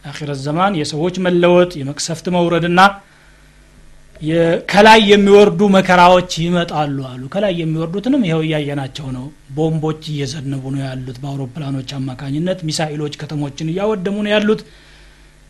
አኺር 0.05 0.31
ዘማን 0.45 0.75
የሰዎች 0.81 1.17
መለወጥ 1.27 1.73
የመቅሰፍት 1.81 2.27
መውረድና 2.37 2.81
ከላይ 4.71 5.01
የሚወርዱ 5.11 5.61
መከራዎች 5.75 6.33
ይመጣሉ 6.43 6.97
አሉ። 7.11 7.23
ከላይ 7.35 7.53
የሚወርዱትንም 7.61 8.23
ይኸው 8.27 8.43
እያየናቸው 8.47 9.07
ነው። 9.17 9.25
ቦምቦች 9.57 10.03
እየዘነቡ 10.13 10.65
ነው 10.75 10.83
ያሉት። 10.85 11.19
በአውሮፕላኖች 11.23 11.91
አማካኝነት 11.99 12.59
ሚሳኤሎች 12.69 13.15
ከተሞችን 13.21 13.71
እያወደሙ 13.73 14.17
ነው 14.27 14.33
ያሉት። 14.35 14.61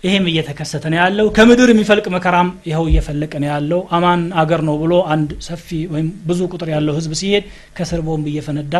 ይሄም 0.02 0.26
እየተከሰተ 0.30 0.84
ነው 0.92 0.98
ያለው። 1.00 1.26
ከምድር 1.36 1.68
የሚፈልቅ 1.72 2.06
መከራም 2.14 2.50
ይኸው 2.68 2.84
እየፈለቀ 2.90 3.32
ነው 3.42 3.48
ያለው። 3.52 3.80
አማን 3.96 4.22
አገር 4.42 4.62
ነው 4.68 4.76
ብሎ 4.82 4.92
አንድ 5.14 5.32
ሰፊ 5.48 5.66
ወይም 5.92 6.08
ብዙ 6.28 6.40
ቁጥር 6.52 6.70
ያለው 6.74 6.94
ህዝብ 6.98 7.12
ሲሄድ 7.20 7.44
ከስር 7.78 8.00
ቦምብ 8.06 8.28
እየፈነዳ 8.32 8.74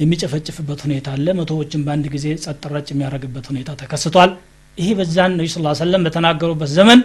የሚጨፈጭፍበት 0.00 0.80
ሁኔታ 0.86 1.08
አለ። 1.16 1.26
መቶዎችን 1.40 1.82
በአንድ 1.86 2.06
ጊዜ 2.14 2.26
ጸጥ 2.44 2.62
ረጭ 2.74 2.88
የሚያደርግበት 2.94 3.48
ሁኔታ 3.52 3.70
ተከስቷል። 3.82 4.30
ይሄ 4.78 4.88
በዛን 4.98 5.32
ነቢ 5.38 5.48
ስ 5.52 5.80
ሰለም 5.80 6.04
በተናገሩበት 6.06 6.70
ዘመን 6.76 7.00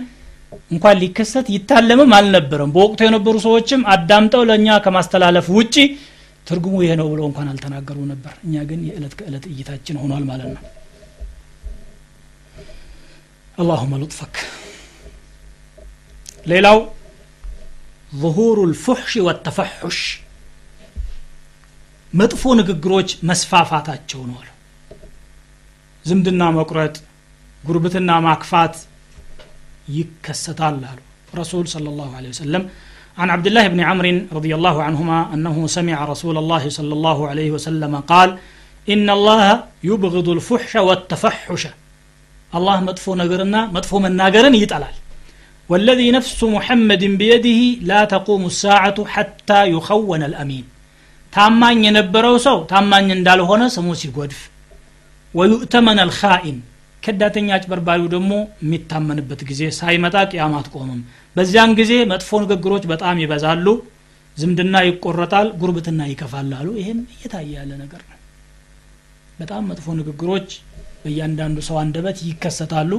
እንኳን 0.74 0.96
ሊከሰት 1.02 1.46
ይታለምም 1.54 2.12
አልነበረም 2.18 2.72
በወቅቱ 2.74 3.00
የነበሩ 3.06 3.34
ሰዎችም 3.46 3.82
አዳምጠው 3.94 4.42
ለእኛ 4.50 4.78
ከማስተላለፍ 4.84 5.46
ውጪ 5.58 5.76
ትርጉሙ 6.46 6.74
ይሄ 6.84 6.92
ነው 7.00 7.08
ብሎ 7.12 7.20
እንኳን 7.30 7.48
አልተናገሩ 7.52 7.98
ነበር 8.12 8.34
እኛ 8.46 8.54
ግን 8.70 8.80
የዕለት 8.88 9.14
ከዕለት 9.18 9.44
እይታችን 9.52 9.98
ሆኗል 10.04 10.24
ማለት 10.32 10.50
ነው 10.56 10.62
اللهم 13.58 13.92
لطفك 14.02 14.34
ሌላው 16.52 16.78
ظهور 18.22 18.56
الفحش 18.68 19.12
والتفحش 19.26 19.98
መጥፎ 22.12 22.42
ንግግሮች 22.60 23.10
መስፋፋታቸው 23.30 24.20
ነው 24.28 24.36
አሉ 24.40 24.48
ዝምድና 26.04 26.42
መቁረጥ 26.58 26.94
ጉርብትና 27.62 28.10
ማክፋት 28.26 28.74
ይከሰታል 29.98 30.76
አሉ 30.90 30.98
ረሱል 31.40 31.64
صلى 31.74 31.88
الله 31.92 32.10
عليه 32.18 32.30
وسلم 32.34 32.62
عن 33.18 33.28
عبد 33.34 33.46
الله 33.46 33.64
بن 33.74 33.80
عمرو 33.88 34.12
رضي 34.36 34.52
الله 34.58 34.76
عنهما 34.86 35.18
أنه 35.34 35.56
سمع 35.76 35.98
رسول 36.12 36.36
الله 36.38 36.64
صلى 36.78 36.92
الله 36.96 37.18
عليه 37.30 37.48
وسلم 37.50 37.92
قال 38.12 38.28
إن 38.88 39.06
الله 39.16 39.42
يبغض 39.90 40.28
الفحش 40.28 40.72
والتفحش 40.86 41.62
الله 42.52 42.76
مدفو 42.88 43.10
نقرنا 43.20 43.60
مدفو 43.76 43.96
من 44.04 44.12
ناقرن 44.20 44.54
يتعلال 44.54 44.94
والذي 45.68 46.08
نفس 46.18 46.38
محمد 46.56 47.02
بيده 47.20 47.60
لا 47.90 48.00
تقوم 48.14 48.42
الساعة 48.52 48.98
حتى 49.14 49.60
يخون 49.74 50.22
الأمين 50.30 50.66
ታማኝ 51.32 51.80
የነበረው 51.86 52.36
ሰው 52.46 52.56
ታማኝ 52.70 53.06
እንዳልሆነ 53.16 53.62
ስሙ 53.74 53.88
ሲጎድፍ 54.00 54.40
ወዩእተመን 55.34 55.98
አልኻኢን 56.04 56.56
ከዳተኛ 57.05 57.47
አጭበርባሪው 57.55 58.07
ደግሞ 58.13 58.31
የሚታመንበት 58.61 59.41
ጊዜ 59.49 59.61
ሳይመጣ 59.77 60.15
ቅያማ 60.31 60.53
አትቆምም 60.61 61.01
በዚያን 61.35 61.71
ጊዜ 61.79 61.93
መጥፎ 62.11 62.39
ንግግሮች 62.43 62.83
በጣም 62.91 63.19
ይበዛሉ 63.23 63.67
ዝምድና 64.37 64.75
ይቆረጣል 64.87 65.47
ጉርብትና 65.59 66.01
ይከፋላሉ 66.11 66.67
ይህም 66.79 66.99
እየታየ 67.13 67.51
ያለ 67.57 67.71
ነገር 67.83 68.01
ነው። 68.03 68.17
በጣም 69.39 69.63
መጥፎ 69.69 69.85
ንግግሮች 69.99 70.49
በእያንዳንዱ 71.03 71.57
ሰው 71.67 71.77
አንደበት 71.81 72.17
ይከሰታሉ። 72.27 72.91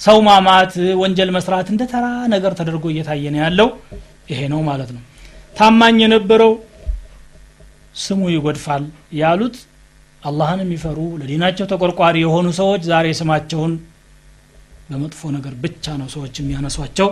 ሰው 0.00 0.18
ማማት 0.26 0.72
ወንጀል 1.00 1.30
መስራት 1.36 1.66
እንደ 1.72 1.82
ተራ 1.92 2.06
ነገር 2.32 2.52
ተደርጎ 2.58 2.84
እየታየ 2.92 3.24
ነው 3.34 3.40
ያለው። 3.44 3.68
ይሄ 4.30 4.40
ነው 4.52 4.60
ማለት 4.68 4.90
ነው። 4.96 5.02
ታማኝ 5.54 5.98
የነበረው 6.04 6.52
ስሙ 7.96 8.22
ይጎድፋል 8.34 8.84
ያሉት 9.20 9.56
አላህን 10.24 10.60
የሚፈሩ 10.62 10.98
ለዲናቸው 11.20 11.66
ተቆርቋሪ 11.72 12.16
የሆኑ 12.22 12.46
ሰዎች 12.60 12.82
ዛሬ 12.90 13.06
ስማቸውን 13.18 13.72
በመጥፎ 14.88 15.20
ነገር 15.36 15.54
ብቻ 15.64 15.94
ነው 16.00 16.08
ሰዎች 16.14 16.34
የሚያነሷቸው። 16.40 17.08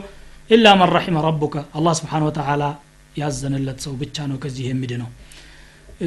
ኢላ 0.51 0.67
መን 0.81 0.91
ረሒመ 0.95 1.19
ረቡከ 1.27 1.57
አላህ 1.79 1.93
ስብሓን 2.01 2.25
ወተላ 2.29 2.63
ያዘነለት 3.17 3.79
ሰው 3.87 3.93
ብቻ 4.03 4.27
ነው 4.31 4.37
ከዚህ 4.43 4.65
የሚድ 4.71 4.93
ነው 5.03 5.09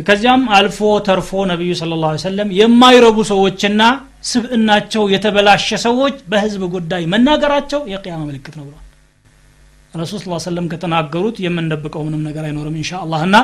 ከዚያም 0.07 0.41
አልፎ 0.57 0.77
ተርፎ 1.07 1.29
ነቢዩ 1.51 1.71
ስለ 1.81 1.97
ላ 2.01 2.07
ሰለም 2.23 2.49
የማይረቡ 2.59 3.17
ሰዎችና 3.31 3.81
ስብእናቸው 4.29 5.03
የተበላሸ 5.13 5.77
ሰዎች 5.85 6.15
በህዝብ 6.31 6.61
ጉዳይ 6.75 7.03
መናገራቸው 7.13 7.81
የቅያማ 7.93 8.21
ምልክት 8.29 8.55
ነው 8.59 8.65
ብሏል። 8.67 8.81
ረሱል 9.93 10.19
ስ 10.23 10.45
ሰለም 10.47 10.65
ከተናገሩት 10.71 11.37
የምንደብቀው 11.45 12.01
ምንም 12.07 12.23
ነገር 12.27 12.43
አይኖርም 12.47 12.77
እንሻ 12.79 12.91
አላህና 13.03 13.35